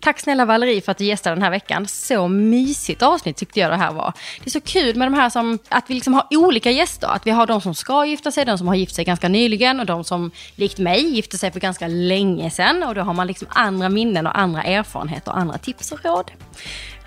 Tack 0.00 0.20
snälla 0.20 0.44
Valerie 0.44 0.80
för 0.80 0.92
att 0.92 0.98
du 0.98 1.04
gästade 1.04 1.36
den 1.36 1.42
här 1.42 1.50
veckan. 1.50 1.86
Så 1.88 2.28
mysigt 2.28 3.02
avsnitt 3.02 3.36
tyckte 3.36 3.60
jag 3.60 3.70
det 3.70 3.76
här 3.76 3.92
var. 3.92 4.12
Det 4.38 4.48
är 4.48 4.50
så 4.50 4.60
kul 4.60 4.96
med 4.96 5.06
de 5.06 5.14
här 5.14 5.30
som, 5.30 5.58
att 5.68 5.84
vi 5.90 5.94
liksom 5.94 6.14
har 6.14 6.26
olika 6.30 6.70
gäster. 6.70 7.08
Att 7.08 7.26
vi 7.26 7.30
har 7.30 7.46
de 7.46 7.60
som 7.60 7.74
ska 7.74 8.04
gifta 8.04 8.30
sig, 8.30 8.44
de 8.44 8.58
som 8.58 8.68
har 8.68 8.74
gift 8.74 8.94
sig 8.94 9.04
ganska 9.04 9.28
nyligen 9.28 9.80
och 9.80 9.86
de 9.86 10.04
som 10.04 10.30
likt 10.54 10.78
mig 10.78 11.14
gifte 11.14 11.38
sig 11.38 11.52
för 11.52 11.60
ganska 11.60 11.88
länge 11.88 12.50
sedan. 12.50 12.82
Och 12.82 12.94
då 12.94 13.00
har 13.00 13.14
man 13.14 13.26
liksom 13.26 13.48
andra 13.50 13.88
minnen 13.88 14.26
och 14.26 14.38
andra 14.38 14.62
erfarenheter 14.62 15.30
och 15.30 15.38
andra 15.38 15.58
tips 15.58 15.92
och 15.92 16.04
råd. 16.04 16.30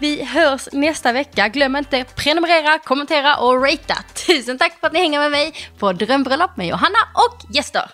Vi 0.01 0.23
hörs 0.23 0.69
nästa 0.71 1.13
vecka. 1.13 1.47
Glöm 1.47 1.75
inte 1.75 2.05
prenumerera, 2.15 2.79
kommentera 2.79 3.35
och 3.35 3.61
ratea. 3.61 3.97
Tusen 4.27 4.57
tack 4.57 4.79
för 4.79 4.87
att 4.87 4.93
ni 4.93 4.99
hänger 4.99 5.19
med 5.19 5.31
mig 5.31 5.53
på 5.79 5.93
Drömbröllop 5.93 6.57
med 6.57 6.67
Johanna 6.67 6.99
och 7.13 7.55
gäster. 7.55 7.91